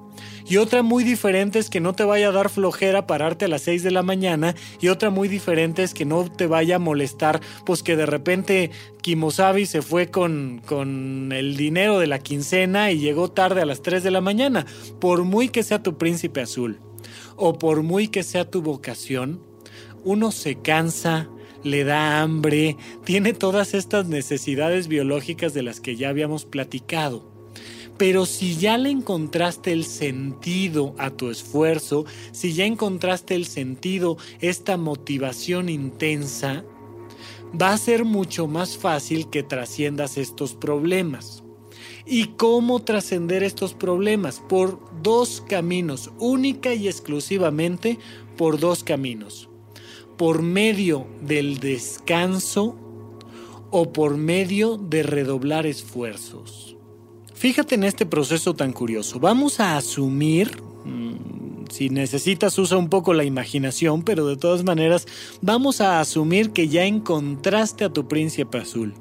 y 0.49 0.59
otra 0.59 0.83
muy 0.83 1.03
diferente 1.03 1.59
es 1.59 1.71
que 1.71 1.81
no 1.81 1.95
te 1.95 2.05
vaya 2.05 2.29
a 2.29 2.33
dar 2.33 2.49
flojera 2.49 3.07
pararte 3.07 3.47
a 3.47 3.49
las 3.49 3.63
6 3.63 3.83
de 3.83 3.91
la 3.91 4.03
mañana. 4.03 4.55
Y 4.81 4.89
otra 4.89 5.11
muy 5.11 5.29
diferente 5.29 5.83
es 5.83 5.93
que 5.93 6.05
no 6.05 6.31
te 6.31 6.47
vaya 6.47 6.77
a 6.77 6.81
molestar, 6.81 7.41
pues 7.65 7.83
que 7.83 7.97
de 7.97 8.07
repente 8.07 8.71
Kimosabi 9.03 9.67
se 9.67 9.83
fue 9.83 10.11
con, 10.11 10.63
con 10.65 11.33
el 11.33 11.57
dinero 11.57 11.99
de 11.99 12.07
la 12.07 12.21
quincena 12.21 12.93
y 12.93 12.99
llegó 12.99 13.31
tarde 13.31 13.63
a 13.63 13.67
las 13.67 13.83
3 13.83 14.05
de 14.05 14.11
la 14.13 14.21
mañana. 14.21 14.67
Por 15.01 15.25
muy 15.25 15.49
que 15.49 15.65
sea 15.65 15.83
tu 15.83 15.99
príncipe 15.99 16.41
azul 16.41 16.79
o 17.37 17.59
por 17.59 17.83
muy 17.83 18.09
que 18.09 18.23
sea 18.23 18.49
tu 18.49 18.63
vocación, 18.63 19.41
uno 20.05 20.31
se 20.31 20.57
cansa, 20.57 21.29
le 21.65 21.83
da 21.83 22.23
hambre, 22.23 22.77
tiene 23.05 23.33
todas 23.33 23.75
estas 23.75 24.07
necesidades 24.07 24.87
biológicas 24.87 25.53
de 25.55 25.65
las 25.65 25.81
que 25.81 25.97
ya 25.97 26.09
habíamos 26.09 26.45
platicado. 26.45 27.36
Pero 27.99 28.27
si 28.27 28.57
ya 28.57 28.77
le 28.77 28.91
encontraste 28.91 29.73
el 29.73 29.85
sentido 29.85 30.95
a 30.99 31.11
tu 31.11 31.31
esfuerzo, 31.31 32.05
si 32.33 32.53
ya 32.53 32.67
encontraste 32.67 33.35
el 33.35 33.47
sentido, 33.47 34.19
esta 34.41 34.77
motivación 34.77 35.69
intensa, 35.69 36.65
va 37.61 37.73
a 37.73 37.79
ser 37.79 38.05
mucho 38.05 38.47
más 38.47 38.77
fácil 38.77 39.31
que 39.31 39.43
trasciendas 39.43 40.19
estos 40.19 40.55
problemas. 40.55 41.43
¿Y 42.05 42.27
cómo 42.37 42.81
trascender 42.81 43.43
estos 43.43 43.75
problemas? 43.75 44.41
Por 44.49 44.79
dos 45.03 45.43
caminos, 45.49 46.11
única 46.19 46.75
y 46.75 46.87
exclusivamente 46.87 47.99
por 48.37 48.61
dos 48.61 48.85
caminos. 48.85 49.49
Por 50.17 50.43
medio 50.43 51.07
del 51.21 51.59
descanso 51.59 52.77
o 53.71 53.93
por 53.93 54.17
medio 54.17 54.77
de 54.77 55.03
redoblar 55.03 55.67
esfuerzos. 55.67 56.66
Fíjate 57.47 57.77
en 57.77 57.85
este 57.85 58.07
proceso 58.07 58.55
tan 58.55 58.73
curioso. 58.73 59.21
Vamos 59.21 59.61
a 59.61 59.77
asumir, 59.77 60.61
mm, 60.85 61.67
si 61.71 61.91
necesitas 61.91 62.59
usa 62.59 62.77
un 62.77 62.89
poco 62.89 63.15
la 63.15 63.23
imaginación, 63.23 64.03
pero 64.03 64.27
de 64.27 64.37
todas 64.37 64.65
maneras 64.65 65.07
vamos 65.43 65.81
a 65.81 66.01
asumir 66.01 66.51
que 66.51 66.67
ya 66.67 66.87
encontraste 66.87 67.85
a 67.85 67.93
tu 67.93 68.09
príncipe 68.09 68.59
azul. 68.59 68.95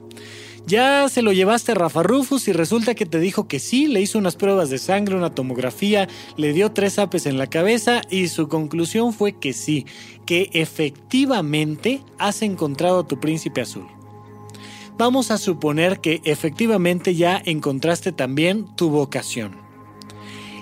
Ya 0.68 1.10
se 1.10 1.24
lo 1.24 1.34
llevaste 1.34 1.72
a 1.72 1.76
Rafa 1.76 2.04
Rufus 2.04 2.48
y 2.48 2.54
resulta 2.54 2.94
que 2.94 3.08
te 3.08 3.20
dijo 3.20 3.48
que 3.48 3.58
sí, 3.58 3.88
le 3.88 4.02
hizo 4.02 4.20
unas 4.20 4.36
pruebas 4.36 4.70
de 4.70 4.78
sangre, 4.78 5.16
una 5.16 5.34
tomografía, 5.34 6.08
le 6.38 6.54
dio 6.54 6.72
tres 6.72 7.00
apes 7.00 7.26
en 7.26 7.40
la 7.40 7.48
cabeza 7.48 8.04
y 8.12 8.28
su 8.28 8.48
conclusión 8.48 9.12
fue 9.12 9.40
que 9.40 9.54
sí, 9.54 9.88
que 10.28 10.52
efectivamente 10.54 12.04
has 12.20 12.44
encontrado 12.44 13.00
a 13.00 13.08
tu 13.08 13.20
príncipe 13.20 13.62
azul. 13.62 13.95
Vamos 14.98 15.30
a 15.30 15.38
suponer 15.38 16.00
que 16.00 16.22
efectivamente 16.24 17.16
ya 17.16 17.42
encontraste 17.44 18.14
también 18.14 18.66
tu 18.78 18.90
vocación. 18.90 19.66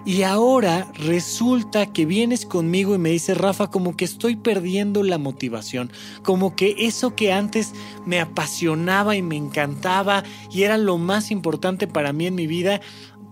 Y 0.06 0.24
ahora 0.24 0.92
resulta 0.96 1.94
que 1.94 2.06
vienes 2.06 2.46
conmigo 2.46 2.94
y 2.94 2.98
me 2.98 3.12
dices, 3.12 3.38
Rafa, 3.38 3.70
como 3.70 3.96
que 3.96 4.04
estoy 4.04 4.36
perdiendo 4.36 5.02
la 5.02 5.18
motivación, 5.18 5.92
como 6.24 6.56
que 6.56 6.76
eso 6.80 7.16
que 7.16 7.32
antes 7.32 7.74
me 8.06 8.20
apasionaba 8.20 9.16
y 9.16 9.22
me 9.22 9.38
encantaba 9.38 10.24
y 10.52 10.64
era 10.64 10.78
lo 10.78 10.98
más 10.98 11.32
importante 11.32 11.88
para 11.88 12.12
mí 12.12 12.26
en 12.26 12.36
mi 12.36 12.48
vida, 12.48 12.82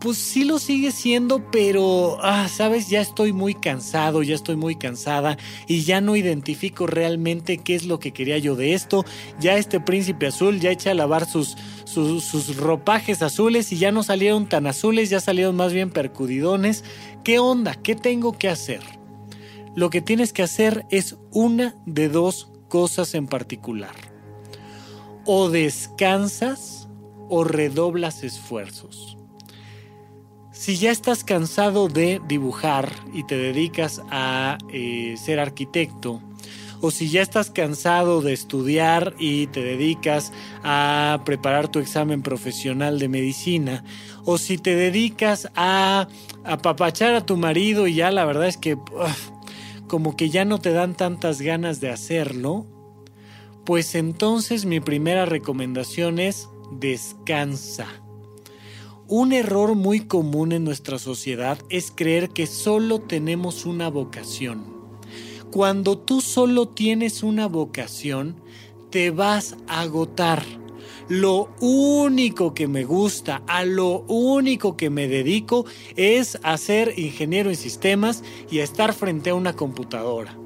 pues 0.01 0.17
sí 0.17 0.45
lo 0.45 0.57
sigue 0.57 0.91
siendo, 0.91 1.51
pero, 1.51 2.17
ah, 2.23 2.49
sabes, 2.49 2.89
ya 2.89 3.01
estoy 3.01 3.33
muy 3.33 3.53
cansado, 3.53 4.23
ya 4.23 4.33
estoy 4.33 4.55
muy 4.55 4.75
cansada 4.75 5.37
y 5.67 5.83
ya 5.83 6.01
no 6.01 6.15
identifico 6.15 6.87
realmente 6.87 7.59
qué 7.59 7.75
es 7.75 7.85
lo 7.85 7.99
que 7.99 8.11
quería 8.11 8.39
yo 8.39 8.55
de 8.55 8.73
esto. 8.73 9.05
Ya 9.39 9.57
este 9.57 9.79
príncipe 9.79 10.25
azul 10.25 10.59
ya 10.59 10.71
echa 10.71 10.91
a 10.91 10.95
lavar 10.95 11.27
sus, 11.27 11.55
sus, 11.85 12.23
sus 12.23 12.57
ropajes 12.57 13.21
azules 13.21 13.71
y 13.71 13.77
ya 13.77 13.91
no 13.91 14.01
salieron 14.01 14.49
tan 14.49 14.65
azules, 14.65 15.11
ya 15.11 15.19
salieron 15.19 15.55
más 15.55 15.71
bien 15.71 15.91
percudidones. 15.91 16.83
¿Qué 17.23 17.37
onda? 17.37 17.75
¿Qué 17.75 17.93
tengo 17.93 18.35
que 18.35 18.49
hacer? 18.49 18.81
Lo 19.75 19.91
que 19.91 20.01
tienes 20.01 20.33
que 20.33 20.41
hacer 20.41 20.85
es 20.89 21.15
una 21.31 21.75
de 21.85 22.09
dos 22.09 22.49
cosas 22.69 23.13
en 23.13 23.27
particular. 23.27 23.95
O 25.25 25.49
descansas 25.49 26.89
o 27.29 27.43
redoblas 27.43 28.23
esfuerzos. 28.23 29.20
Si 30.61 30.77
ya 30.77 30.91
estás 30.91 31.23
cansado 31.23 31.87
de 31.87 32.21
dibujar 32.27 32.93
y 33.11 33.23
te 33.23 33.35
dedicas 33.35 33.99
a 34.11 34.59
eh, 34.71 35.15
ser 35.17 35.39
arquitecto, 35.39 36.21
o 36.81 36.91
si 36.91 37.09
ya 37.09 37.23
estás 37.23 37.49
cansado 37.49 38.21
de 38.21 38.33
estudiar 38.33 39.15
y 39.17 39.47
te 39.47 39.63
dedicas 39.63 40.31
a 40.63 41.23
preparar 41.25 41.67
tu 41.67 41.79
examen 41.79 42.21
profesional 42.21 42.99
de 42.99 43.07
medicina, 43.07 43.83
o 44.23 44.37
si 44.37 44.59
te 44.59 44.75
dedicas 44.75 45.49
a 45.55 46.07
apapachar 46.43 47.15
a 47.15 47.25
tu 47.25 47.37
marido 47.37 47.87
y 47.87 47.95
ya 47.95 48.11
la 48.11 48.23
verdad 48.25 48.45
es 48.45 48.57
que 48.57 48.77
como 49.87 50.15
que 50.15 50.29
ya 50.29 50.45
no 50.45 50.59
te 50.59 50.73
dan 50.73 50.93
tantas 50.95 51.41
ganas 51.41 51.79
de 51.81 51.89
hacerlo, 51.89 52.67
pues 53.65 53.95
entonces 53.95 54.65
mi 54.65 54.79
primera 54.79 55.25
recomendación 55.25 56.19
es 56.19 56.49
descansa. 56.71 58.00
Un 59.13 59.33
error 59.33 59.75
muy 59.75 59.99
común 59.99 60.53
en 60.53 60.63
nuestra 60.63 60.97
sociedad 60.97 61.57
es 61.67 61.91
creer 61.93 62.29
que 62.29 62.47
solo 62.47 62.99
tenemos 63.01 63.65
una 63.65 63.89
vocación. 63.89 64.63
Cuando 65.51 65.97
tú 65.97 66.21
solo 66.21 66.69
tienes 66.69 67.21
una 67.21 67.49
vocación, 67.49 68.37
te 68.89 69.11
vas 69.11 69.57
a 69.67 69.81
agotar. 69.81 70.41
Lo 71.09 71.49
único 71.59 72.53
que 72.53 72.69
me 72.69 72.85
gusta, 72.85 73.43
a 73.47 73.65
lo 73.65 74.05
único 74.07 74.77
que 74.77 74.89
me 74.89 75.09
dedico 75.09 75.65
es 75.97 76.39
a 76.41 76.57
ser 76.57 76.97
ingeniero 76.97 77.49
en 77.49 77.57
sistemas 77.57 78.23
y 78.49 78.59
a 78.59 78.63
estar 78.63 78.93
frente 78.93 79.31
a 79.31 79.35
una 79.35 79.57
computadora. 79.57 80.40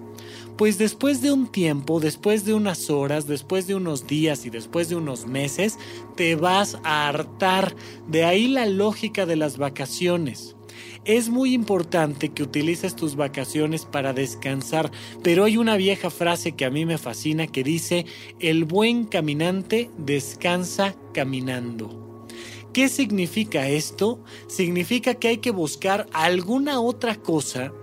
Pues 0.57 0.77
después 0.77 1.21
de 1.21 1.33
un 1.33 1.47
tiempo, 1.47 1.99
después 1.99 2.45
de 2.45 2.53
unas 2.53 2.89
horas, 2.89 3.27
después 3.27 3.67
de 3.67 3.75
unos 3.75 4.07
días 4.07 4.45
y 4.45 4.49
después 4.49 4.87
de 4.87 4.95
unos 4.95 5.27
meses, 5.27 5.77
te 6.15 6.35
vas 6.35 6.77
a 6.83 7.09
hartar. 7.09 7.75
De 8.07 8.23
ahí 8.23 8.47
la 8.47 8.65
lógica 8.65 9.25
de 9.25 9.35
las 9.35 9.57
vacaciones. 9.57 10.55
Es 11.03 11.29
muy 11.29 11.53
importante 11.53 12.29
que 12.29 12.41
utilices 12.41 12.95
tus 12.95 13.15
vacaciones 13.17 13.85
para 13.85 14.13
descansar, 14.13 14.91
pero 15.21 15.43
hay 15.43 15.57
una 15.57 15.75
vieja 15.75 16.09
frase 16.09 16.53
que 16.53 16.65
a 16.65 16.71
mí 16.71 16.85
me 16.85 16.97
fascina 16.97 17.47
que 17.47 17.63
dice, 17.63 18.05
el 18.39 18.63
buen 18.63 19.05
caminante 19.05 19.91
descansa 19.97 20.95
caminando. 21.13 22.25
¿Qué 22.71 22.87
significa 22.89 23.67
esto? 23.67 24.23
Significa 24.47 25.15
que 25.15 25.27
hay 25.27 25.37
que 25.37 25.51
buscar 25.51 26.07
alguna 26.13 26.79
otra 26.79 27.15
cosa 27.15 27.73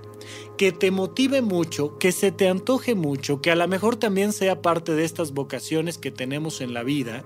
que 0.56 0.72
te 0.72 0.90
motive 0.90 1.42
mucho, 1.42 1.98
que 1.98 2.12
se 2.12 2.32
te 2.32 2.48
antoje 2.48 2.94
mucho, 2.94 3.40
que 3.40 3.50
a 3.50 3.56
lo 3.56 3.66
mejor 3.68 3.96
también 3.96 4.32
sea 4.32 4.62
parte 4.62 4.94
de 4.94 5.04
estas 5.04 5.32
vocaciones 5.32 5.98
que 5.98 6.10
tenemos 6.10 6.60
en 6.60 6.74
la 6.74 6.82
vida 6.82 7.24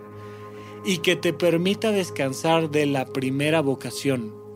y 0.85 0.99
que 0.99 1.17
te 1.17 1.33
permita 1.33 1.91
descansar 1.91 2.71
de 2.71 2.87
la 2.87 3.07
primera 3.07 3.61
vocación. 3.61 4.47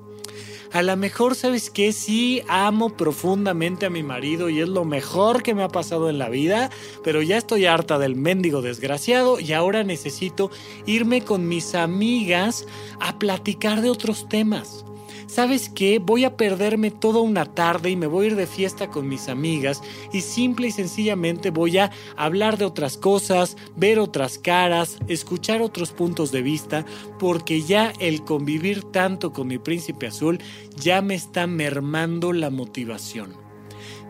A 0.73 0.83
lo 0.83 0.97
mejor, 0.97 1.35
¿sabes 1.35 1.69
que 1.69 1.93
Sí 1.93 2.43
amo 2.47 2.97
profundamente 2.97 3.87
a 3.87 3.91
mi 3.91 4.05
marido 4.05 4.49
y 4.49 4.61
es 4.61 4.69
lo 4.69 4.85
mejor 4.85 5.43
que 5.43 5.53
me 5.53 5.65
ha 5.65 5.69
pasado 5.69 6.09
en 6.09 6.19
la 6.19 6.29
vida, 6.29 6.71
pero 7.03 7.23
ya 7.23 7.37
estoy 7.37 7.67
harta 7.67 7.99
del 7.99 8.15
mendigo 8.15 8.63
desgraciado 8.63 9.41
y 9.41 9.53
ahora 9.53 9.83
necesito 9.83 10.53
irme 10.87 11.23
con 11.25 11.49
mis 11.49 11.75
amigas 11.75 12.67
a 13.01 13.19
platicar 13.19 13.83
de 13.83 13.91
otros 13.91 14.29
temas. 14.29 14.85
¿Sabes 15.27 15.69
qué? 15.69 15.99
Voy 15.99 16.25
a 16.25 16.37
perderme 16.37 16.91
toda 16.91 17.21
una 17.21 17.45
tarde 17.45 17.91
y 17.91 17.97
me 17.97 18.07
voy 18.07 18.25
a 18.25 18.29
ir 18.29 18.37
de 18.37 18.47
fiesta 18.47 18.89
con 18.89 19.09
mis 19.09 19.29
amigas 19.29 19.83
y 20.13 20.21
simple 20.21 20.69
y 20.69 20.73
sencillamente 20.73 21.51
voy 21.51 21.79
a 21.79 21.91
hablar 22.17 22.59
de 22.59 22.65
otras 22.65 22.97
cosas, 22.97 23.57
ver 23.77 23.99
otras 23.99 24.39
caras, 24.39 24.99
escuchar 25.09 25.63
otros 25.63 25.93
puntos 25.93 26.33
de 26.33 26.43
vista, 26.43 26.85
porque 27.19 27.63
ya 27.63 27.93
el 28.01 28.25
convivir 28.25 28.85
tanto 28.85 29.33
con 29.33 29.49
mi 29.49 29.59
príncipe 29.59 30.07
azul 30.07 30.39
ya 30.77 31.03
me 31.03 31.15
está 31.15 31.47
mermando 31.47 32.33
la 32.33 32.51
motivación 32.51 33.51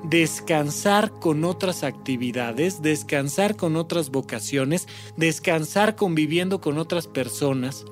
descansar 0.03 1.11
con 1.13 1.45
otras 1.45 1.85
actividades, 1.85 2.83
descansar 2.83 3.57
con 3.57 3.77
otras 3.77 4.11
vocaciones, 4.11 4.89
descansar 5.17 5.97
conviviendo 5.97 6.61
con 6.61 6.79
otras 6.79 7.07
personas, 7.07 7.85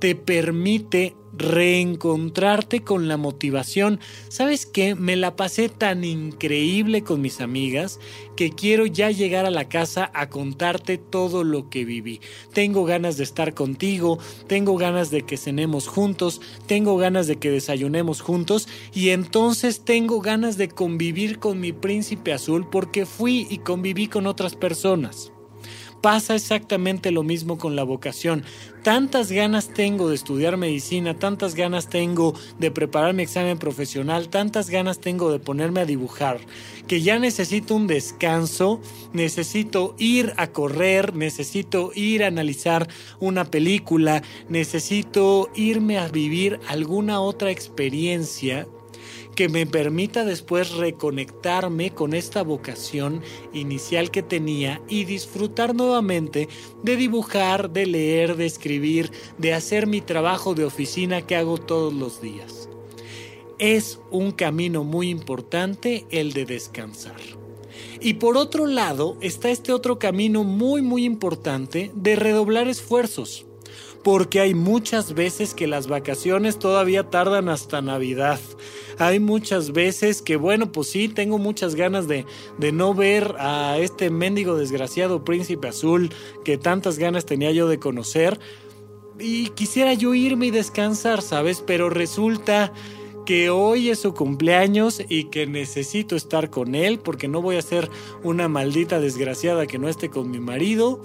te 0.00 0.14
permite 0.14 1.14
reencontrarte 1.38 2.82
con 2.82 3.08
la 3.08 3.16
motivación. 3.16 4.00
¿Sabes 4.28 4.66
qué? 4.66 4.94
Me 4.94 5.16
la 5.16 5.36
pasé 5.36 5.68
tan 5.68 6.04
increíble 6.04 7.02
con 7.02 7.20
mis 7.20 7.40
amigas 7.40 8.00
que 8.36 8.50
quiero 8.50 8.86
ya 8.86 9.10
llegar 9.10 9.46
a 9.46 9.50
la 9.50 9.68
casa 9.68 10.10
a 10.14 10.28
contarte 10.28 10.98
todo 10.98 11.44
lo 11.44 11.70
que 11.70 11.84
viví. 11.84 12.20
Tengo 12.52 12.84
ganas 12.84 13.16
de 13.16 13.24
estar 13.24 13.54
contigo, 13.54 14.18
tengo 14.46 14.76
ganas 14.76 15.10
de 15.10 15.22
que 15.22 15.36
cenemos 15.36 15.88
juntos, 15.88 16.40
tengo 16.66 16.96
ganas 16.96 17.26
de 17.26 17.36
que 17.36 17.50
desayunemos 17.50 18.20
juntos 18.20 18.68
y 18.92 19.10
entonces 19.10 19.84
tengo 19.84 20.20
ganas 20.20 20.56
de 20.56 20.68
convivir 20.68 21.38
con 21.38 21.60
mi 21.60 21.72
príncipe 21.72 22.32
azul 22.32 22.68
porque 22.70 23.06
fui 23.06 23.46
y 23.50 23.58
conviví 23.58 24.08
con 24.08 24.26
otras 24.26 24.56
personas. 24.56 25.32
Pasa 26.00 26.36
exactamente 26.36 27.10
lo 27.10 27.24
mismo 27.24 27.58
con 27.58 27.74
la 27.74 27.82
vocación. 27.82 28.44
Tantas 28.84 29.32
ganas 29.32 29.68
tengo 29.74 30.08
de 30.08 30.14
estudiar 30.14 30.56
medicina, 30.56 31.18
tantas 31.18 31.56
ganas 31.56 31.88
tengo 31.88 32.34
de 32.58 32.70
preparar 32.70 33.14
mi 33.14 33.24
examen 33.24 33.58
profesional, 33.58 34.28
tantas 34.28 34.70
ganas 34.70 35.00
tengo 35.00 35.32
de 35.32 35.40
ponerme 35.40 35.80
a 35.80 35.86
dibujar, 35.86 36.38
que 36.86 37.02
ya 37.02 37.18
necesito 37.18 37.74
un 37.74 37.88
descanso, 37.88 38.80
necesito 39.12 39.96
ir 39.98 40.32
a 40.36 40.46
correr, 40.46 41.16
necesito 41.16 41.90
ir 41.94 42.22
a 42.22 42.28
analizar 42.28 42.88
una 43.18 43.44
película, 43.44 44.22
necesito 44.48 45.50
irme 45.56 45.98
a 45.98 46.08
vivir 46.08 46.60
alguna 46.68 47.20
otra 47.20 47.50
experiencia 47.50 48.68
que 49.38 49.48
me 49.48 49.66
permita 49.66 50.24
después 50.24 50.72
reconectarme 50.72 51.94
con 51.94 52.12
esta 52.12 52.42
vocación 52.42 53.22
inicial 53.52 54.10
que 54.10 54.24
tenía 54.24 54.82
y 54.88 55.04
disfrutar 55.04 55.76
nuevamente 55.76 56.48
de 56.82 56.96
dibujar, 56.96 57.70
de 57.70 57.86
leer, 57.86 58.34
de 58.34 58.46
escribir, 58.46 59.12
de 59.38 59.54
hacer 59.54 59.86
mi 59.86 60.00
trabajo 60.00 60.56
de 60.56 60.64
oficina 60.64 61.22
que 61.22 61.36
hago 61.36 61.56
todos 61.56 61.94
los 61.94 62.20
días. 62.20 62.68
Es 63.60 64.00
un 64.10 64.32
camino 64.32 64.82
muy 64.82 65.08
importante 65.08 66.04
el 66.10 66.32
de 66.32 66.44
descansar. 66.44 67.20
Y 68.00 68.14
por 68.14 68.36
otro 68.36 68.66
lado 68.66 69.18
está 69.20 69.50
este 69.50 69.72
otro 69.72 70.00
camino 70.00 70.42
muy 70.42 70.82
muy 70.82 71.04
importante 71.04 71.92
de 71.94 72.16
redoblar 72.16 72.66
esfuerzos 72.66 73.46
porque 74.08 74.40
hay 74.40 74.54
muchas 74.54 75.12
veces 75.12 75.52
que 75.52 75.66
las 75.66 75.86
vacaciones 75.86 76.58
todavía 76.58 77.10
tardan 77.10 77.50
hasta 77.50 77.82
Navidad. 77.82 78.40
Hay 78.96 79.20
muchas 79.20 79.72
veces 79.72 80.22
que, 80.22 80.36
bueno, 80.36 80.72
pues 80.72 80.88
sí, 80.88 81.10
tengo 81.10 81.36
muchas 81.36 81.74
ganas 81.74 82.08
de, 82.08 82.24
de 82.56 82.72
no 82.72 82.94
ver 82.94 83.34
a 83.38 83.76
este 83.76 84.08
mendigo 84.08 84.56
desgraciado 84.56 85.26
príncipe 85.26 85.68
azul 85.68 86.08
que 86.42 86.56
tantas 86.56 86.98
ganas 86.98 87.26
tenía 87.26 87.50
yo 87.50 87.68
de 87.68 87.78
conocer. 87.78 88.40
Y 89.18 89.50
quisiera 89.50 89.92
yo 89.92 90.14
irme 90.14 90.46
y 90.46 90.52
descansar, 90.52 91.20
¿sabes? 91.20 91.60
Pero 91.66 91.90
resulta 91.90 92.72
que 93.26 93.50
hoy 93.50 93.90
es 93.90 93.98
su 93.98 94.14
cumpleaños 94.14 95.02
y 95.06 95.24
que 95.24 95.46
necesito 95.46 96.16
estar 96.16 96.48
con 96.48 96.74
él 96.74 96.98
porque 96.98 97.28
no 97.28 97.42
voy 97.42 97.56
a 97.56 97.60
ser 97.62 97.90
una 98.24 98.48
maldita 98.48 99.00
desgraciada 99.00 99.66
que 99.66 99.78
no 99.78 99.86
esté 99.86 100.08
con 100.08 100.30
mi 100.30 100.40
marido. 100.40 101.02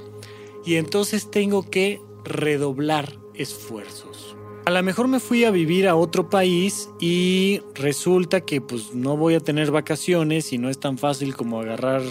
Y 0.66 0.76
entonces 0.76 1.30
tengo 1.30 1.70
que 1.70 2.00
redoblar 2.26 3.20
esfuerzos. 3.34 4.36
A 4.66 4.72
lo 4.72 4.82
mejor 4.82 5.10
me 5.10 5.20
fui 5.20 5.44
a 5.44 5.52
vivir 5.52 5.90
a 5.90 5.96
otro 5.96 6.30
país 6.30 6.90
y 7.00 7.62
resulta 7.76 8.42
que 8.42 8.62
pues 8.62 8.94
no 8.94 9.18
voy 9.18 9.36
a 9.36 9.42
tener 9.42 9.72
vacaciones 9.72 10.54
y 10.54 10.58
no 10.58 10.70
es 10.70 10.80
tan 10.80 10.98
fácil 10.98 11.36
como 11.36 11.60
agarrar 11.60 12.02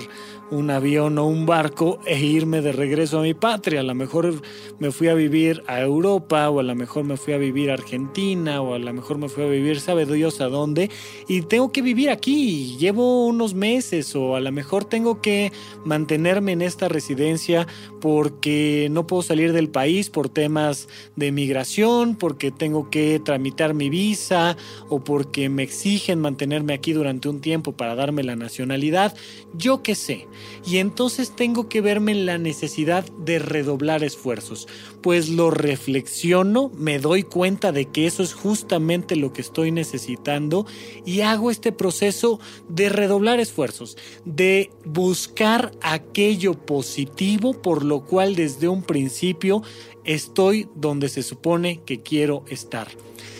un 0.52 0.70
avión 0.70 1.16
o 1.18 1.26
un 1.26 1.46
barco 1.46 1.98
e 2.04 2.20
irme 2.20 2.60
de 2.60 2.72
regreso 2.72 3.18
a 3.18 3.22
mi 3.22 3.32
patria. 3.32 3.80
A 3.80 3.82
lo 3.82 3.94
mejor 3.94 4.42
me 4.78 4.92
fui 4.92 5.08
a 5.08 5.14
vivir 5.14 5.64
a 5.66 5.80
Europa 5.80 6.50
o 6.50 6.60
a 6.60 6.62
lo 6.62 6.74
mejor 6.74 7.04
me 7.04 7.16
fui 7.16 7.32
a 7.32 7.38
vivir 7.38 7.70
a 7.70 7.74
Argentina 7.74 8.60
o 8.60 8.74
a 8.74 8.78
lo 8.78 8.92
mejor 8.92 9.16
me 9.16 9.30
fui 9.30 9.44
a 9.44 9.46
vivir 9.46 9.80
sabe 9.80 10.04
Dios 10.04 10.42
a 10.42 10.48
dónde 10.48 10.90
y 11.26 11.40
tengo 11.40 11.72
que 11.72 11.80
vivir 11.80 12.10
aquí. 12.10 12.76
Llevo 12.78 13.26
unos 13.26 13.54
meses 13.54 14.14
o 14.14 14.36
a 14.36 14.40
lo 14.40 14.52
mejor 14.52 14.84
tengo 14.84 15.22
que 15.22 15.52
mantenerme 15.86 16.52
en 16.52 16.60
esta 16.60 16.86
residencia 16.86 17.66
porque 18.02 18.88
no 18.90 19.06
puedo 19.06 19.22
salir 19.22 19.54
del 19.54 19.70
país 19.70 20.10
por 20.10 20.28
temas 20.28 20.86
de 21.16 21.32
migración, 21.32 22.14
porque 22.14 22.50
tengo 22.50 22.90
que 22.90 23.20
tramitar 23.24 23.72
mi 23.72 23.88
visa 23.88 24.58
o 24.90 25.00
porque 25.00 25.48
me 25.48 25.62
exigen 25.62 26.20
mantenerme 26.20 26.74
aquí 26.74 26.92
durante 26.92 27.30
un 27.30 27.40
tiempo 27.40 27.72
para 27.72 27.94
darme 27.94 28.22
la 28.22 28.36
nacionalidad. 28.36 29.16
Yo 29.54 29.82
qué 29.82 29.94
sé 29.94 30.26
y 30.64 30.78
entonces 30.78 31.34
tengo 31.34 31.68
que 31.68 31.80
verme 31.80 32.12
en 32.12 32.26
la 32.26 32.38
necesidad 32.38 33.04
de 33.18 33.38
redoblar 33.38 34.04
esfuerzos. 34.04 34.68
Pues 35.00 35.28
lo 35.28 35.50
reflexiono, 35.50 36.70
me 36.76 36.98
doy 36.98 37.22
cuenta 37.22 37.72
de 37.72 37.86
que 37.86 38.06
eso 38.06 38.22
es 38.22 38.34
justamente 38.34 39.16
lo 39.16 39.32
que 39.32 39.40
estoy 39.40 39.72
necesitando 39.72 40.66
y 41.04 41.20
hago 41.20 41.50
este 41.50 41.72
proceso 41.72 42.40
de 42.68 42.88
redoblar 42.88 43.40
esfuerzos, 43.40 43.96
de 44.24 44.70
buscar 44.84 45.72
aquello 45.82 46.54
positivo 46.54 47.60
por 47.60 47.84
lo 47.84 48.04
cual 48.04 48.34
desde 48.34 48.68
un 48.68 48.82
principio 48.82 49.62
estoy 50.04 50.68
donde 50.74 51.08
se 51.08 51.22
supone 51.22 51.80
que 51.84 52.02
quiero 52.02 52.44
estar. 52.48 52.88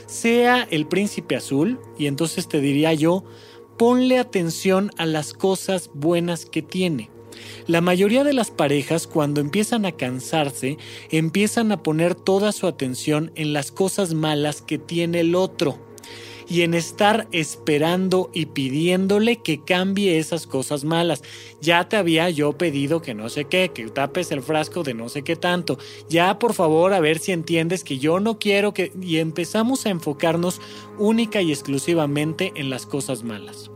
Sea 0.06 0.68
el 0.70 0.86
príncipe 0.86 1.36
azul, 1.36 1.80
y 1.98 2.06
entonces 2.06 2.46
te 2.48 2.60
diría 2.60 2.92
yo, 2.92 3.24
ponle 3.76 4.18
atención 4.18 4.90
a 4.96 5.06
las 5.06 5.32
cosas 5.32 5.90
buenas 5.94 6.46
que 6.46 6.62
tiene. 6.62 7.10
La 7.66 7.80
mayoría 7.80 8.24
de 8.24 8.32
las 8.32 8.50
parejas 8.50 9.06
cuando 9.06 9.40
empiezan 9.40 9.86
a 9.86 9.92
cansarse 9.92 10.78
empiezan 11.10 11.72
a 11.72 11.82
poner 11.82 12.14
toda 12.14 12.52
su 12.52 12.66
atención 12.66 13.32
en 13.34 13.52
las 13.52 13.72
cosas 13.72 14.14
malas 14.14 14.62
que 14.62 14.78
tiene 14.78 15.20
el 15.20 15.34
otro 15.34 15.91
y 16.48 16.62
en 16.62 16.74
estar 16.74 17.28
esperando 17.32 18.30
y 18.32 18.46
pidiéndole 18.46 19.36
que 19.36 19.62
cambie 19.62 20.18
esas 20.18 20.46
cosas 20.46 20.84
malas. 20.84 21.22
Ya 21.60 21.88
te 21.88 21.96
había 21.96 22.30
yo 22.30 22.52
pedido 22.52 23.02
que 23.02 23.14
no 23.14 23.28
sé 23.28 23.44
qué, 23.44 23.70
que 23.74 23.86
tapes 23.88 24.32
el 24.32 24.42
frasco 24.42 24.82
de 24.82 24.94
no 24.94 25.08
sé 25.08 25.22
qué 25.22 25.36
tanto. 25.36 25.78
Ya 26.08 26.38
por 26.38 26.54
favor 26.54 26.92
a 26.92 27.00
ver 27.00 27.18
si 27.18 27.32
entiendes 27.32 27.84
que 27.84 27.98
yo 27.98 28.20
no 28.20 28.38
quiero 28.38 28.74
que... 28.74 28.92
Y 29.00 29.18
empezamos 29.18 29.86
a 29.86 29.90
enfocarnos 29.90 30.60
única 30.98 31.42
y 31.42 31.52
exclusivamente 31.52 32.52
en 32.56 32.70
las 32.70 32.86
cosas 32.86 33.22
malas 33.22 33.70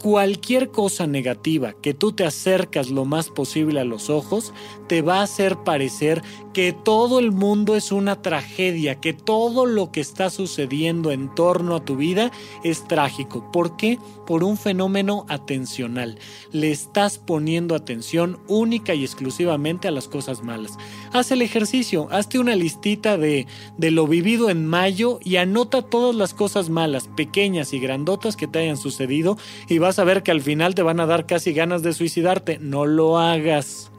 cualquier 0.00 0.70
cosa 0.70 1.06
negativa 1.06 1.74
que 1.74 1.92
tú 1.92 2.12
te 2.12 2.24
acercas 2.24 2.88
lo 2.88 3.04
más 3.04 3.28
posible 3.28 3.80
a 3.80 3.84
los 3.84 4.08
ojos, 4.08 4.54
te 4.88 5.02
va 5.02 5.18
a 5.18 5.24
hacer 5.24 5.58
parecer 5.58 6.22
que 6.52 6.72
todo 6.72 7.18
el 7.18 7.32
mundo 7.32 7.76
es 7.76 7.92
una 7.92 8.22
tragedia, 8.22 8.96
que 8.96 9.12
todo 9.12 9.66
lo 9.66 9.92
que 9.92 10.00
está 10.00 10.30
sucediendo 10.30 11.12
en 11.12 11.32
torno 11.34 11.76
a 11.76 11.84
tu 11.84 11.96
vida 11.96 12.32
es 12.64 12.86
trágico. 12.88 13.50
¿Por 13.52 13.76
qué? 13.76 13.98
Por 14.26 14.42
un 14.42 14.56
fenómeno 14.56 15.26
atencional. 15.28 16.18
Le 16.52 16.70
estás 16.70 17.18
poniendo 17.18 17.74
atención 17.74 18.38
única 18.48 18.94
y 18.94 19.04
exclusivamente 19.04 19.88
a 19.88 19.92
las 19.92 20.08
cosas 20.08 20.42
malas. 20.42 20.76
Haz 21.12 21.30
el 21.30 21.42
ejercicio, 21.42 22.08
hazte 22.10 22.38
una 22.38 22.56
listita 22.56 23.16
de, 23.16 23.46
de 23.76 23.90
lo 23.90 24.06
vivido 24.06 24.50
en 24.50 24.66
mayo 24.66 25.20
y 25.22 25.36
anota 25.36 25.82
todas 25.82 26.14
las 26.14 26.34
cosas 26.34 26.68
malas, 26.68 27.08
pequeñas 27.16 27.72
y 27.72 27.78
grandotas 27.78 28.36
que 28.36 28.48
te 28.48 28.60
hayan 28.60 28.76
sucedido 28.76 29.36
y 29.68 29.78
vas 29.78 29.98
a 29.98 30.04
ver 30.04 30.22
que 30.22 30.30
al 30.30 30.40
final 30.40 30.74
te 30.74 30.82
van 30.82 31.00
a 31.00 31.06
dar 31.06 31.26
casi 31.26 31.52
ganas 31.52 31.82
de 31.82 31.92
suicidarte. 31.92 32.58
No 32.58 32.86
lo 32.86 33.18
hagas. 33.18 33.90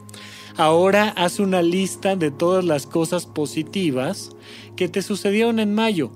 Ahora 0.56 1.10
haz 1.16 1.40
una 1.40 1.62
lista 1.62 2.16
de 2.16 2.30
todas 2.30 2.64
las 2.64 2.86
cosas 2.86 3.26
positivas 3.26 4.30
que 4.76 4.88
te 4.88 5.02
sucedieron 5.02 5.58
en 5.58 5.74
mayo, 5.74 6.10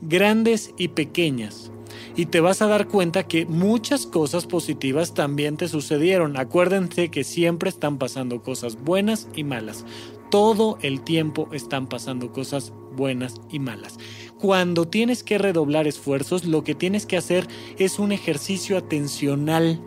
grandes 0.00 0.72
y 0.78 0.88
pequeñas. 0.88 1.70
Y 2.16 2.26
te 2.26 2.40
vas 2.40 2.62
a 2.62 2.66
dar 2.66 2.88
cuenta 2.88 3.26
que 3.26 3.44
muchas 3.44 4.06
cosas 4.06 4.46
positivas 4.46 5.14
también 5.14 5.56
te 5.56 5.68
sucedieron. 5.68 6.36
Acuérdense 6.36 7.10
que 7.10 7.24
siempre 7.24 7.68
están 7.68 7.98
pasando 7.98 8.42
cosas 8.42 8.76
buenas 8.82 9.28
y 9.34 9.44
malas. 9.44 9.84
Todo 10.30 10.78
el 10.82 11.02
tiempo 11.02 11.48
están 11.52 11.88
pasando 11.88 12.32
cosas 12.32 12.72
buenas 12.96 13.40
y 13.50 13.58
malas. 13.58 13.98
Cuando 14.38 14.86
tienes 14.86 15.22
que 15.22 15.38
redoblar 15.38 15.86
esfuerzos, 15.86 16.44
lo 16.44 16.64
que 16.64 16.74
tienes 16.74 17.06
que 17.06 17.16
hacer 17.16 17.48
es 17.78 17.98
un 17.98 18.12
ejercicio 18.12 18.78
atencional 18.78 19.80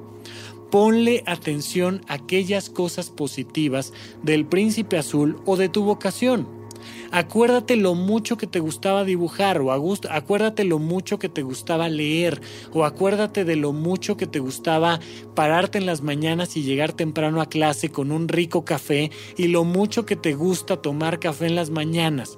Ponle 0.71 1.23
atención 1.25 2.01
a 2.07 2.15
aquellas 2.15 2.69
cosas 2.69 3.09
positivas 3.09 3.93
del 4.23 4.45
príncipe 4.45 4.97
azul 4.97 5.37
o 5.45 5.55
de 5.55 5.69
tu 5.69 5.83
vocación. 5.83 6.57
Acuérdate 7.11 7.75
lo 7.75 7.95
mucho 7.95 8.37
que 8.37 8.47
te 8.47 8.59
gustaba 8.59 9.03
dibujar 9.03 9.61
o 9.61 9.71
acuérdate 9.71 10.63
lo 10.63 10.79
mucho 10.79 11.19
que 11.19 11.29
te 11.29 11.41
gustaba 11.41 11.89
leer 11.89 12.41
o 12.73 12.83
acuérdate 12.83 13.45
de 13.45 13.55
lo 13.55 13.71
mucho 13.71 14.17
que 14.17 14.27
te 14.27 14.39
gustaba 14.39 14.99
pararte 15.33 15.77
en 15.77 15.85
las 15.85 16.01
mañanas 16.01 16.57
y 16.57 16.63
llegar 16.63 16.93
temprano 16.93 17.41
a 17.41 17.49
clase 17.49 17.89
con 17.89 18.11
un 18.11 18.27
rico 18.27 18.65
café 18.65 19.11
y 19.37 19.47
lo 19.47 19.63
mucho 19.63 20.05
que 20.05 20.15
te 20.15 20.33
gusta 20.33 20.81
tomar 20.81 21.19
café 21.19 21.47
en 21.47 21.55
las 21.55 21.69
mañanas. 21.69 22.37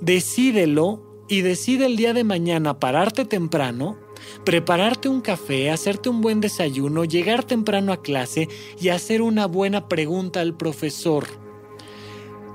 Decídelo 0.00 1.02
y 1.28 1.42
decide 1.42 1.86
el 1.86 1.96
día 1.96 2.14
de 2.14 2.24
mañana 2.24 2.78
pararte 2.78 3.24
temprano 3.24 3.98
prepararte 4.44 5.08
un 5.08 5.20
café, 5.20 5.70
hacerte 5.70 6.08
un 6.08 6.20
buen 6.20 6.40
desayuno, 6.40 7.04
llegar 7.04 7.44
temprano 7.44 7.92
a 7.92 8.02
clase 8.02 8.48
y 8.80 8.88
hacer 8.88 9.22
una 9.22 9.46
buena 9.46 9.88
pregunta 9.88 10.40
al 10.40 10.54
profesor. 10.54 11.26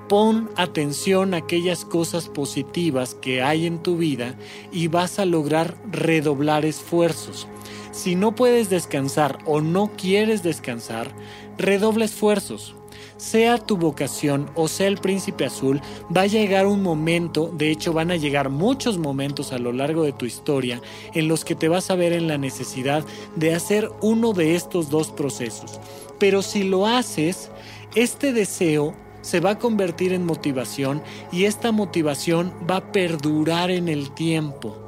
Pon 0.09 0.49
atención 0.55 1.34
a 1.34 1.38
aquellas 1.38 1.86
cosas 1.86 2.30
positivas 2.30 3.15
que 3.15 3.41
hay 3.41 3.65
en 3.65 3.82
tu 3.82 3.97
vida 3.97 4.38
y 4.71 4.88
vas 4.88 5.17
a 5.17 5.26
lograr 5.26 5.78
redoblar 5.91 6.65
esfuerzos. 6.65 7.47
Si 7.91 8.15
no 8.15 8.36
puedes 8.36 8.69
descansar 8.69 9.39
o 9.45 9.61
no 9.61 9.91
quieres 9.95 10.43
descansar, 10.43 11.15
redobla 11.57 12.05
esfuerzos 12.05 12.76
sea 13.18 13.57
tu 13.57 13.78
vocación 13.78 14.49
o 14.55 14.68
sea 14.68 14.88
el 14.88 14.97
príncipe 14.97 15.45
azul, 15.45 15.82
va 16.16 16.22
a 16.22 16.28
llegar 16.28 16.66
un 16.66 16.84
momento, 16.84 17.51
de 17.55 17.72
hecho 17.72 17.93
van 17.93 18.11
a 18.11 18.16
llegar 18.16 18.49
muchos 18.49 18.97
momentos 18.97 19.53
a 19.53 19.57
lo 19.57 19.72
largo 19.72 20.03
de 20.03 20.14
tu 20.14 20.26
historia 20.26 20.82
en 21.14 21.28
los 21.28 21.45
que 21.45 21.55
te 21.55 21.68
vas 21.68 21.89
a 21.89 21.95
ver 21.95 22.14
en 22.14 22.28
la 22.28 22.38
necesidad 22.38 23.03
de 23.36 23.53
hacer 23.53 23.89
uno 24.01 24.34
de 24.34 24.55
estos 24.55 24.89
dos 24.89 25.11
procesos. 25.11 25.80
Pero 26.20 26.41
si 26.41 26.64
lo 26.64 26.88
haces, 26.88 27.49
este 27.95 28.34
deseo 28.34 28.93
se 29.22 29.39
va 29.39 29.51
a 29.51 29.59
convertir 29.59 30.14
en 30.14 30.26
motivación 30.26 31.01
y 31.32 31.45
esta 31.45 31.72
motivación 31.72 32.53
va 32.70 32.78
a 32.78 32.91
perdurar 32.91 33.72
en 33.72 33.88
el 33.88 34.11
tiempo 34.11 34.82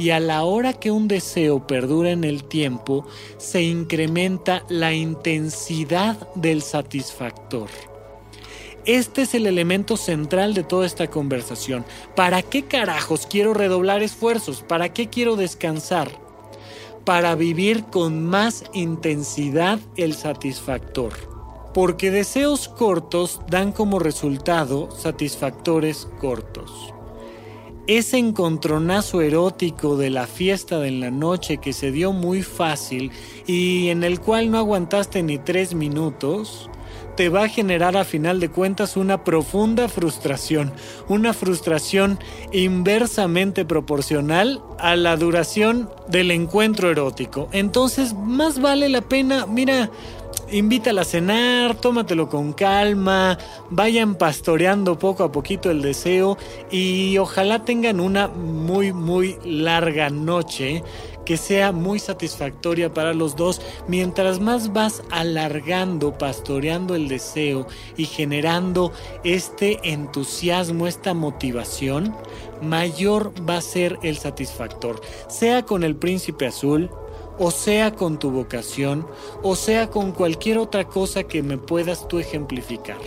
y 0.00 0.12
a 0.12 0.18
la 0.18 0.44
hora 0.44 0.72
que 0.72 0.90
un 0.90 1.08
deseo 1.08 1.66
perdura 1.66 2.10
en 2.10 2.24
el 2.24 2.44
tiempo, 2.44 3.04
se 3.36 3.60
incrementa 3.60 4.64
la 4.70 4.94
intensidad 4.94 6.32
del 6.34 6.62
satisfactor. 6.62 7.68
Este 8.86 9.22
es 9.22 9.34
el 9.34 9.46
elemento 9.46 9.98
central 9.98 10.54
de 10.54 10.62
toda 10.62 10.86
esta 10.86 11.08
conversación. 11.08 11.84
¿Para 12.16 12.40
qué 12.40 12.62
carajos 12.64 13.26
quiero 13.26 13.52
redoblar 13.52 14.02
esfuerzos? 14.02 14.62
¿Para 14.62 14.94
qué 14.94 15.10
quiero 15.10 15.36
descansar? 15.36 16.10
Para 17.04 17.34
vivir 17.34 17.84
con 17.84 18.24
más 18.24 18.64
intensidad 18.72 19.80
el 19.98 20.14
satisfactor. 20.14 21.12
Porque 21.74 22.10
deseos 22.10 22.70
cortos 22.70 23.42
dan 23.50 23.70
como 23.72 23.98
resultado 23.98 24.90
satisfactores 24.92 26.08
cortos 26.22 26.94
ese 27.98 28.18
encontronazo 28.18 29.20
erótico 29.20 29.96
de 29.96 30.10
la 30.10 30.28
fiesta 30.28 30.78
de 30.78 30.92
la 30.92 31.10
noche 31.10 31.58
que 31.58 31.72
se 31.72 31.90
dio 31.90 32.12
muy 32.12 32.42
fácil 32.42 33.10
y 33.48 33.88
en 33.88 34.04
el 34.04 34.20
cual 34.20 34.52
no 34.52 34.58
aguantaste 34.58 35.24
ni 35.24 35.38
tres 35.38 35.74
minutos, 35.74 36.70
te 37.16 37.28
va 37.28 37.44
a 37.44 37.48
generar 37.48 37.96
a 37.96 38.04
final 38.04 38.38
de 38.38 38.48
cuentas 38.48 38.96
una 38.96 39.24
profunda 39.24 39.88
frustración, 39.88 40.72
una 41.08 41.34
frustración 41.34 42.20
inversamente 42.52 43.64
proporcional 43.64 44.62
a 44.78 44.94
la 44.94 45.16
duración 45.16 45.90
del 46.06 46.30
encuentro 46.30 46.90
erótico. 46.90 47.48
Entonces, 47.50 48.14
más 48.14 48.60
vale 48.60 48.88
la 48.88 49.02
pena, 49.02 49.46
mira, 49.46 49.90
invítala 50.52 51.02
a 51.02 51.04
cenar, 51.04 51.74
tómatelo 51.76 52.28
con 52.28 52.52
calma, 52.52 53.38
vayan 53.70 54.14
pastoreando 54.14 54.98
poco 54.98 55.24
a 55.24 55.32
poquito 55.32 55.70
el 55.70 55.82
deseo 55.82 56.36
y 56.70 57.18
ojalá 57.18 57.64
tengan 57.64 58.00
una 58.00 58.28
muy 58.28 58.92
muy 58.92 59.38
larga 59.44 60.10
noche 60.10 60.82
que 61.24 61.36
sea 61.36 61.70
muy 61.70 61.98
satisfactoria 61.98 62.92
para 62.92 63.14
los 63.14 63.36
dos. 63.36 63.60
Mientras 63.86 64.40
más 64.40 64.72
vas 64.72 65.02
alargando, 65.10 66.18
pastoreando 66.18 66.94
el 66.94 67.08
deseo 67.08 67.66
y 67.96 68.06
generando 68.06 68.92
este 69.22 69.78
entusiasmo, 69.84 70.86
esta 70.86 71.14
motivación, 71.14 72.16
mayor 72.62 73.32
va 73.48 73.58
a 73.58 73.62
ser 73.62 73.98
el 74.02 74.16
satisfactor. 74.18 75.00
Sea 75.28 75.64
con 75.64 75.84
el 75.84 75.94
príncipe 75.94 76.46
azul, 76.46 76.90
o 77.42 77.50
sea 77.50 77.94
con 77.94 78.18
tu 78.18 78.30
vocación, 78.30 79.06
o 79.42 79.56
sea 79.56 79.88
con 79.88 80.12
cualquier 80.12 80.58
otra 80.58 80.84
cosa 80.84 81.22
que 81.22 81.42
me 81.42 81.56
puedas 81.56 82.06
tú 82.06 82.18
ejemplificar. 82.18 82.98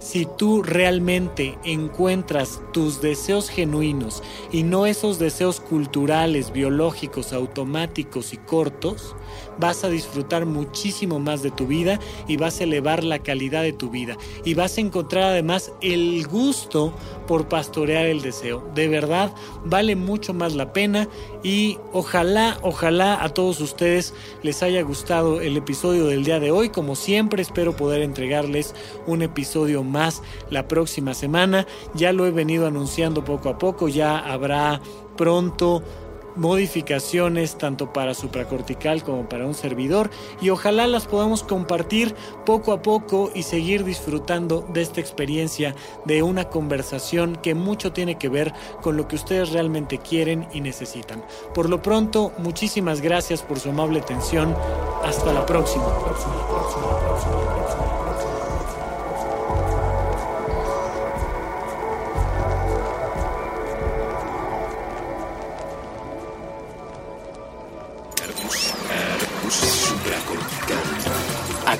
Si 0.00 0.26
tú 0.26 0.64
realmente 0.64 1.56
encuentras 1.64 2.60
tus 2.72 3.00
deseos 3.00 3.48
genuinos 3.48 4.24
y 4.50 4.64
no 4.64 4.86
esos 4.86 5.20
deseos 5.20 5.60
culturales, 5.60 6.52
biológicos, 6.52 7.32
automáticos 7.32 8.34
y 8.34 8.38
cortos, 8.38 9.14
vas 9.58 9.84
a 9.84 9.88
disfrutar 9.88 10.46
muchísimo 10.46 11.18
más 11.18 11.42
de 11.42 11.50
tu 11.50 11.66
vida 11.66 11.98
y 12.28 12.36
vas 12.36 12.60
a 12.60 12.64
elevar 12.64 13.04
la 13.04 13.20
calidad 13.20 13.62
de 13.62 13.72
tu 13.72 13.90
vida 13.90 14.16
y 14.44 14.54
vas 14.54 14.78
a 14.78 14.80
encontrar 14.80 15.24
además 15.24 15.72
el 15.80 16.26
gusto 16.26 16.92
por 17.26 17.48
pastorear 17.48 18.06
el 18.06 18.22
deseo. 18.22 18.62
De 18.74 18.88
verdad, 18.88 19.34
vale 19.64 19.96
mucho 19.96 20.34
más 20.34 20.54
la 20.54 20.72
pena 20.72 21.08
y 21.42 21.78
ojalá, 21.92 22.58
ojalá 22.62 23.22
a 23.22 23.28
todos 23.30 23.60
ustedes 23.60 24.14
les 24.42 24.62
haya 24.62 24.82
gustado 24.82 25.40
el 25.40 25.56
episodio 25.56 26.06
del 26.06 26.24
día 26.24 26.40
de 26.40 26.50
hoy. 26.50 26.68
Como 26.68 26.96
siempre, 26.96 27.42
espero 27.42 27.76
poder 27.76 28.02
entregarles 28.02 28.74
un 29.06 29.22
episodio 29.22 29.82
más 29.82 30.22
la 30.50 30.68
próxima 30.68 31.14
semana. 31.14 31.66
Ya 31.94 32.12
lo 32.12 32.26
he 32.26 32.30
venido 32.30 32.66
anunciando 32.66 33.24
poco 33.24 33.48
a 33.48 33.58
poco, 33.58 33.88
ya 33.88 34.18
habrá 34.18 34.80
pronto 35.16 35.82
modificaciones 36.36 37.56
tanto 37.58 37.92
para 37.92 38.14
supracortical 38.14 39.02
como 39.02 39.28
para 39.28 39.46
un 39.46 39.54
servidor 39.54 40.10
y 40.40 40.50
ojalá 40.50 40.86
las 40.86 41.06
podamos 41.06 41.42
compartir 41.42 42.14
poco 42.44 42.72
a 42.72 42.82
poco 42.82 43.30
y 43.34 43.42
seguir 43.42 43.84
disfrutando 43.84 44.66
de 44.72 44.82
esta 44.82 45.00
experiencia 45.00 45.74
de 46.04 46.22
una 46.22 46.48
conversación 46.48 47.36
que 47.36 47.54
mucho 47.54 47.92
tiene 47.92 48.18
que 48.18 48.28
ver 48.28 48.52
con 48.82 48.96
lo 48.96 49.08
que 49.08 49.16
ustedes 49.16 49.50
realmente 49.50 49.98
quieren 49.98 50.46
y 50.52 50.60
necesitan. 50.60 51.24
Por 51.54 51.68
lo 51.68 51.82
pronto, 51.82 52.32
muchísimas 52.38 53.00
gracias 53.00 53.42
por 53.42 53.58
su 53.58 53.70
amable 53.70 54.00
atención. 54.00 54.54
Hasta 55.02 55.32
la 55.32 55.44
próxima. 55.46 55.84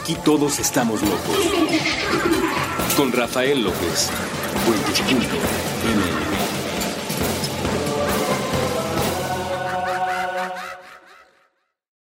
Aquí 0.05 0.17
todos 0.17 0.59
estamos 0.59 1.01
locos. 1.01 1.39
Con 2.95 3.11
Rafael 3.11 3.65
López. 3.65 4.11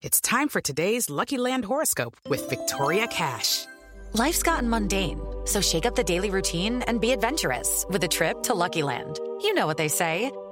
It's 0.02 0.20
time 0.20 0.50
for 0.50 0.62
today's 0.62 1.12
Lucky 1.12 1.38
Land 1.38 1.66
horoscope 1.66 2.18
with 2.28 2.50
Victoria 2.50 3.06
Cash. 3.06 3.68
Life's 4.14 4.42
gotten 4.42 4.68
mundane, 4.68 5.22
so 5.46 5.62
shake 5.62 5.86
up 5.86 5.96
the 5.96 6.04
daily 6.04 6.32
routine 6.32 6.82
and 6.88 7.00
be 7.00 7.12
adventurous 7.12 7.86
with 7.88 8.04
a 8.04 8.08
trip 8.08 8.42
to 8.44 8.56
Lucky 8.56 8.82
Land. 8.82 9.20
You 9.44 9.54
know 9.54 9.68
what 9.68 9.78
they 9.78 9.90
say. 9.90 10.32